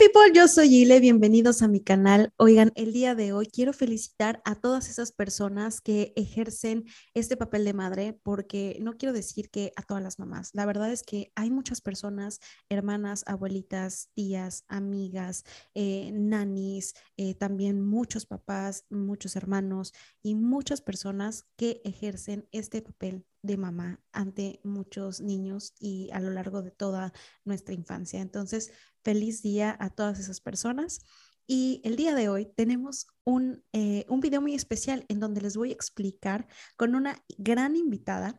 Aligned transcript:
people, 0.00 0.32
yo 0.32 0.48
soy 0.48 0.74
Ile, 0.74 0.98
bienvenidos 0.98 1.60
a 1.60 1.68
mi 1.68 1.82
canal. 1.82 2.32
Oigan, 2.38 2.72
el 2.74 2.94
día 2.94 3.14
de 3.14 3.34
hoy 3.34 3.44
quiero 3.44 3.74
felicitar 3.74 4.40
a 4.46 4.54
todas 4.54 4.88
esas 4.88 5.12
personas 5.12 5.82
que 5.82 6.14
ejercen 6.16 6.86
este 7.12 7.36
papel 7.36 7.66
de 7.66 7.74
madre, 7.74 8.18
porque 8.22 8.78
no 8.80 8.94
quiero 8.94 9.12
decir 9.12 9.50
que 9.50 9.74
a 9.76 9.82
todas 9.82 10.02
las 10.02 10.18
mamás, 10.18 10.52
la 10.54 10.64
verdad 10.64 10.90
es 10.90 11.02
que 11.02 11.32
hay 11.36 11.50
muchas 11.50 11.82
personas, 11.82 12.40
hermanas, 12.70 13.24
abuelitas, 13.26 14.08
tías, 14.14 14.64
amigas, 14.68 15.44
eh, 15.74 16.10
nanis, 16.14 16.94
eh, 17.18 17.34
también 17.34 17.82
muchos 17.82 18.24
papás, 18.24 18.86
muchos 18.88 19.36
hermanos 19.36 19.92
y 20.22 20.34
muchas 20.34 20.80
personas 20.80 21.44
que 21.56 21.82
ejercen 21.84 22.48
este 22.52 22.80
papel 22.80 23.26
de 23.42 23.56
mamá 23.56 24.00
ante 24.12 24.60
muchos 24.64 25.20
niños 25.20 25.74
y 25.78 26.10
a 26.12 26.20
lo 26.20 26.30
largo 26.30 26.62
de 26.62 26.70
toda 26.70 27.12
nuestra 27.44 27.74
infancia. 27.74 28.20
Entonces, 28.20 28.72
feliz 29.02 29.42
día 29.42 29.76
a 29.80 29.90
todas 29.90 30.18
esas 30.18 30.40
personas. 30.40 31.00
Y 31.46 31.80
el 31.84 31.96
día 31.96 32.14
de 32.14 32.28
hoy 32.28 32.46
tenemos 32.54 33.08
un, 33.24 33.64
eh, 33.72 34.06
un 34.08 34.20
video 34.20 34.40
muy 34.40 34.54
especial 34.54 35.04
en 35.08 35.18
donde 35.18 35.40
les 35.40 35.56
voy 35.56 35.70
a 35.70 35.74
explicar 35.74 36.46
con 36.76 36.94
una 36.94 37.24
gran 37.38 37.74
invitada 37.74 38.38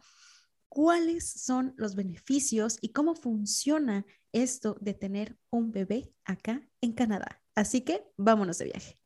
cuáles 0.70 1.30
son 1.30 1.74
los 1.76 1.96
beneficios 1.96 2.78
y 2.80 2.94
cómo 2.94 3.16
funciona 3.16 4.06
esto 4.32 4.78
de 4.80 4.94
tener 4.94 5.38
un 5.50 5.72
bebé 5.72 6.14
acá 6.24 6.66
en 6.80 6.94
Canadá. 6.94 7.44
Así 7.56 7.82
que 7.82 8.06
vámonos 8.16 8.58
de 8.60 8.66
viaje. 8.66 9.01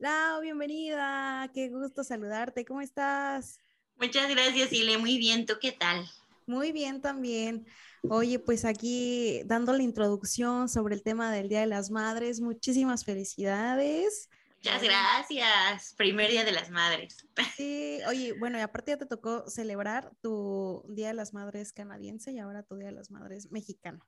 Lau, 0.00 0.40
bienvenida. 0.40 1.50
Qué 1.52 1.68
gusto 1.68 2.02
saludarte. 2.02 2.64
¿Cómo 2.64 2.80
estás? 2.80 3.58
Muchas 3.96 4.30
gracias, 4.30 4.72
Ile. 4.72 4.96
Muy 4.96 5.18
bien. 5.18 5.44
¿Tú 5.44 5.58
qué 5.60 5.72
tal? 5.72 6.10
Muy 6.46 6.72
bien 6.72 7.02
también. 7.02 7.66
Oye, 8.08 8.38
pues 8.38 8.64
aquí 8.64 9.42
dando 9.44 9.74
la 9.74 9.82
introducción 9.82 10.70
sobre 10.70 10.94
el 10.94 11.02
tema 11.02 11.30
del 11.30 11.50
Día 11.50 11.60
de 11.60 11.66
las 11.66 11.90
Madres. 11.90 12.40
Muchísimas 12.40 13.04
felicidades. 13.04 14.30
Muchas 14.56 14.82
gracias. 14.82 15.94
Primer 15.98 16.30
Día 16.30 16.44
de 16.44 16.52
las 16.52 16.70
Madres. 16.70 17.26
Sí, 17.54 17.98
oye, 18.08 18.32
bueno, 18.32 18.56
y 18.56 18.62
aparte 18.62 18.92
ya 18.92 18.96
te 18.96 19.04
tocó 19.04 19.50
celebrar 19.50 20.12
tu 20.22 20.82
Día 20.88 21.08
de 21.08 21.14
las 21.14 21.34
Madres 21.34 21.74
canadiense 21.74 22.32
y 22.32 22.38
ahora 22.38 22.62
tu 22.62 22.76
Día 22.76 22.86
de 22.86 22.94
las 22.94 23.10
Madres 23.10 23.52
mexicano. 23.52 24.00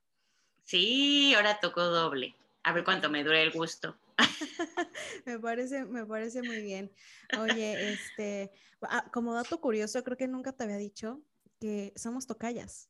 Sí, 0.65 1.35
ahora 1.35 1.61
tocó 1.61 1.83
doble. 1.83 2.35
A 2.65 2.73
ver 2.73 2.85
cuánto 2.85 3.11
me 3.11 3.25
dure 3.25 3.43
el 3.43 3.51
gusto. 3.51 3.97
me 5.27 5.39
parece, 5.39 5.85
me 5.85 6.07
parece 6.07 6.43
muy 6.43 6.63
bien. 6.63 6.93
Oye, 7.41 7.93
este, 7.93 8.53
ah, 8.83 9.05
como 9.13 9.35
dato 9.35 9.61
curioso, 9.61 10.03
creo 10.05 10.17
que 10.17 10.29
nunca 10.29 10.53
te 10.53 10.65
había 10.65 10.77
dicho 10.77 11.21
que 11.61 11.93
somos 11.97 12.27
tocayas. 12.27 12.89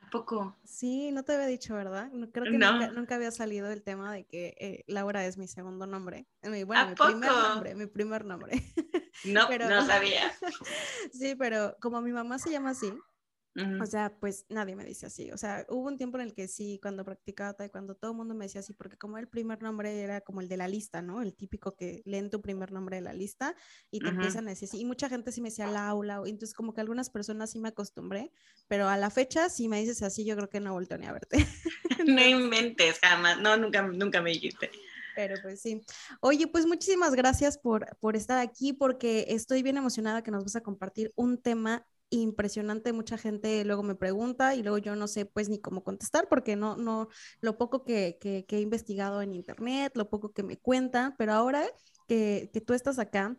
¿A 0.00 0.10
poco? 0.10 0.56
Sí, 0.64 1.12
no 1.12 1.24
te 1.24 1.34
había 1.34 1.46
dicho, 1.46 1.74
¿verdad? 1.74 2.10
Creo 2.32 2.44
que 2.44 2.58
nunca, 2.92 3.14
había 3.14 3.30
salido 3.30 3.70
el 3.70 3.82
tema 3.82 4.12
de 4.12 4.24
que 4.24 4.54
eh, 4.58 4.84
Laura 4.86 5.26
es 5.26 5.36
mi 5.36 5.46
segundo 5.46 5.86
nombre. 5.86 6.26
bueno, 6.42 6.88
mi 6.88 6.94
primer 6.94 7.30
nombre, 7.30 7.74
mi 7.74 7.86
primer 7.86 8.24
nombre. 8.24 8.62
No, 9.24 9.48
no 9.68 9.86
sabía. 9.86 10.32
sí, 11.12 11.34
pero 11.34 11.76
como 11.80 12.00
mi 12.00 12.12
mamá 12.12 12.38
se 12.38 12.50
llama 12.50 12.70
así, 12.70 12.92
o 13.56 13.86
sea, 13.86 14.14
pues 14.20 14.46
nadie 14.48 14.76
me 14.76 14.84
dice 14.84 15.06
así. 15.06 15.30
O 15.32 15.36
sea, 15.36 15.66
hubo 15.68 15.88
un 15.88 15.98
tiempo 15.98 16.18
en 16.18 16.24
el 16.24 16.34
que 16.34 16.46
sí, 16.46 16.78
cuando 16.80 17.04
practicaba 17.04 17.68
cuando 17.68 17.94
todo 17.94 18.12
el 18.12 18.16
mundo 18.16 18.34
me 18.34 18.44
decía 18.44 18.60
así, 18.60 18.72
porque 18.72 18.96
como 18.96 19.18
el 19.18 19.28
primer 19.28 19.60
nombre 19.62 20.00
era 20.00 20.20
como 20.20 20.40
el 20.40 20.48
de 20.48 20.56
la 20.56 20.68
lista, 20.68 21.02
¿no? 21.02 21.20
El 21.20 21.34
típico 21.34 21.74
que 21.74 22.02
leen 22.04 22.30
tu 22.30 22.40
primer 22.40 22.72
nombre 22.72 22.96
de 22.96 23.02
la 23.02 23.12
lista 23.12 23.56
y 23.90 24.00
te 24.00 24.08
empiezan 24.08 24.46
a 24.46 24.50
decir 24.50 24.68
así. 24.68 24.80
Y 24.80 24.84
mucha 24.84 25.08
gente 25.08 25.32
sí 25.32 25.40
me 25.40 25.48
decía 25.50 25.66
Laura, 25.66 26.20
entonces 26.24 26.54
como 26.54 26.74
que 26.74 26.80
algunas 26.80 27.10
personas 27.10 27.50
sí 27.50 27.58
me 27.58 27.68
acostumbré, 27.68 28.32
pero 28.68 28.88
a 28.88 28.96
la 28.96 29.10
fecha, 29.10 29.48
si 29.48 29.68
me 29.68 29.80
dices 29.80 30.02
así, 30.02 30.24
yo 30.24 30.36
creo 30.36 30.48
que 30.48 30.60
no 30.60 30.72
vuelto 30.72 30.96
ni 30.96 31.06
a 31.06 31.12
verte. 31.12 31.38
no 32.06 32.24
inventes, 32.24 32.98
jamás. 33.00 33.40
No, 33.40 33.56
nunca, 33.56 33.82
nunca 33.82 34.22
me 34.22 34.30
dijiste. 34.30 34.70
Pero 35.16 35.34
pues 35.42 35.60
sí. 35.60 35.82
Oye, 36.20 36.46
pues 36.46 36.66
muchísimas 36.66 37.14
gracias 37.14 37.58
por, 37.58 37.96
por 37.98 38.16
estar 38.16 38.38
aquí 38.38 38.72
porque 38.72 39.26
estoy 39.28 39.62
bien 39.62 39.76
emocionada 39.76 40.22
que 40.22 40.30
nos 40.30 40.44
vas 40.44 40.56
a 40.56 40.62
compartir 40.62 41.12
un 41.16 41.36
tema 41.36 41.86
impresionante, 42.10 42.92
mucha 42.92 43.16
gente 43.16 43.64
luego 43.64 43.82
me 43.82 43.94
pregunta 43.94 44.54
y 44.54 44.62
luego 44.62 44.78
yo 44.78 44.96
no 44.96 45.08
sé 45.08 45.26
pues 45.26 45.48
ni 45.48 45.60
cómo 45.60 45.82
contestar 45.84 46.28
porque 46.28 46.56
no, 46.56 46.76
no, 46.76 47.08
lo 47.40 47.56
poco 47.56 47.84
que, 47.84 48.18
que, 48.20 48.44
he 48.48 48.60
investigado 48.60 49.22
en 49.22 49.32
internet, 49.32 49.92
lo 49.96 50.10
poco 50.10 50.32
que 50.32 50.42
me 50.42 50.58
cuentan, 50.58 51.14
pero 51.16 51.32
ahora 51.32 51.64
que, 52.08 52.50
que 52.52 52.60
tú 52.60 52.74
estás 52.74 52.98
acá, 52.98 53.36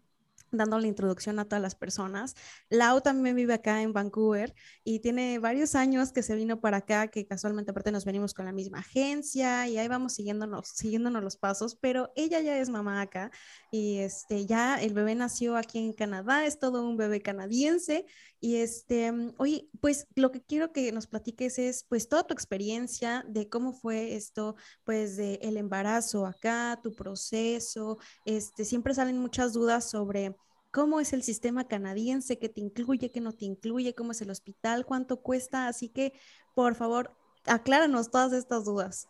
dando 0.51 0.77
la 0.79 0.87
introducción 0.87 1.39
a 1.39 1.45
todas 1.45 1.61
las 1.61 1.75
personas. 1.75 2.35
Lau 2.69 3.01
también 3.01 3.35
vive 3.35 3.53
acá 3.53 3.81
en 3.81 3.93
Vancouver 3.93 4.53
y 4.83 4.99
tiene 4.99 5.39
varios 5.39 5.75
años 5.75 6.11
que 6.11 6.23
se 6.23 6.35
vino 6.35 6.59
para 6.59 6.77
acá, 6.77 7.07
que 7.07 7.25
casualmente 7.25 7.71
aparte 7.71 7.91
nos 7.91 8.05
venimos 8.05 8.33
con 8.33 8.45
la 8.45 8.51
misma 8.51 8.79
agencia 8.79 9.67
y 9.67 9.77
ahí 9.77 9.87
vamos 9.87 10.13
siguiéndonos, 10.13 10.67
siguiéndonos 10.67 11.23
los 11.23 11.37
pasos, 11.37 11.75
pero 11.75 12.11
ella 12.15 12.41
ya 12.41 12.57
es 12.57 12.69
mamá 12.69 13.01
acá 13.01 13.31
y 13.71 13.99
este, 13.99 14.45
ya 14.45 14.81
el 14.81 14.93
bebé 14.93 15.15
nació 15.15 15.55
aquí 15.55 15.79
en 15.79 15.93
Canadá, 15.93 16.45
es 16.45 16.59
todo 16.59 16.87
un 16.87 16.97
bebé 16.97 17.21
canadiense 17.21 18.05
y 18.43 18.55
este, 18.55 19.13
oye, 19.37 19.69
pues 19.79 20.07
lo 20.15 20.31
que 20.31 20.41
quiero 20.41 20.73
que 20.73 20.91
nos 20.91 21.05
platiques 21.05 21.59
es 21.59 21.85
pues 21.87 22.09
toda 22.09 22.25
tu 22.25 22.33
experiencia 22.33 23.23
de 23.27 23.47
cómo 23.47 23.71
fue 23.71 24.15
esto, 24.15 24.55
pues 24.83 25.15
de 25.15 25.35
el 25.43 25.57
embarazo 25.57 26.25
acá, 26.25 26.79
tu 26.81 26.95
proceso, 26.95 27.99
este, 28.25 28.65
siempre 28.65 28.95
salen 28.95 29.19
muchas 29.19 29.53
dudas 29.53 29.87
sobre 29.87 30.35
cómo 30.71 30.99
es 30.99 31.13
el 31.13 31.21
sistema 31.21 31.67
canadiense, 31.67 32.39
qué 32.39 32.49
te 32.49 32.61
incluye, 32.61 33.11
qué 33.11 33.21
no 33.21 33.31
te 33.31 33.45
incluye, 33.45 33.93
cómo 33.93 34.11
es 34.11 34.21
el 34.21 34.31
hospital, 34.31 34.87
cuánto 34.87 35.21
cuesta. 35.21 35.67
Así 35.67 35.89
que, 35.89 36.13
por 36.55 36.73
favor, 36.73 37.15
acláranos 37.45 38.09
todas 38.09 38.33
estas 38.33 38.65
dudas. 38.65 39.07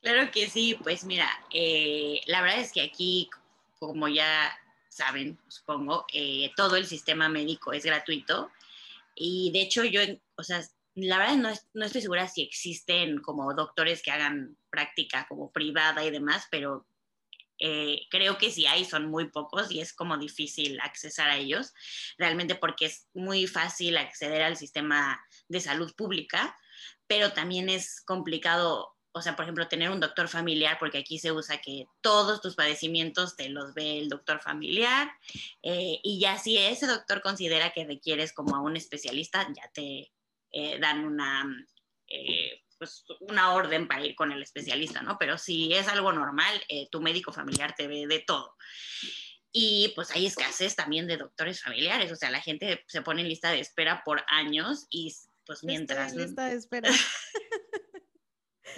Claro 0.00 0.30
que 0.30 0.48
sí, 0.48 0.78
pues 0.80 1.04
mira, 1.04 1.28
eh, 1.52 2.20
la 2.26 2.40
verdad 2.40 2.60
es 2.60 2.70
que 2.70 2.82
aquí, 2.82 3.30
como 3.80 4.06
ya 4.06 4.52
saben, 4.92 5.38
supongo, 5.48 6.04
eh, 6.12 6.50
todo 6.56 6.76
el 6.76 6.86
sistema 6.86 7.28
médico 7.28 7.72
es 7.72 7.84
gratuito. 7.84 8.50
Y 9.14 9.50
de 9.52 9.62
hecho 9.62 9.84
yo, 9.84 10.00
o 10.36 10.42
sea, 10.42 10.62
la 10.94 11.18
verdad 11.18 11.36
no, 11.36 11.50
no, 11.74 11.84
estoy 11.84 12.02
segura 12.02 12.28
si 12.28 12.42
existen 12.42 13.20
como 13.20 13.54
doctores 13.54 14.02
que 14.02 14.10
hagan 14.10 14.56
práctica 14.70 15.26
como 15.28 15.50
privada 15.50 16.04
y 16.04 16.10
demás, 16.10 16.46
pero 16.50 16.86
eh, 17.58 18.06
creo 18.10 18.38
que 18.38 18.50
si 18.50 18.66
hay 18.66 18.84
son 18.84 19.06
muy 19.06 19.28
pocos 19.28 19.70
y 19.70 19.80
es 19.80 19.92
como 19.92 20.18
difícil 20.18 20.80
accesar 20.80 21.30
a 21.30 21.36
ellos, 21.36 21.72
realmente 22.18 22.56
porque 22.56 22.86
es 22.86 23.06
muy 23.14 23.46
fácil 23.46 23.96
acceder 23.96 24.42
al 24.42 24.56
sistema 24.56 25.24
de 25.48 25.60
salud 25.60 25.94
pública, 25.94 26.56
pero 27.06 27.32
también 27.32 27.68
es 27.68 28.00
complicado, 28.00 28.96
o 29.12 29.22
sea, 29.22 29.36
por 29.36 29.44
ejemplo, 29.44 29.68
tener 29.68 29.90
un 29.90 30.00
doctor 30.00 30.28
familiar, 30.28 30.78
porque 30.80 30.98
aquí 30.98 31.18
se 31.18 31.32
usa 31.32 31.60
que 31.60 31.86
todos 32.00 32.40
tus 32.40 32.54
padecimientos 32.54 33.36
te 33.36 33.48
los 33.48 33.74
ve 33.74 33.98
el 33.98 34.08
doctor 34.08 34.40
familiar, 34.40 35.10
eh, 35.62 35.98
y 36.02 36.18
ya 36.20 36.38
si 36.38 36.58
ese 36.58 36.86
doctor 36.86 37.22
considera 37.22 37.72
que 37.72 37.84
requieres 37.84 38.32
como 38.32 38.56
a 38.56 38.60
un 38.60 38.76
especialista, 38.76 39.46
ya 39.54 39.70
te 39.72 40.12
eh, 40.52 40.78
dan 40.80 41.04
una 41.04 41.46
pues, 42.82 43.04
una 43.20 43.54
orden 43.54 43.86
para 43.86 44.04
ir 44.04 44.16
con 44.16 44.32
el 44.32 44.42
especialista, 44.42 45.02
¿no? 45.02 45.16
Pero 45.16 45.38
si 45.38 45.72
es 45.72 45.86
algo 45.86 46.12
normal, 46.12 46.60
eh, 46.68 46.88
tu 46.90 47.00
médico 47.00 47.32
familiar 47.32 47.76
te 47.76 47.86
ve 47.86 48.08
de 48.08 48.18
todo. 48.18 48.56
Y 49.52 49.92
pues 49.94 50.10
hay 50.10 50.26
escasez 50.26 50.74
también 50.74 51.06
de 51.06 51.16
doctores 51.16 51.62
familiares, 51.62 52.10
o 52.10 52.16
sea, 52.16 52.32
la 52.32 52.40
gente 52.40 52.84
se 52.88 53.02
pone 53.02 53.22
en 53.22 53.28
lista 53.28 53.52
de 53.52 53.60
espera 53.60 54.02
por 54.04 54.24
años 54.26 54.88
y 54.90 55.14
pues 55.46 55.62
mientras... 55.62 56.12
Lista 56.16 56.46
de 56.46 56.56
espera. 56.56 56.90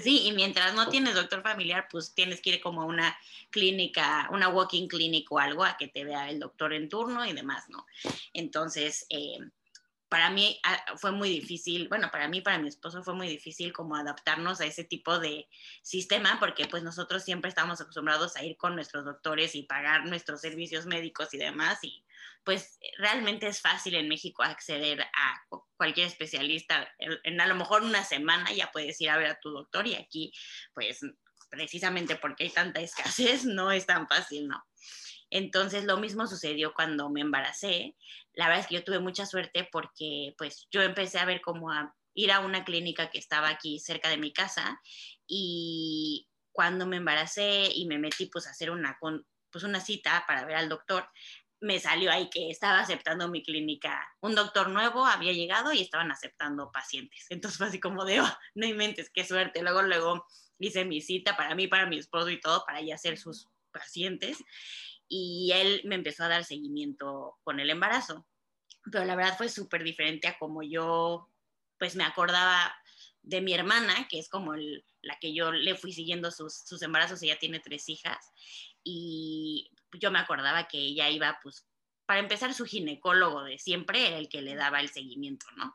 Sí, 0.00 0.26
y 0.26 0.32
mientras 0.32 0.74
no 0.74 0.88
tienes 0.88 1.14
doctor 1.14 1.42
familiar, 1.42 1.86
pues 1.90 2.14
tienes 2.14 2.40
que 2.40 2.50
ir 2.50 2.60
como 2.60 2.82
a 2.82 2.86
una 2.86 3.16
clínica, 3.50 4.28
una 4.32 4.48
walking 4.48 4.88
clinic 4.88 5.30
o 5.30 5.38
algo 5.38 5.64
a 5.64 5.76
que 5.76 5.88
te 5.88 6.04
vea 6.04 6.30
el 6.30 6.40
doctor 6.40 6.72
en 6.72 6.88
turno 6.88 7.24
y 7.24 7.32
demás, 7.32 7.68
¿no? 7.68 7.86
Entonces, 8.32 9.06
eh, 9.10 9.38
para 10.14 10.30
mí 10.30 10.60
ah, 10.62 10.80
fue 10.96 11.10
muy 11.10 11.28
difícil, 11.28 11.88
bueno, 11.88 12.08
para 12.12 12.28
mí, 12.28 12.40
para 12.40 12.56
mi 12.60 12.68
esposo 12.68 13.02
fue 13.02 13.14
muy 13.14 13.26
difícil 13.26 13.72
como 13.72 13.96
adaptarnos 13.96 14.60
a 14.60 14.64
ese 14.64 14.84
tipo 14.84 15.18
de 15.18 15.48
sistema, 15.82 16.38
porque 16.38 16.68
pues 16.68 16.84
nosotros 16.84 17.24
siempre 17.24 17.48
estamos 17.48 17.80
acostumbrados 17.80 18.36
a 18.36 18.44
ir 18.44 18.56
con 18.56 18.76
nuestros 18.76 19.04
doctores 19.04 19.56
y 19.56 19.64
pagar 19.64 20.06
nuestros 20.06 20.40
servicios 20.40 20.86
médicos 20.86 21.34
y 21.34 21.38
demás, 21.38 21.80
y 21.82 22.04
pues 22.44 22.78
realmente 22.96 23.48
es 23.48 23.60
fácil 23.60 23.96
en 23.96 24.06
México 24.06 24.44
acceder 24.44 25.00
a 25.00 25.42
cualquier 25.76 26.06
especialista, 26.06 26.88
en 27.00 27.40
a 27.40 27.46
lo 27.48 27.56
mejor 27.56 27.82
una 27.82 28.04
semana 28.04 28.52
ya 28.52 28.70
puedes 28.70 29.00
ir 29.00 29.10
a 29.10 29.16
ver 29.16 29.26
a 29.26 29.40
tu 29.40 29.50
doctor 29.50 29.84
y 29.88 29.96
aquí 29.96 30.32
pues 30.74 31.00
precisamente 31.50 32.14
porque 32.14 32.44
hay 32.44 32.50
tanta 32.50 32.80
escasez 32.80 33.46
no 33.46 33.72
es 33.72 33.84
tan 33.84 34.06
fácil, 34.06 34.46
¿no? 34.46 34.64
Entonces 35.30 35.84
lo 35.84 35.98
mismo 35.98 36.26
sucedió 36.26 36.74
cuando 36.74 37.10
me 37.10 37.20
embaracé. 37.20 37.96
La 38.32 38.46
verdad 38.46 38.62
es 38.62 38.66
que 38.68 38.76
yo 38.76 38.84
tuve 38.84 38.98
mucha 38.98 39.26
suerte 39.26 39.68
porque 39.70 40.34
pues 40.38 40.68
yo 40.70 40.82
empecé 40.82 41.18
a 41.18 41.24
ver 41.24 41.40
como 41.40 41.70
a 41.70 41.94
ir 42.14 42.30
a 42.32 42.40
una 42.40 42.64
clínica 42.64 43.10
que 43.10 43.18
estaba 43.18 43.48
aquí 43.48 43.78
cerca 43.78 44.08
de 44.08 44.16
mi 44.16 44.32
casa 44.32 44.80
y 45.26 46.28
cuando 46.52 46.86
me 46.86 46.96
embaracé 46.98 47.68
y 47.74 47.86
me 47.86 47.98
metí 47.98 48.26
pues 48.26 48.46
a 48.46 48.50
hacer 48.50 48.70
una, 48.70 48.96
pues, 49.00 49.64
una 49.64 49.80
cita 49.80 50.24
para 50.26 50.44
ver 50.44 50.56
al 50.56 50.68
doctor, 50.68 51.08
me 51.60 51.80
salió 51.80 52.12
ahí 52.12 52.28
que 52.30 52.50
estaba 52.50 52.80
aceptando 52.80 53.28
mi 53.28 53.42
clínica. 53.42 54.06
Un 54.20 54.34
doctor 54.34 54.68
nuevo 54.68 55.04
había 55.06 55.32
llegado 55.32 55.72
y 55.72 55.80
estaban 55.80 56.10
aceptando 56.12 56.70
pacientes. 56.70 57.26
Entonces 57.30 57.58
fue 57.58 57.66
así 57.68 57.80
como 57.80 58.04
de, 58.04 58.20
oh, 58.20 58.38
no 58.54 58.66
inventes, 58.66 59.10
qué 59.10 59.24
suerte. 59.24 59.62
Luego, 59.62 59.82
luego 59.82 60.26
hice 60.58 60.84
mi 60.84 61.00
cita 61.00 61.36
para 61.36 61.54
mí, 61.54 61.66
para 61.66 61.86
mi 61.86 61.98
esposo 61.98 62.30
y 62.30 62.40
todo, 62.40 62.64
para 62.66 62.80
ya 62.82 62.96
ser 62.98 63.18
sus 63.18 63.48
pacientes. 63.72 64.38
Y 65.08 65.52
él 65.54 65.82
me 65.84 65.94
empezó 65.94 66.24
a 66.24 66.28
dar 66.28 66.44
seguimiento 66.44 67.38
con 67.44 67.60
el 67.60 67.70
embarazo. 67.70 68.26
Pero 68.90 69.04
la 69.04 69.16
verdad 69.16 69.36
fue 69.36 69.48
súper 69.48 69.82
diferente 69.82 70.28
a 70.28 70.38
como 70.38 70.62
yo, 70.62 71.30
pues 71.78 71.96
me 71.96 72.04
acordaba 72.04 72.74
de 73.22 73.40
mi 73.40 73.54
hermana, 73.54 74.06
que 74.08 74.18
es 74.18 74.28
como 74.28 74.54
la 74.54 75.18
que 75.18 75.34
yo 75.34 75.50
le 75.50 75.74
fui 75.74 75.92
siguiendo 75.92 76.30
sus, 76.30 76.54
sus 76.54 76.82
embarazos, 76.82 77.22
ella 77.22 77.38
tiene 77.38 77.58
tres 77.60 77.88
hijas, 77.88 78.32
y 78.82 79.70
yo 79.98 80.10
me 80.10 80.18
acordaba 80.18 80.68
que 80.68 80.78
ella 80.78 81.08
iba, 81.08 81.38
pues, 81.42 81.66
para 82.06 82.20
empezar, 82.20 82.52
su 82.52 82.66
ginecólogo 82.66 83.42
de 83.44 83.58
siempre 83.58 84.06
era 84.06 84.18
el 84.18 84.28
que 84.28 84.42
le 84.42 84.54
daba 84.54 84.80
el 84.80 84.90
seguimiento, 84.90 85.46
¿no? 85.56 85.72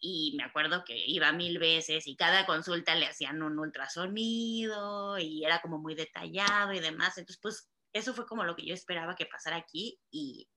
Y 0.00 0.34
me 0.36 0.42
acuerdo 0.42 0.82
que 0.84 0.96
iba 0.96 1.30
mil 1.32 1.58
veces 1.58 2.06
y 2.08 2.16
cada 2.16 2.46
consulta 2.46 2.94
le 2.96 3.06
hacían 3.06 3.42
un 3.42 3.58
ultrasonido 3.58 5.18
y 5.18 5.44
era 5.44 5.60
como 5.60 5.78
muy 5.78 5.94
detallado 5.94 6.72
y 6.72 6.80
demás. 6.80 7.18
Entonces, 7.18 7.38
pues, 7.40 7.68
eso 7.92 8.14
fue 8.14 8.26
como 8.26 8.44
lo 8.44 8.56
que 8.56 8.66
yo 8.66 8.74
esperaba 8.74 9.16
que 9.16 9.26
pasara 9.26 9.56
aquí 9.56 10.00
y 10.10 10.48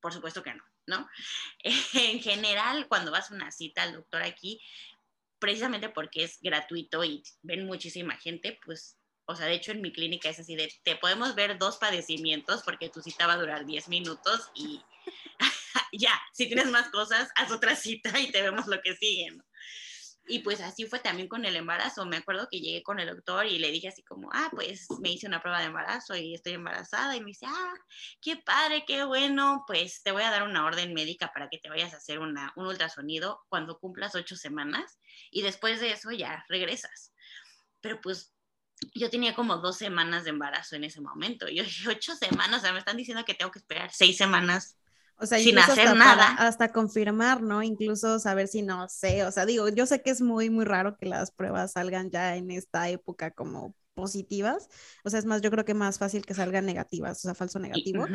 por 0.00 0.12
supuesto 0.12 0.42
que 0.42 0.54
no, 0.54 0.64
¿no? 0.86 1.08
En 1.94 2.20
general, 2.20 2.88
cuando 2.88 3.10
vas 3.10 3.30
a 3.30 3.34
una 3.34 3.50
cita 3.50 3.82
al 3.82 3.94
doctor 3.94 4.22
aquí, 4.22 4.60
precisamente 5.38 5.88
porque 5.88 6.24
es 6.24 6.38
gratuito 6.40 7.04
y 7.04 7.22
ven 7.42 7.66
muchísima 7.66 8.16
gente, 8.16 8.58
pues 8.64 8.98
o 9.24 9.36
sea, 9.36 9.46
de 9.46 9.54
hecho 9.54 9.72
en 9.72 9.80
mi 9.80 9.92
clínica 9.92 10.28
es 10.28 10.40
así 10.40 10.56
de, 10.56 10.72
te 10.82 10.96
podemos 10.96 11.34
ver 11.34 11.58
dos 11.58 11.76
padecimientos 11.76 12.62
porque 12.64 12.88
tu 12.88 13.00
cita 13.00 13.26
va 13.26 13.34
a 13.34 13.38
durar 13.38 13.64
10 13.64 13.88
minutos 13.88 14.50
y 14.54 14.82
ya, 15.92 16.20
si 16.32 16.46
tienes 16.46 16.66
más 16.66 16.88
cosas, 16.90 17.30
haz 17.36 17.50
otra 17.50 17.76
cita 17.76 18.18
y 18.18 18.30
te 18.30 18.42
vemos 18.42 18.66
lo 18.66 18.80
que 18.82 18.94
sigue, 18.96 19.30
¿no? 19.30 19.44
Y 20.26 20.38
pues 20.40 20.60
así 20.60 20.86
fue 20.86 21.00
también 21.00 21.28
con 21.28 21.44
el 21.44 21.56
embarazo. 21.56 22.06
Me 22.06 22.18
acuerdo 22.18 22.46
que 22.50 22.60
llegué 22.60 22.82
con 22.82 23.00
el 23.00 23.08
doctor 23.08 23.46
y 23.46 23.58
le 23.58 23.70
dije 23.70 23.88
así 23.88 24.02
como, 24.04 24.30
ah, 24.32 24.50
pues 24.52 24.86
me 25.00 25.10
hice 25.10 25.26
una 25.26 25.40
prueba 25.40 25.58
de 25.58 25.66
embarazo 25.66 26.16
y 26.16 26.34
estoy 26.34 26.52
embarazada. 26.52 27.16
Y 27.16 27.20
me 27.20 27.26
dice, 27.26 27.46
ah, 27.48 27.74
qué 28.20 28.36
padre, 28.36 28.84
qué 28.86 29.04
bueno. 29.04 29.64
Pues 29.66 30.02
te 30.02 30.12
voy 30.12 30.22
a 30.22 30.30
dar 30.30 30.44
una 30.44 30.64
orden 30.64 30.94
médica 30.94 31.32
para 31.32 31.48
que 31.48 31.58
te 31.58 31.68
vayas 31.68 31.92
a 31.92 31.96
hacer 31.96 32.20
una, 32.20 32.52
un 32.56 32.66
ultrasonido 32.66 33.40
cuando 33.48 33.78
cumplas 33.78 34.14
ocho 34.14 34.36
semanas 34.36 34.98
y 35.30 35.42
después 35.42 35.80
de 35.80 35.92
eso 35.92 36.12
ya 36.12 36.44
regresas. 36.48 37.12
Pero 37.80 38.00
pues 38.00 38.32
yo 38.94 39.10
tenía 39.10 39.34
como 39.34 39.58
dos 39.58 39.76
semanas 39.76 40.24
de 40.24 40.30
embarazo 40.30 40.76
en 40.76 40.84
ese 40.84 41.00
momento. 41.00 41.48
Yo 41.48 41.64
dije, 41.64 41.88
ocho 41.88 42.14
semanas, 42.14 42.60
o 42.60 42.62
sea, 42.62 42.72
me 42.72 42.78
están 42.78 42.96
diciendo 42.96 43.24
que 43.24 43.34
tengo 43.34 43.50
que 43.50 43.58
esperar 43.58 43.90
seis 43.92 44.16
semanas 44.16 44.78
o 45.22 45.26
sea, 45.26 45.38
sin 45.38 45.58
hacer 45.58 45.96
nada. 45.96 46.34
hasta 46.34 46.72
confirmar, 46.72 47.42
¿no? 47.42 47.62
Incluso 47.62 48.18
saber 48.18 48.48
si 48.48 48.62
no 48.62 48.88
sé. 48.88 49.24
O 49.24 49.30
sea, 49.30 49.46
digo, 49.46 49.68
yo 49.68 49.86
sé 49.86 50.02
que 50.02 50.10
es 50.10 50.20
muy, 50.20 50.50
muy 50.50 50.64
raro 50.64 50.96
que 50.96 51.06
las 51.06 51.30
pruebas 51.30 51.72
salgan 51.72 52.10
ya 52.10 52.36
en 52.36 52.50
esta 52.50 52.88
época 52.88 53.30
como 53.30 53.74
positivas, 53.94 54.68
o 55.04 55.10
sea, 55.10 55.18
es 55.18 55.26
más, 55.26 55.42
yo 55.42 55.50
creo 55.50 55.64
que 55.64 55.74
más 55.74 55.98
fácil 55.98 56.24
que 56.24 56.34
salgan 56.34 56.66
negativas, 56.66 57.18
o 57.18 57.20
sea, 57.20 57.34
falso 57.34 57.58
negativo, 57.58 58.06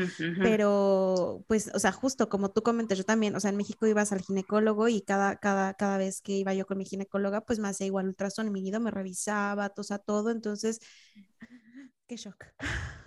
pero 0.42 1.44
pues, 1.48 1.72
o 1.74 1.80
sea, 1.80 1.92
justo 1.92 2.30
como 2.30 2.50
tú 2.52 2.64
comentas, 2.64 2.98
yo 2.98 3.04
también, 3.04 3.36
o 3.36 3.40
sea, 3.40 3.52
en 3.52 3.58
México 3.58 3.86
ibas 3.86 4.12
al 4.12 4.22
ginecólogo 4.22 4.88
y 4.88 5.02
cada, 5.02 5.38
cada, 5.38 5.76
cada 5.76 5.98
vez 5.98 6.22
que 6.22 6.34
iba 6.34 6.54
yo 6.54 6.66
con 6.66 6.78
mi 6.78 6.86
ginecóloga, 6.86 7.42
pues 7.42 7.60
me 7.60 7.68
hacía 7.68 7.88
igual 7.88 8.08
ultrasonido, 8.08 8.80
me 8.80 8.92
revisaba, 8.92 9.72
o 9.76 9.84
sea, 9.84 10.00
todo, 10.00 10.32
entonces, 10.32 10.80
qué 12.08 12.16
shock. 12.18 12.46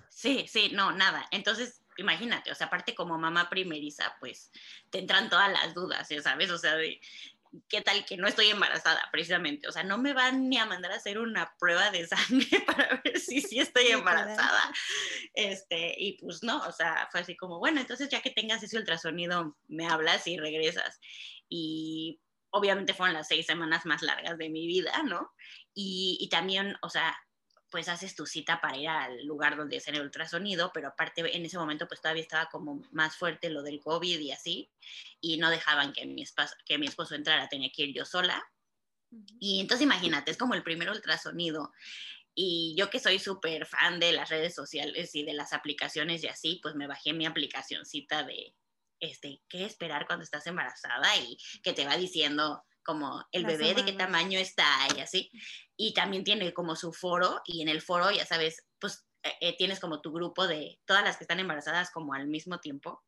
Sí, 0.09 0.45
sí, 0.49 0.71
no, 0.73 0.93
nada, 0.93 1.25
entonces 1.31 1.81
imagínate, 2.01 2.51
o 2.51 2.55
sea, 2.55 2.67
aparte 2.67 2.95
como 2.95 3.19
mamá 3.19 3.49
primeriza, 3.49 4.17
pues 4.21 4.51
te 4.91 4.99
entran 4.99 5.31
todas 5.31 5.51
las 5.53 5.75
dudas, 5.75 6.09
¿sabes? 6.23 6.51
O 6.51 6.59
sea, 6.59 6.77
de 6.77 7.01
qué 7.69 7.81
tal 7.81 8.05
que 8.05 8.17
no 8.17 8.29
estoy 8.29 8.47
embarazada, 8.47 9.09
precisamente. 9.11 9.69
O 9.69 9.73
sea, 9.73 9.83
no 9.83 9.99
me 9.99 10.13
van 10.13 10.49
ni 10.49 10.59
a 10.59 10.67
mandar 10.67 10.93
a 10.93 10.97
hacer 10.97 11.19
una 11.19 11.55
prueba 11.59 11.91
de 11.91 12.07
sangre 12.07 12.61
para 12.67 13.01
ver 13.05 13.19
si 13.19 13.41
sí 13.41 13.59
estoy 13.59 13.89
embarazada. 13.89 14.73
Este, 15.35 15.95
y 15.99 16.19
pues 16.21 16.43
no, 16.43 16.59
o 16.67 16.73
sea, 16.73 17.09
fue 17.11 17.21
así 17.21 17.37
como, 17.37 17.59
bueno, 17.59 17.81
entonces 17.81 18.09
ya 18.09 18.23
que 18.23 18.31
tengas 18.31 18.63
ese 18.63 18.79
ultrasonido, 18.79 19.57
me 19.69 19.87
hablas 19.87 20.27
y 20.27 20.39
regresas. 20.39 21.01
Y 21.49 22.21
obviamente 22.51 22.95
fueron 22.95 23.15
las 23.15 23.29
seis 23.29 23.47
semanas 23.47 23.87
más 23.87 24.03
largas 24.03 24.39
de 24.39 24.49
mi 24.49 24.67
vida, 24.67 25.03
¿no? 25.05 25.33
Y, 25.75 26.19
y 26.21 26.29
también, 26.29 26.77
o 26.83 26.91
sea, 26.91 27.17
pues 27.71 27.89
haces 27.89 28.15
tu 28.15 28.27
cita 28.27 28.61
para 28.61 28.77
ir 28.77 28.89
al 28.89 29.25
lugar 29.25 29.57
donde 29.57 29.77
es 29.77 29.89
el 29.89 30.01
ultrasonido, 30.01 30.71
pero 30.73 30.89
aparte 30.89 31.37
en 31.37 31.45
ese 31.45 31.59
momento 31.59 31.87
pues 31.87 32.01
todavía 32.01 32.23
estaba 32.23 32.47
como 32.47 32.83
más 32.91 33.17
fuerte 33.17 33.51
lo 33.51 33.63
del 33.63 33.81
COVID 33.81 34.19
y 34.19 34.33
así, 34.33 34.71
y 35.21 35.37
no 35.39 35.51
dejaban 35.51 35.93
que 35.93 36.07
mi 36.07 36.23
esposo, 36.23 36.55
que 36.65 36.79
mi 36.79 36.87
esposo 36.87 37.15
entrara, 37.15 37.49
tenía 37.49 37.71
que 37.71 37.85
ir 37.85 37.95
yo 37.95 38.05
sola. 38.05 38.43
Y 39.39 39.61
entonces 39.61 39.85
imagínate, 39.85 40.31
es 40.31 40.37
como 40.37 40.55
el 40.55 40.63
primer 40.63 40.91
ultrasonido. 40.91 41.73
Y 42.35 42.75
yo 42.77 42.91
que 42.91 43.01
soy 43.01 43.19
súper 43.19 43.67
fan 43.67 43.99
de 43.99 44.13
las 44.13 44.29
redes 44.29 44.55
sociales 44.55 45.15
y 45.15 45.25
de 45.25 45.35
las 45.35 45.53
aplicaciones 45.53 46.23
y 46.23 46.29
así, 46.29 46.61
pues 46.63 46.75
me 46.75 46.87
bajé 46.87 47.13
mi 47.13 47.27
aplicacioncita 47.27 48.23
de, 48.23 48.55
este, 49.01 49.43
qué 49.49 49.65
esperar 49.65 50.07
cuando 50.07 50.23
estás 50.23 50.47
embarazada 50.47 51.17
y 51.17 51.39
que 51.63 51.73
te 51.73 51.87
va 51.87 51.97
diciendo 51.97 52.63
como 52.85 53.25
el 53.33 53.45
bebé 53.45 53.75
de 53.75 53.85
qué 53.85 53.93
tamaño 53.93 54.39
está 54.39 54.67
y 54.97 55.01
así. 55.01 55.31
Y 55.77 55.95
también 55.95 56.25
tiene 56.25 56.53
como 56.53 56.77
su 56.77 56.93
foro 56.93 57.43
y 57.45 57.63
en 57.63 57.69
el 57.69 57.81
foro, 57.81 58.11
ya 58.11 58.27
sabes, 58.27 58.67
pues 58.79 59.07
eh, 59.23 59.33
eh, 59.41 59.57
tienes 59.57 59.81
como 59.81 60.01
tu 60.01 60.13
grupo 60.13 60.47
de 60.47 60.79
todas 60.85 61.05
las 61.05 61.17
que 61.17 61.25
están 61.25 61.41
embarazadas 61.41 61.91
como 61.91 62.15
al 62.15 62.27
mismo 62.27 62.59
tiempo. 62.59 63.03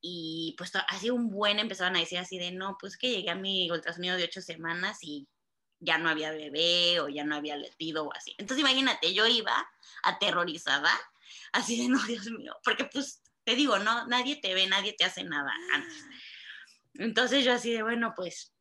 Y 0.00 0.54
pues 0.56 0.72
así 0.88 1.10
un 1.10 1.28
buen 1.28 1.58
empezaron 1.58 1.96
a 1.96 2.00
decir 2.00 2.18
así 2.18 2.38
de, 2.38 2.52
no, 2.52 2.76
pues 2.80 2.96
que 2.96 3.10
llegué 3.10 3.30
a 3.30 3.34
mi 3.34 3.70
ultrasonido 3.70 4.16
de 4.16 4.24
ocho 4.24 4.40
semanas 4.40 4.98
y 5.02 5.28
ya 5.80 5.98
no 5.98 6.08
había 6.08 6.30
bebé 6.30 7.00
o 7.00 7.08
ya 7.08 7.24
no 7.24 7.36
había 7.36 7.56
latido 7.56 8.04
o 8.04 8.14
así. 8.14 8.34
Entonces 8.38 8.60
imagínate, 8.60 9.12
yo 9.12 9.26
iba 9.26 9.68
aterrorizada, 10.02 10.90
así 11.52 11.82
de, 11.82 11.88
no, 11.88 12.02
Dios 12.04 12.30
mío, 12.30 12.56
porque 12.64 12.84
pues 12.84 13.22
te 13.44 13.54
digo, 13.54 13.78
no, 13.78 14.06
nadie 14.06 14.36
te 14.36 14.54
ve, 14.54 14.66
nadie 14.66 14.92
te 14.92 15.04
hace 15.04 15.24
nada 15.24 15.52
antes. 15.72 16.04
Entonces 16.94 17.44
yo 17.44 17.52
así 17.52 17.72
de, 17.72 17.82
bueno, 17.82 18.12
pues 18.16 18.52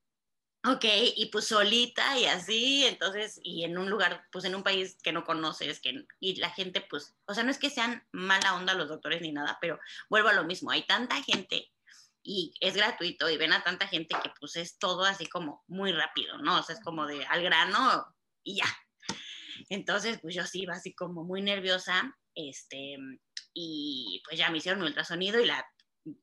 Ok, 0.66 0.86
y 1.16 1.28
pues 1.28 1.48
solita 1.48 2.18
y 2.20 2.26
así, 2.26 2.86
entonces, 2.86 3.40
y 3.44 3.64
en 3.64 3.78
un 3.78 3.90
lugar, 3.90 4.26
pues 4.32 4.44
en 4.44 4.56
un 4.56 4.64
país 4.64 4.98
que 5.02 5.14
no 5.14 5.24
conoces, 5.24 5.80
que, 5.80 6.06
y 6.20 6.36
la 6.38 6.50
gente, 6.50 6.82
pues, 6.82 7.16
o 7.26 7.34
sea, 7.34 7.44
no 7.44 7.52
es 7.52 7.60
que 7.60 7.70
sean 7.70 8.06
mala 8.12 8.56
onda 8.56 8.74
los 8.74 8.90
doctores 8.90 9.22
ni 9.22 9.32
nada, 9.32 9.58
pero 9.62 9.80
vuelvo 10.10 10.30
a 10.30 10.34
lo 10.34 10.44
mismo, 10.44 10.72
hay 10.72 10.86
tanta 10.86 11.22
gente 11.24 11.72
y 12.24 12.54
es 12.60 12.76
gratuito 12.76 13.30
y 13.30 13.38
ven 13.38 13.54
a 13.54 13.64
tanta 13.64 13.88
gente 13.88 14.16
que 14.22 14.32
pues 14.38 14.58
es 14.58 14.78
todo 14.78 15.06
así 15.06 15.28
como 15.28 15.64
muy 15.68 15.94
rápido, 15.94 16.38
¿no? 16.40 16.60
O 16.60 16.64
sea, 16.64 16.76
es 16.76 16.84
como 16.84 17.06
de 17.06 17.26
al 17.26 17.42
grano 17.42 18.06
y 18.44 18.58
ya. 18.58 18.66
Entonces, 19.70 20.20
pues 20.22 20.36
yo 20.36 20.46
sí 20.46 20.62
iba 20.64 20.74
así 20.74 20.94
como 20.94 21.24
muy 21.24 21.42
nerviosa, 21.42 22.18
este, 22.36 22.98
y 23.54 24.22
pues 24.26 24.38
ya 24.38 24.50
me 24.52 24.58
hicieron 24.58 24.82
mi 24.82 24.88
ultrasonido 24.88 25.40
y 25.40 25.46
la 25.46 25.66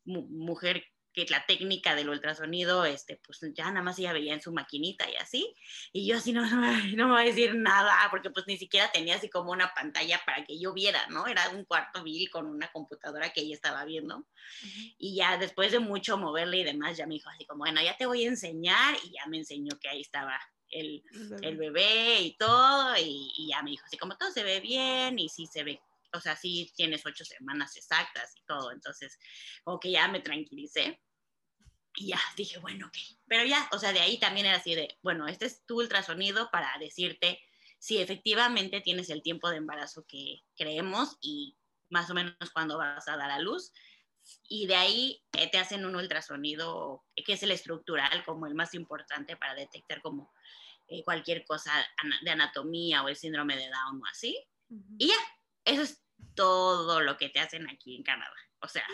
mujer 0.05 0.85
que 1.14 1.25
la 1.30 1.47
técnica 1.47 1.94
del 1.94 2.09
ultrasonido, 2.09 2.85
este, 2.85 3.21
pues 3.25 3.40
ya 3.54 3.71
nada 3.71 3.83
más 3.83 3.99
ella 3.99 4.12
veía 4.12 4.35
en 4.35 4.42
su 4.42 4.52
maquinita 4.52 5.09
y 5.09 5.14
así, 5.16 5.54
y 5.92 6.06
yo 6.06 6.16
así 6.16 6.33
no, 6.33 6.44
no, 6.44 6.61
no 6.97 7.06
me 7.06 7.12
voy 7.12 7.23
a 7.23 7.26
decir 7.26 7.54
nada, 7.54 7.94
porque 8.11 8.30
pues 8.30 8.47
ni 8.49 8.59
siquiera 8.59 8.90
tenía 8.90 9.14
así 9.14 9.30
como 9.30 9.52
una 9.52 9.73
pantalla 9.73 10.21
para 10.26 10.44
que 10.44 10.59
yo 10.59 10.73
viera, 10.75 11.06
¿no? 11.09 11.26
Era 11.26 11.49
un 11.50 11.64
cuarto 11.64 12.02
vil 12.02 12.28
con 12.30 12.47
una 12.47 12.71
computadora 12.73 13.33
que 13.33 13.42
ella 13.42 13.54
estaba 13.54 13.85
viendo, 13.85 14.26
y 14.99 15.14
ya 15.14 15.38
después 15.38 15.71
de 15.71 15.78
mucho 15.78 16.18
moverle 16.18 16.59
y 16.59 16.64
demás, 16.64 16.97
ya 16.97 17.06
me 17.06 17.14
dijo 17.14 17.30
así 17.30 17.47
como, 17.47 17.61
bueno, 17.61 17.80
ya 17.80 17.97
te 17.97 18.06
voy 18.06 18.25
a 18.25 18.28
enseñar, 18.28 18.97
y 19.04 19.12
ya 19.12 19.26
me 19.28 19.38
enseñó 19.38 19.78
que 19.80 19.88
ahí 19.88 20.00
estaba 20.00 20.38
el, 20.68 21.04
el 21.42 21.56
bebé 21.56 22.23
y 22.23 22.37
todo, 22.37 22.97
y, 22.97 23.33
y 23.37 23.50
ya 23.50 23.62
me 23.62 23.71
dijo 23.71 23.87
así 23.87 23.97
como 23.97 24.16
todo 24.16 24.33
se 24.33 24.42
ve 24.42 24.59
bien, 24.59 25.16
y 25.18 25.28
sí 25.28 25.47
se 25.47 25.62
ve 25.62 25.80
o 26.14 26.21
sea, 26.21 26.37
sí 26.37 26.73
tienes 26.76 27.04
ocho 27.04 27.25
semanas 27.25 27.76
exactas 27.76 28.35
y 28.37 28.42
todo, 28.47 28.71
entonces, 28.73 29.18
como 29.64 29.80
que 29.80 29.90
ya 29.90 30.09
me 30.09 30.21
tranquilicé. 30.21 31.00
Y 31.97 32.09
ya 32.09 32.21
dije, 32.37 32.59
bueno, 32.59 32.87
ok. 32.87 32.97
Pero 33.27 33.45
ya, 33.45 33.69
o 33.73 33.79
sea, 33.79 33.93
de 33.93 34.01
ahí 34.01 34.19
también 34.19 34.47
era 34.47 34.59
así 34.59 34.75
de, 34.75 34.99
bueno, 35.03 35.29
este 35.29 35.47
es 35.47 35.65
tu 35.67 35.79
ultrasonido 35.79 36.51
para 36.51 36.77
decirte 36.79 37.41
si 37.79 37.99
efectivamente 37.99 38.81
tienes 38.81 39.11
el 39.11 39.23
tiempo 39.23 39.51
de 39.51 39.59
embarazo 39.59 40.07
que 40.07 40.43
creemos 40.57 41.19
y 41.21 41.57
más 41.91 42.11
o 42.11 42.15
menos 42.15 42.35
cuando 42.53 42.79
vas 42.79 43.07
a 43.09 43.17
dar 43.17 43.31
a 43.31 43.39
luz. 43.39 43.73
Y 44.49 44.67
de 44.67 44.77
ahí 44.77 45.23
eh, 45.37 45.51
te 45.51 45.59
hacen 45.59 45.85
un 45.85 45.95
ultrasonido 45.95 47.05
que 47.15 47.35
es 47.35 47.43
el 47.43 47.51
estructural, 47.51 48.25
como 48.25 48.47
el 48.47 48.55
más 48.55 48.75
importante 48.75 49.37
para 49.37 49.55
detectar 49.55 50.01
como 50.01 50.33
eh, 50.89 51.03
cualquier 51.05 51.45
cosa 51.45 51.73
de 52.23 52.31
anatomía 52.31 53.03
o 53.03 53.09
el 53.09 53.17
síndrome 53.17 53.57
de 53.57 53.69
Down 53.69 54.03
o 54.03 54.07
así. 54.07 54.39
Y 54.99 55.09
ya, 55.09 55.15
eso 55.65 55.83
es 55.83 56.03
todo 56.35 57.01
lo 57.01 57.17
que 57.17 57.29
te 57.29 57.41
hacen 57.41 57.69
aquí 57.69 57.97
en 57.97 58.03
Canadá. 58.03 58.35
O 58.61 58.69
sea, 58.69 58.87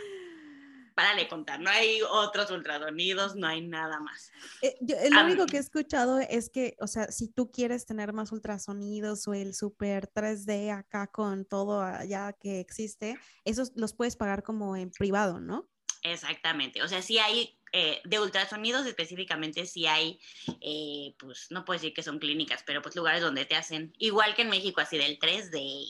párale 0.94 1.28
contar, 1.28 1.60
no 1.60 1.70
hay 1.70 2.00
otros 2.02 2.50
ultrasonidos, 2.50 3.36
no 3.36 3.46
hay 3.46 3.66
nada 3.66 4.00
más. 4.00 4.30
Eh, 4.62 4.76
lo 5.10 5.24
único 5.24 5.46
que 5.46 5.56
he 5.56 5.60
escuchado 5.60 6.18
es 6.20 6.50
que, 6.50 6.76
o 6.80 6.86
sea, 6.86 7.10
si 7.10 7.28
tú 7.28 7.50
quieres 7.50 7.86
tener 7.86 8.12
más 8.12 8.32
ultrasonidos 8.32 9.26
o 9.28 9.34
el 9.34 9.54
super 9.54 10.10
3D 10.12 10.70
acá 10.72 11.06
con 11.06 11.44
todo 11.44 11.82
allá 11.82 12.32
que 12.32 12.60
existe, 12.60 13.18
esos 13.44 13.72
los 13.74 13.94
puedes 13.94 14.16
pagar 14.16 14.42
como 14.42 14.76
en 14.76 14.90
privado, 14.90 15.40
¿no? 15.40 15.68
Exactamente, 16.02 16.82
o 16.82 16.88
sea, 16.88 17.02
sí 17.02 17.18
hay 17.18 17.60
eh, 17.72 18.00
de 18.04 18.18
ultrasonidos 18.18 18.84
específicamente 18.84 19.64
sí 19.64 19.86
hay, 19.86 20.18
eh, 20.60 21.14
pues 21.18 21.46
no 21.50 21.64
puedo 21.64 21.78
decir 21.78 21.94
que 21.94 22.02
son 22.02 22.18
clínicas, 22.18 22.64
pero 22.66 22.82
pues 22.82 22.96
lugares 22.96 23.22
donde 23.22 23.44
te 23.44 23.54
hacen, 23.54 23.94
igual 23.98 24.34
que 24.34 24.42
en 24.42 24.50
México, 24.50 24.80
así 24.80 24.98
del 24.98 25.20
3D, 25.20 25.86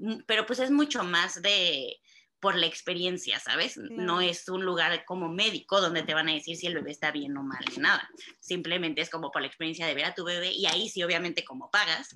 mm, 0.00 0.16
pero 0.26 0.44
pues 0.44 0.58
es 0.58 0.70
mucho 0.70 1.02
más 1.02 1.40
de 1.40 1.98
por 2.44 2.56
la 2.56 2.66
experiencia, 2.66 3.40
¿sabes? 3.40 3.78
No 3.78 4.20
es 4.20 4.50
un 4.50 4.66
lugar 4.66 5.06
como 5.06 5.30
médico 5.30 5.80
donde 5.80 6.02
te 6.02 6.12
van 6.12 6.28
a 6.28 6.34
decir 6.34 6.58
si 6.58 6.66
el 6.66 6.74
bebé 6.74 6.90
está 6.90 7.10
bien 7.10 7.34
o 7.38 7.42
mal, 7.42 7.64
nada. 7.78 8.06
Simplemente 8.38 9.00
es 9.00 9.08
como 9.08 9.30
por 9.30 9.40
la 9.40 9.48
experiencia 9.48 9.86
de 9.86 9.94
ver 9.94 10.04
a 10.04 10.14
tu 10.14 10.24
bebé 10.24 10.52
y 10.52 10.66
ahí 10.66 10.90
sí, 10.90 11.02
obviamente, 11.02 11.42
como 11.42 11.70
pagas, 11.70 12.14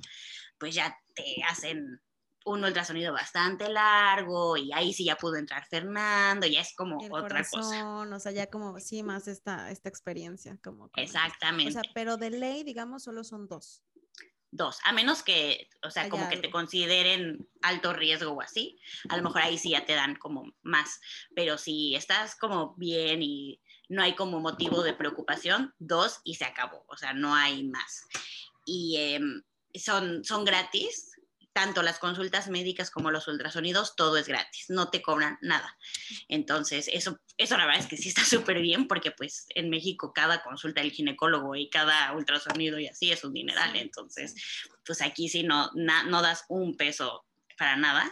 pues 0.58 0.74
ya 0.74 0.94
te 1.14 1.42
hacen 1.48 2.02
un 2.44 2.62
ultrasonido 2.62 3.14
bastante 3.14 3.70
largo 3.70 4.58
y 4.58 4.70
ahí 4.74 4.92
sí 4.92 5.06
ya 5.06 5.16
pudo 5.16 5.36
entrar 5.36 5.66
Fernando, 5.66 6.46
ya 6.46 6.60
es 6.60 6.74
como 6.76 6.98
otra 7.10 7.42
cosa. 7.50 8.02
O 8.02 8.18
sea, 8.18 8.32
ya 8.32 8.48
como 8.48 8.78
sí 8.80 9.02
más 9.02 9.28
esta, 9.28 9.70
esta 9.70 9.88
experiencia. 9.88 10.58
Como, 10.62 10.90
Exactamente. 10.96 11.70
O 11.70 11.72
sea, 11.72 11.90
pero 11.94 12.18
de 12.18 12.28
ley, 12.28 12.64
digamos, 12.64 13.02
solo 13.02 13.24
son 13.24 13.48
dos. 13.48 13.82
Dos, 14.50 14.78
a 14.84 14.92
menos 14.92 15.22
que, 15.22 15.68
o 15.82 15.90
sea, 15.90 16.08
como 16.08 16.28
que 16.28 16.38
te 16.38 16.50
consideren 16.50 17.46
alto 17.60 17.92
riesgo 17.92 18.32
o 18.32 18.40
así, 18.40 18.80
a 19.10 19.16
lo 19.16 19.22
mejor 19.22 19.42
ahí 19.42 19.58
sí 19.58 19.70
ya 19.70 19.84
te 19.84 19.94
dan 19.94 20.16
como 20.16 20.52
más, 20.62 21.00
pero 21.34 21.58
si 21.58 21.94
estás 21.94 22.34
como 22.34 22.74
bien 22.76 23.22
y 23.22 23.60
no 23.88 24.02
hay 24.02 24.14
como 24.14 24.40
motivo 24.40 24.82
de 24.82 24.94
preocupación, 24.94 25.74
dos 25.78 26.20
y 26.24 26.36
se 26.36 26.46
acabó, 26.46 26.84
o 26.88 26.96
sea, 26.96 27.12
no 27.12 27.34
hay 27.34 27.64
más. 27.64 28.06
Y 28.64 28.96
em, 28.96 29.42
son, 29.74 30.24
son 30.24 30.44
gratis, 30.44 31.07
tanto 31.58 31.82
las 31.82 31.98
consultas 31.98 32.46
médicas 32.46 32.88
como 32.88 33.10
los 33.10 33.26
ultrasonidos, 33.26 33.96
todo 33.96 34.16
es 34.16 34.28
gratis, 34.28 34.66
no 34.68 34.90
te 34.90 35.02
cobran 35.02 35.38
nada. 35.40 35.76
Entonces, 36.28 36.88
eso, 36.92 37.18
eso 37.36 37.56
la 37.56 37.66
verdad 37.66 37.80
es 37.80 37.88
que 37.88 37.96
sí 37.96 38.10
está 38.10 38.24
súper 38.24 38.60
bien 38.60 38.86
porque 38.86 39.10
pues 39.10 39.44
en 39.56 39.68
México 39.68 40.12
cada 40.12 40.44
consulta 40.44 40.82
del 40.82 40.92
ginecólogo 40.92 41.56
y 41.56 41.68
cada 41.68 42.12
ultrasonido 42.12 42.78
y 42.78 42.86
así 42.86 43.10
es 43.10 43.24
un 43.24 43.34
dineral. 43.34 43.74
Entonces, 43.74 44.36
pues 44.86 45.02
aquí 45.02 45.28
sí 45.28 45.42
no, 45.42 45.68
no 45.74 46.22
das 46.22 46.44
un 46.48 46.76
peso 46.76 47.24
para 47.58 47.74
nada, 47.74 48.08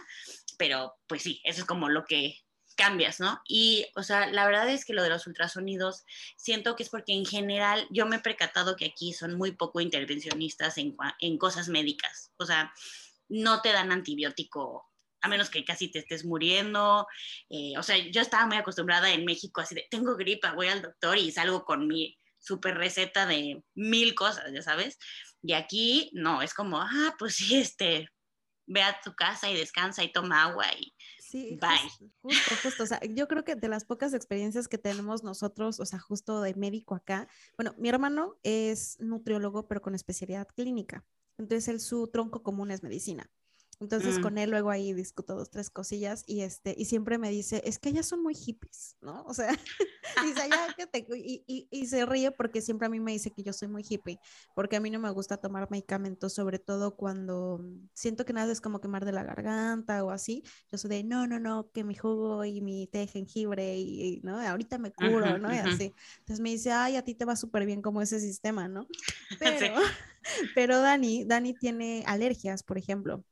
pero 0.57 0.97
pues 1.07 1.21
sí, 1.21 1.39
eso 1.45 1.61
es 1.61 1.67
como 1.67 1.87
lo 1.87 2.03
que 2.03 2.43
cambias, 2.75 3.21
¿no? 3.21 3.41
Y, 3.47 3.85
o 3.95 4.03
sea, 4.03 4.27
la 4.27 4.45
verdad 4.45 4.67
es 4.67 4.83
que 4.83 4.91
lo 4.91 5.03
de 5.03 5.09
los 5.09 5.25
ultrasonidos, 5.25 6.03
siento 6.35 6.75
que 6.75 6.83
es 6.83 6.89
porque 6.89 7.13
en 7.13 7.25
general 7.25 7.87
yo 7.91 8.05
me 8.07 8.17
he 8.17 8.19
percatado 8.19 8.75
que 8.75 8.87
aquí 8.87 9.13
son 9.13 9.35
muy 9.35 9.53
poco 9.53 9.79
intervencionistas 9.79 10.77
en, 10.77 10.97
en 11.21 11.37
cosas 11.37 11.69
médicas. 11.69 12.33
O 12.37 12.45
sea, 12.45 12.73
no 13.29 13.61
te 13.61 13.71
dan 13.71 13.91
antibiótico 13.91 14.87
a 15.21 15.27
menos 15.27 15.49
que 15.49 15.65
casi 15.65 15.89
te 15.89 15.99
estés 15.99 16.25
muriendo. 16.25 17.07
Eh, 17.49 17.73
o 17.77 17.83
sea, 17.83 17.97
yo 17.97 18.21
estaba 18.21 18.45
muy 18.45 18.57
acostumbrada 18.57 19.11
en 19.11 19.25
México 19.25 19.61
así 19.61 19.75
de, 19.75 19.87
tengo 19.89 20.15
gripa, 20.15 20.53
voy 20.53 20.67
al 20.67 20.81
doctor 20.81 21.17
y 21.17 21.31
salgo 21.31 21.65
con 21.65 21.87
mi 21.87 22.17
super 22.39 22.77
receta 22.77 23.25
de 23.25 23.63
mil 23.75 24.15
cosas, 24.15 24.51
ya 24.53 24.61
sabes. 24.61 24.97
Y 25.41 25.53
aquí 25.53 26.11
no, 26.13 26.41
es 26.41 26.53
como, 26.53 26.79
ah, 26.79 27.15
pues 27.17 27.35
sí, 27.35 27.57
este, 27.57 28.09
ve 28.67 28.83
a 28.83 28.99
tu 29.01 29.13
casa 29.15 29.49
y 29.49 29.55
descansa 29.55 30.03
y 30.03 30.11
toma 30.11 30.43
agua 30.43 30.65
y 30.77 30.93
sí, 31.19 31.57
bye. 31.59 32.09
Justo, 32.21 32.55
justo, 32.63 32.83
o 32.83 32.85
sea, 32.85 32.99
yo 33.09 33.27
creo 33.27 33.43
que 33.43 33.55
de 33.55 33.67
las 33.67 33.85
pocas 33.85 34.13
experiencias 34.13 34.67
que 34.67 34.77
tenemos 34.77 35.23
nosotros, 35.23 35.79
o 35.79 35.85
sea, 35.85 35.99
justo 35.99 36.41
de 36.41 36.53
médico 36.55 36.95
acá, 36.95 37.27
bueno, 37.57 37.73
mi 37.77 37.89
hermano 37.89 38.37
es 38.43 38.99
nutriólogo, 38.99 39.67
pero 39.67 39.81
con 39.81 39.95
especialidad 39.95 40.47
clínica. 40.55 41.03
Entonces, 41.37 41.67
él, 41.69 41.79
su 41.79 42.07
tronco 42.07 42.43
común 42.43 42.71
es 42.71 42.83
medicina. 42.83 43.29
Entonces 43.79 44.17
mm. 44.17 44.21
con 44.21 44.37
él 44.39 44.49
luego 44.49 44.71
ahí 44.71 44.91
discuto 44.93 45.35
dos, 45.35 45.51
tres 45.51 45.69
cosillas 45.69 46.23
y 46.25 46.41
este, 46.41 46.73
y 46.75 46.85
siempre 46.85 47.19
me 47.19 47.29
dice, 47.29 47.61
es 47.63 47.77
que 47.77 47.89
ellas 47.89 48.07
son 48.07 48.23
muy 48.23 48.33
hippies, 48.33 48.95
¿no? 49.01 49.23
O 49.27 49.35
sea, 49.35 49.49
dice, 50.25 50.49
ya 50.49 50.73
que 50.77 50.87
te, 50.87 51.05
y, 51.15 51.43
y, 51.45 51.67
y, 51.69 51.85
se 51.85 52.03
ríe 52.07 52.31
porque 52.31 52.61
siempre 52.61 52.87
a 52.87 52.89
mí 52.89 52.99
me 52.99 53.11
dice 53.11 53.29
que 53.29 53.43
yo 53.43 53.53
soy 53.53 53.67
muy 53.67 53.85
hippie, 53.87 54.19
porque 54.55 54.77
a 54.77 54.79
mí 54.79 54.89
no 54.89 54.99
me 54.99 55.11
gusta 55.11 55.37
tomar 55.37 55.69
medicamentos, 55.69 56.33
sobre 56.33 56.57
todo 56.57 56.95
cuando 56.95 57.63
siento 57.93 58.25
que 58.25 58.33
nada 58.33 58.51
es 58.51 58.61
como 58.61 58.81
quemar 58.81 59.05
de 59.05 59.11
la 59.11 59.23
garganta 59.23 60.03
o 60.03 60.09
así, 60.09 60.43
yo 60.71 60.79
soy 60.79 60.89
de, 60.89 61.03
no, 61.03 61.27
no, 61.27 61.39
no, 61.39 61.69
que 61.71 61.83
mi 61.83 61.93
jugo 61.93 62.45
y 62.45 62.61
mi 62.61 62.87
té 62.87 62.99
de 62.99 63.07
jengibre 63.07 63.77
y, 63.77 64.21
¿no? 64.23 64.39
Ahorita 64.39 64.79
me 64.79 64.91
curo, 64.91 65.37
¿no? 65.37 65.53
Y 65.53 65.57
así. 65.57 65.93
Entonces 66.19 66.39
me 66.39 66.49
dice, 66.49 66.71
ay, 66.71 66.95
a 66.95 67.03
ti 67.03 67.13
te 67.13 67.25
va 67.25 67.35
súper 67.35 67.67
bien 67.67 67.83
como 67.83 68.01
ese 68.01 68.19
sistema, 68.19 68.67
¿no? 68.67 68.87
Pero, 69.39 69.75
pero 70.55 70.81
Dani, 70.81 71.23
Dani 71.23 71.53
tiene 71.53 72.03
alergias, 72.05 72.63
por 72.63 72.77
ejemplo 72.77 73.23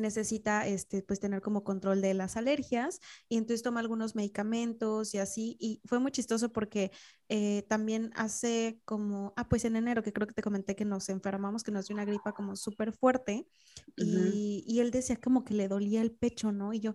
necesita 0.00 0.66
este, 0.66 1.02
pues 1.02 1.20
tener 1.20 1.40
como 1.42 1.64
control 1.64 2.00
de 2.00 2.14
las 2.14 2.36
alergias 2.36 3.00
y 3.28 3.36
entonces 3.36 3.62
toma 3.62 3.80
algunos 3.80 4.14
medicamentos 4.14 5.14
y 5.14 5.18
así 5.18 5.56
y 5.60 5.80
fue 5.84 5.98
muy 5.98 6.12
chistoso 6.12 6.52
porque 6.52 6.90
eh, 7.34 7.62
también 7.66 8.10
hace 8.14 8.82
como, 8.84 9.32
ah, 9.38 9.48
pues 9.48 9.64
en 9.64 9.74
enero 9.74 10.02
que 10.02 10.12
creo 10.12 10.26
que 10.26 10.34
te 10.34 10.42
comenté 10.42 10.76
que 10.76 10.84
nos 10.84 11.08
enfermamos, 11.08 11.62
que 11.62 11.70
nos 11.70 11.86
dio 11.86 11.94
una 11.94 12.04
gripa 12.04 12.34
como 12.34 12.56
súper 12.56 12.92
fuerte 12.92 13.46
y, 13.96 14.62
y, 14.66 14.80
él 14.80 14.90
decía 14.90 15.16
como 15.16 15.42
que 15.42 15.54
le 15.54 15.66
dolía 15.66 16.02
el 16.02 16.12
pecho, 16.12 16.52
¿no? 16.52 16.74
Y 16.74 16.80
yo, 16.80 16.94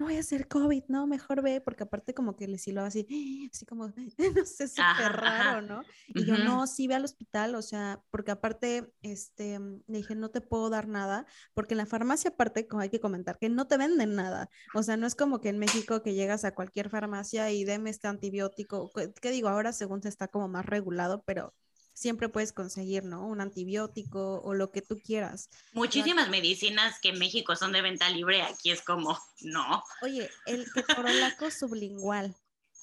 no 0.00 0.06
voy 0.06 0.16
a 0.16 0.20
hacer 0.20 0.48
COVID, 0.48 0.82
no, 0.88 1.06
mejor 1.06 1.40
ve, 1.40 1.60
porque 1.60 1.84
aparte 1.84 2.14
como 2.14 2.34
que 2.34 2.48
le 2.48 2.58
siló 2.58 2.82
así, 2.82 3.48
así 3.52 3.64
como, 3.64 3.86
no 4.36 4.44
sé, 4.44 4.66
súper 4.66 5.12
raro, 5.12 5.62
¿no? 5.62 5.82
Y 6.08 6.24
yo, 6.24 6.36
no, 6.36 6.66
sí 6.66 6.88
ve 6.88 6.96
al 6.96 7.04
hospital, 7.04 7.54
o 7.54 7.62
sea, 7.62 8.02
porque 8.10 8.32
aparte, 8.32 8.92
este, 9.02 9.60
le 9.86 9.98
dije, 9.98 10.16
no 10.16 10.30
te 10.30 10.40
puedo 10.40 10.68
dar 10.68 10.88
nada, 10.88 11.26
porque 11.54 11.74
en 11.74 11.78
la 11.78 11.86
farmacia 11.86 12.30
aparte, 12.30 12.66
como 12.66 12.82
hay 12.82 12.90
que 12.90 12.98
comentar, 12.98 13.38
que 13.38 13.48
no 13.50 13.68
te 13.68 13.76
venden 13.76 14.16
nada, 14.16 14.50
o 14.74 14.82
sea, 14.82 14.96
no 14.96 15.06
es 15.06 15.14
como 15.14 15.40
que 15.40 15.48
en 15.48 15.60
México 15.60 16.02
que 16.02 16.14
llegas 16.14 16.44
a 16.44 16.56
cualquier 16.56 16.90
farmacia 16.90 17.52
y 17.52 17.64
deme 17.64 17.90
este 17.90 18.08
antibiótico, 18.08 18.90
¿qué 19.20 19.30
digo? 19.30 19.48
Ahora 19.48 19.75
según 19.76 20.02
se 20.02 20.08
está 20.08 20.28
como 20.28 20.48
más 20.48 20.66
regulado, 20.66 21.22
pero 21.26 21.54
siempre 21.96 22.28
puedes 22.28 22.52
conseguir, 22.52 23.04
¿no? 23.04 23.26
Un 23.26 23.40
antibiótico 23.40 24.40
o 24.42 24.54
lo 24.54 24.70
que 24.70 24.82
tú 24.82 25.00
quieras. 25.02 25.48
Muchísimas 25.72 26.28
medicinas 26.28 27.00
que 27.00 27.08
en 27.08 27.18
México 27.18 27.56
son 27.56 27.72
de 27.72 27.82
venta 27.82 28.10
libre, 28.10 28.42
aquí 28.42 28.70
es 28.70 28.82
como, 28.82 29.18
no. 29.40 29.82
Oye, 30.02 30.30
el 30.44 30.70
ketorolaco 30.72 31.50
sublingual. 31.50 32.36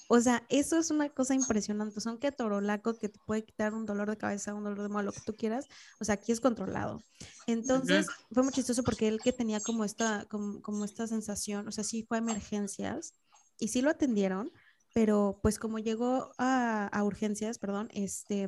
O 0.10 0.20
sea, 0.20 0.46
eso 0.50 0.78
es 0.78 0.92
una 0.92 1.10
cosa 1.10 1.34
impresionante. 1.34 2.02
Son 2.02 2.18
ketorolaco 2.18 2.98
que 2.98 3.10
te 3.10 3.20
puede 3.26 3.46
quitar 3.46 3.74
un 3.74 3.86
dolor 3.86 4.10
de 4.10 4.18
cabeza, 4.18 4.54
un 4.54 4.64
dolor 4.64 4.82
de 4.82 4.90
malo, 4.90 5.08
lo 5.08 5.12
que 5.14 5.22
tú 5.22 5.36
quieras. 5.36 5.68
O 6.00 6.06
sea, 6.06 6.16
aquí 6.16 6.32
es 6.32 6.42
controlado. 6.42 7.02
Entonces, 7.48 8.08
fue 8.32 8.44
muy 8.44 8.52
chistoso 8.52 8.84
porque 8.84 9.08
él 9.08 9.20
que 9.24 9.32
tenía 9.32 9.60
como 9.60 9.86
esta, 9.86 10.26
como, 10.30 10.62
como 10.62 10.86
esta 10.86 11.08
sensación, 11.08 11.68
o 11.68 11.72
sea, 11.72 11.84
sí 11.84 12.04
fue 12.04 12.18
a 12.18 12.22
emergencias 12.22 13.14
y 13.60 13.70
sí 13.70 13.82
lo 13.82 13.90
atendieron, 13.90 14.52
pero 14.94 15.40
pues 15.42 15.60
como 15.60 15.80
llegó 15.80 16.32
a, 16.38 16.88
a, 16.88 17.04
urgencias, 17.04 17.58
perdón, 17.58 17.90
este, 17.92 18.48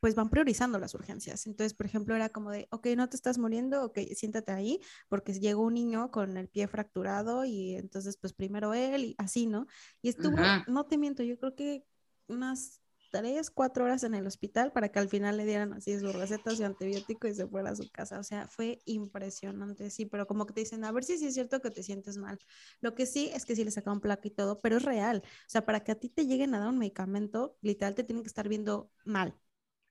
pues 0.00 0.14
van 0.14 0.30
priorizando 0.30 0.78
las 0.78 0.94
urgencias. 0.94 1.46
Entonces, 1.46 1.74
por 1.74 1.86
ejemplo, 1.86 2.14
era 2.14 2.28
como 2.28 2.50
de, 2.50 2.68
ok, 2.70 2.88
no 2.96 3.08
te 3.08 3.16
estás 3.16 3.38
muriendo, 3.38 3.84
ok, 3.84 3.98
siéntate 4.14 4.52
ahí, 4.52 4.80
porque 5.08 5.32
llegó 5.32 5.62
un 5.62 5.74
niño 5.74 6.10
con 6.10 6.36
el 6.36 6.48
pie 6.48 6.68
fracturado 6.68 7.44
y 7.44 7.74
entonces, 7.74 8.16
pues 8.18 8.32
primero 8.32 8.74
él 8.74 9.04
y 9.04 9.14
así, 9.18 9.46
¿no? 9.46 9.66
Y 10.02 10.10
estuvo, 10.10 10.36
no 10.66 10.86
te 10.86 10.98
miento, 10.98 11.22
yo 11.22 11.38
creo 11.38 11.54
que 11.54 11.84
unas 12.28 12.80
tres, 13.10 13.50
cuatro 13.50 13.84
horas 13.84 14.02
en 14.04 14.14
el 14.14 14.26
hospital 14.26 14.72
para 14.72 14.90
que 14.90 14.98
al 14.98 15.08
final 15.08 15.36
le 15.36 15.44
dieran 15.44 15.72
así 15.72 15.98
sus 15.98 16.14
recetas 16.14 16.58
de 16.58 16.64
antibiótico 16.64 17.26
y 17.28 17.34
se 17.34 17.46
fuera 17.46 17.70
a 17.70 17.76
su 17.76 17.90
casa. 17.90 18.18
O 18.18 18.22
sea, 18.22 18.46
fue 18.48 18.80
impresionante, 18.84 19.90
sí, 19.90 20.06
pero 20.06 20.26
como 20.26 20.46
que 20.46 20.54
te 20.54 20.60
dicen, 20.60 20.84
a 20.84 20.92
ver 20.92 21.04
si 21.04 21.18
sí 21.18 21.26
es 21.26 21.34
cierto 21.34 21.60
que 21.60 21.70
te 21.70 21.82
sientes 21.82 22.16
mal. 22.18 22.38
Lo 22.80 22.94
que 22.94 23.06
sí 23.06 23.30
es 23.32 23.44
que 23.44 23.56
sí 23.56 23.64
le 23.64 23.70
sacaron 23.70 24.00
placa 24.00 24.28
y 24.28 24.30
todo, 24.30 24.58
pero 24.60 24.76
es 24.76 24.82
real. 24.82 25.22
O 25.24 25.48
sea, 25.48 25.64
para 25.64 25.80
que 25.80 25.92
a 25.92 25.94
ti 25.96 26.08
te 26.08 26.26
lleguen 26.26 26.54
a 26.54 26.60
dar 26.60 26.68
un 26.68 26.78
medicamento, 26.78 27.56
literal 27.62 27.94
te 27.94 28.04
tienen 28.04 28.22
que 28.22 28.28
estar 28.28 28.48
viendo 28.48 28.90
mal. 29.04 29.34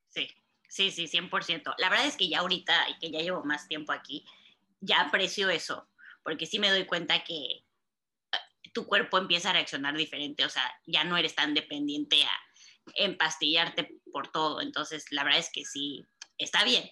Sí, 0.09 0.27
sí, 0.67 0.91
sí, 0.91 1.07
100%. 1.07 1.73
La 1.77 1.89
verdad 1.89 2.07
es 2.07 2.17
que 2.17 2.29
ya 2.29 2.39
ahorita, 2.39 2.89
y 2.89 2.99
que 2.99 3.11
ya 3.11 3.19
llevo 3.19 3.43
más 3.43 3.67
tiempo 3.67 3.91
aquí, 3.91 4.25
ya 4.79 5.01
aprecio 5.01 5.49
eso, 5.49 5.89
porque 6.23 6.45
sí 6.45 6.59
me 6.59 6.69
doy 6.69 6.85
cuenta 6.85 7.23
que 7.23 7.35
eh, 7.35 7.63
tu 8.73 8.85
cuerpo 8.85 9.17
empieza 9.17 9.49
a 9.49 9.53
reaccionar 9.53 9.95
diferente, 9.95 10.45
o 10.45 10.49
sea, 10.49 10.63
ya 10.85 11.03
no 11.03 11.17
eres 11.17 11.35
tan 11.35 11.53
dependiente 11.53 12.23
a 12.23 12.46
empastillarte 12.95 13.99
por 14.11 14.31
todo. 14.31 14.61
Entonces, 14.61 15.05
la 15.11 15.23
verdad 15.23 15.39
es 15.39 15.49
que 15.51 15.65
sí, 15.65 16.05
está 16.37 16.63
bien. 16.63 16.89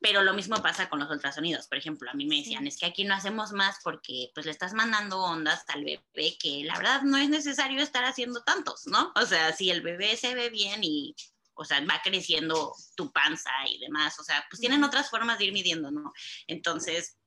Pero 0.00 0.22
lo 0.22 0.34
mismo 0.34 0.56
pasa 0.62 0.88
con 0.88 0.98
los 0.98 1.10
ultrasonidos. 1.10 1.68
Por 1.68 1.78
ejemplo, 1.78 2.10
a 2.10 2.14
mí 2.14 2.26
me 2.26 2.36
decían, 2.36 2.66
es 2.66 2.76
que 2.76 2.86
aquí 2.86 3.04
no 3.04 3.14
hacemos 3.14 3.52
más 3.52 3.78
porque 3.82 4.30
pues 4.34 4.46
le 4.46 4.52
estás 4.52 4.72
mandando 4.72 5.22
ondas 5.22 5.64
al 5.68 5.84
bebé 5.84 6.36
que 6.40 6.64
la 6.64 6.76
verdad 6.76 7.02
no 7.02 7.16
es 7.16 7.28
necesario 7.28 7.80
estar 7.82 8.04
haciendo 8.04 8.42
tantos, 8.42 8.86
¿no? 8.86 9.12
O 9.14 9.26
sea, 9.26 9.52
si 9.52 9.70
el 9.70 9.82
bebé 9.82 10.16
se 10.16 10.34
ve 10.34 10.50
bien 10.50 10.82
y, 10.82 11.14
o 11.54 11.64
sea, 11.64 11.80
va 11.84 12.00
creciendo 12.02 12.74
tu 12.96 13.12
panza 13.12 13.50
y 13.68 13.78
demás, 13.78 14.18
o 14.18 14.24
sea, 14.24 14.44
pues 14.50 14.60
tienen 14.60 14.82
otras 14.82 15.10
formas 15.10 15.38
de 15.38 15.44
ir 15.46 15.52
midiendo, 15.52 15.90
¿no? 15.90 16.12
Entonces, 16.46 17.19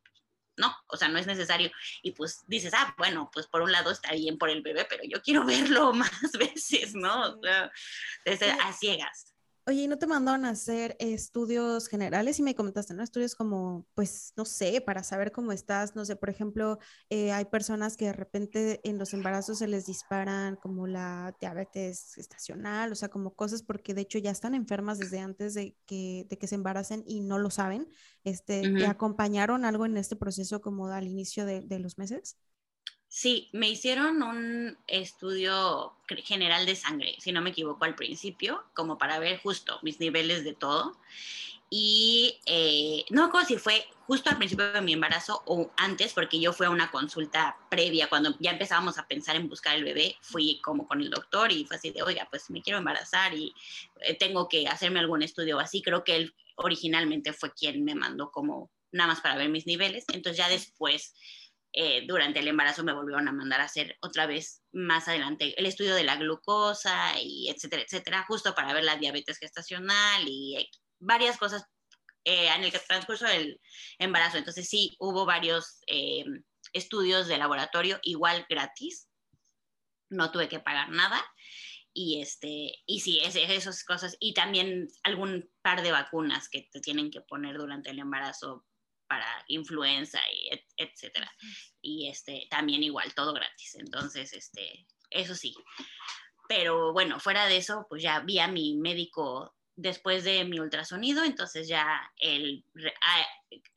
no, 0.57 0.75
o 0.87 0.97
sea, 0.97 1.07
no 1.07 1.19
es 1.19 1.27
necesario. 1.27 1.71
Y 2.01 2.11
pues 2.11 2.43
dices, 2.47 2.73
ah, 2.75 2.93
bueno, 2.97 3.29
pues 3.33 3.47
por 3.47 3.61
un 3.61 3.71
lado 3.71 3.91
está 3.91 4.11
bien 4.13 4.37
por 4.37 4.49
el 4.49 4.61
bebé, 4.61 4.85
pero 4.89 5.03
yo 5.07 5.21
quiero 5.21 5.45
verlo 5.45 5.93
más 5.93 6.31
veces, 6.33 6.95
¿no? 6.95 7.33
O 7.33 7.41
sea, 7.41 7.71
a 8.63 8.73
ciegas. 8.73 9.32
Oye, 9.65 9.83
¿y 9.83 9.87
no 9.87 9.97
te 9.97 10.07
mandaron 10.07 10.43
a 10.43 10.49
hacer 10.49 10.97
estudios 10.99 11.87
generales? 11.87 12.37
Y 12.37 12.43
me 12.43 12.53
comentaste, 12.53 12.93
¿no? 12.93 13.01
Estudios 13.01 13.33
como, 13.33 13.87
pues, 13.93 14.33
no 14.35 14.43
sé, 14.43 14.81
para 14.81 15.03
saber 15.03 15.31
cómo 15.31 15.53
estás. 15.53 15.95
No 15.95 16.03
sé, 16.03 16.17
por 16.17 16.29
ejemplo, 16.29 16.79
eh, 17.09 17.31
hay 17.31 17.45
personas 17.45 17.95
que 17.95 18.07
de 18.07 18.13
repente 18.13 18.81
en 18.83 18.97
los 18.97 19.13
embarazos 19.13 19.59
se 19.59 19.67
les 19.67 19.85
disparan 19.85 20.57
como 20.57 20.85
la 20.85 21.33
diabetes 21.39 22.17
estacional, 22.17 22.91
o 22.91 22.95
sea, 22.95 23.07
como 23.07 23.35
cosas 23.35 23.63
porque 23.63 23.93
de 23.93 24.01
hecho 24.01 24.17
ya 24.19 24.31
están 24.31 24.53
enfermas 24.53 24.99
desde 24.99 25.19
antes 25.19 25.53
de 25.53 25.77
que, 25.85 26.27
de 26.29 26.37
que 26.37 26.47
se 26.47 26.55
embaracen 26.55 27.01
y 27.07 27.21
no 27.21 27.39
lo 27.39 27.49
saben. 27.49 27.87
Este, 28.25 28.67
¿Te 28.77 28.85
acompañaron 28.87 29.63
algo 29.63 29.85
en 29.85 29.95
este 29.95 30.17
proceso 30.17 30.59
como 30.61 30.87
al 30.87 31.07
inicio 31.07 31.45
de, 31.45 31.61
de 31.61 31.79
los 31.79 31.97
meses? 31.97 32.37
Sí, 33.15 33.47
me 33.51 33.69
hicieron 33.69 34.23
un 34.23 34.75
estudio 34.87 35.93
general 36.23 36.65
de 36.65 36.75
sangre, 36.75 37.15
si 37.19 37.31
no 37.31 37.41
me 37.41 37.51
equivoco, 37.51 37.85
al 37.85 37.93
principio, 37.93 38.63
como 38.73 38.97
para 38.97 39.19
ver 39.19 39.39
justo 39.39 39.77
mis 39.83 39.99
niveles 39.99 40.43
de 40.43 40.55
todo. 40.55 40.97
Y 41.69 42.39
eh, 42.47 43.05
no 43.11 43.31
me 43.31 43.45
si 43.45 43.57
fue 43.57 43.85
justo 44.07 44.31
al 44.31 44.37
principio 44.37 44.73
de 44.73 44.81
mi 44.81 44.93
embarazo 44.93 45.43
o 45.45 45.69
antes, 45.77 46.11
porque 46.11 46.39
yo 46.39 46.53
fui 46.53 46.65
a 46.65 46.71
una 46.71 46.89
consulta 46.89 47.55
previa, 47.69 48.09
cuando 48.09 48.35
ya 48.39 48.49
empezábamos 48.49 48.97
a 48.97 49.07
pensar 49.07 49.35
en 49.35 49.47
buscar 49.47 49.75
el 49.75 49.83
bebé, 49.83 50.15
fui 50.21 50.59
como 50.61 50.87
con 50.87 50.99
el 50.99 51.11
doctor 51.11 51.51
y 51.51 51.65
fue 51.65 51.77
así 51.77 51.91
de, 51.91 52.01
oiga, 52.01 52.27
pues 52.31 52.49
me 52.49 52.63
quiero 52.63 52.79
embarazar 52.79 53.35
y 53.35 53.53
eh, 54.01 54.15
tengo 54.15 54.49
que 54.49 54.67
hacerme 54.67 54.99
algún 54.99 55.21
estudio 55.21 55.59
así. 55.59 55.83
Creo 55.83 56.03
que 56.03 56.15
él 56.15 56.33
originalmente 56.55 57.31
fue 57.31 57.53
quien 57.53 57.83
me 57.85 57.93
mandó 57.93 58.31
como 58.31 58.71
nada 58.91 59.09
más 59.09 59.21
para 59.21 59.35
ver 59.35 59.49
mis 59.49 59.67
niveles. 59.67 60.05
Entonces 60.11 60.37
ya 60.37 60.49
después 60.49 61.13
eh, 61.75 62.05
durante 62.07 62.39
el 62.39 62.47
embarazo 62.47 62.83
me 62.83 62.93
volvieron 62.93 63.27
a 63.27 63.31
mandar 63.31 63.59
a 63.59 63.65
hacer 63.65 63.97
otra 64.01 64.27
vez 64.27 64.61
más 64.71 65.07
adelante 65.07 65.59
el 65.59 65.65
estudio 65.65 65.95
de 65.95 66.03
la 66.03 66.17
glucosa 66.17 67.19
y 67.19 67.49
etcétera, 67.49 67.81
etcétera, 67.81 68.25
justo 68.27 68.53
para 68.53 68.73
ver 68.73 68.83
la 68.83 68.97
diabetes 68.97 69.39
gestacional 69.39 70.23
y 70.27 70.69
varias 70.99 71.37
cosas 71.37 71.65
eh, 72.25 72.47
en 72.47 72.63
el 72.63 72.71
transcurso 72.71 73.25
del 73.25 73.59
embarazo. 73.97 74.37
Entonces 74.37 74.69
sí, 74.69 74.95
hubo 74.99 75.25
varios 75.25 75.81
eh, 75.87 76.23
estudios 76.73 77.27
de 77.27 77.39
laboratorio 77.39 77.99
igual 78.03 78.45
gratis, 78.47 79.09
no 80.09 80.31
tuve 80.31 80.47
que 80.47 80.59
pagar 80.59 80.89
nada. 80.89 81.23
Y, 81.95 82.21
este, 82.21 82.83
y 82.85 83.01
sí, 83.01 83.19
esas 83.23 83.83
cosas. 83.83 84.15
Y 84.19 84.33
también 84.33 84.87
algún 85.03 85.51
par 85.61 85.83
de 85.83 85.91
vacunas 85.91 86.49
que 86.49 86.67
te 86.71 86.81
tienen 86.81 87.11
que 87.11 87.21
poner 87.21 87.57
durante 87.57 87.91
el 87.91 87.99
embarazo 87.99 88.65
para 89.13 89.45
influenza 89.47 90.19
y 90.31 90.49
etcétera. 90.75 91.31
Y 91.81 92.09
este, 92.09 92.47
también 92.49 92.81
igual, 92.81 93.13
todo 93.13 93.31
gratis. 93.31 93.75
Entonces, 93.75 94.33
este, 94.33 94.87
eso 95.11 95.35
sí. 95.35 95.55
Pero 96.49 96.93
bueno, 96.93 97.19
fuera 97.19 97.45
de 97.45 97.57
eso, 97.57 97.85
pues 97.89 98.01
ya 98.01 98.21
vi 98.21 98.39
a 98.39 98.47
mi 98.47 98.75
médico 98.75 99.55
después 99.75 100.23
de 100.23 100.45
mi 100.45 100.59
ultrasonido, 100.59 101.23
entonces 101.23 101.67
ya 101.67 102.11
el, 102.17 102.65
ah, 103.01 103.25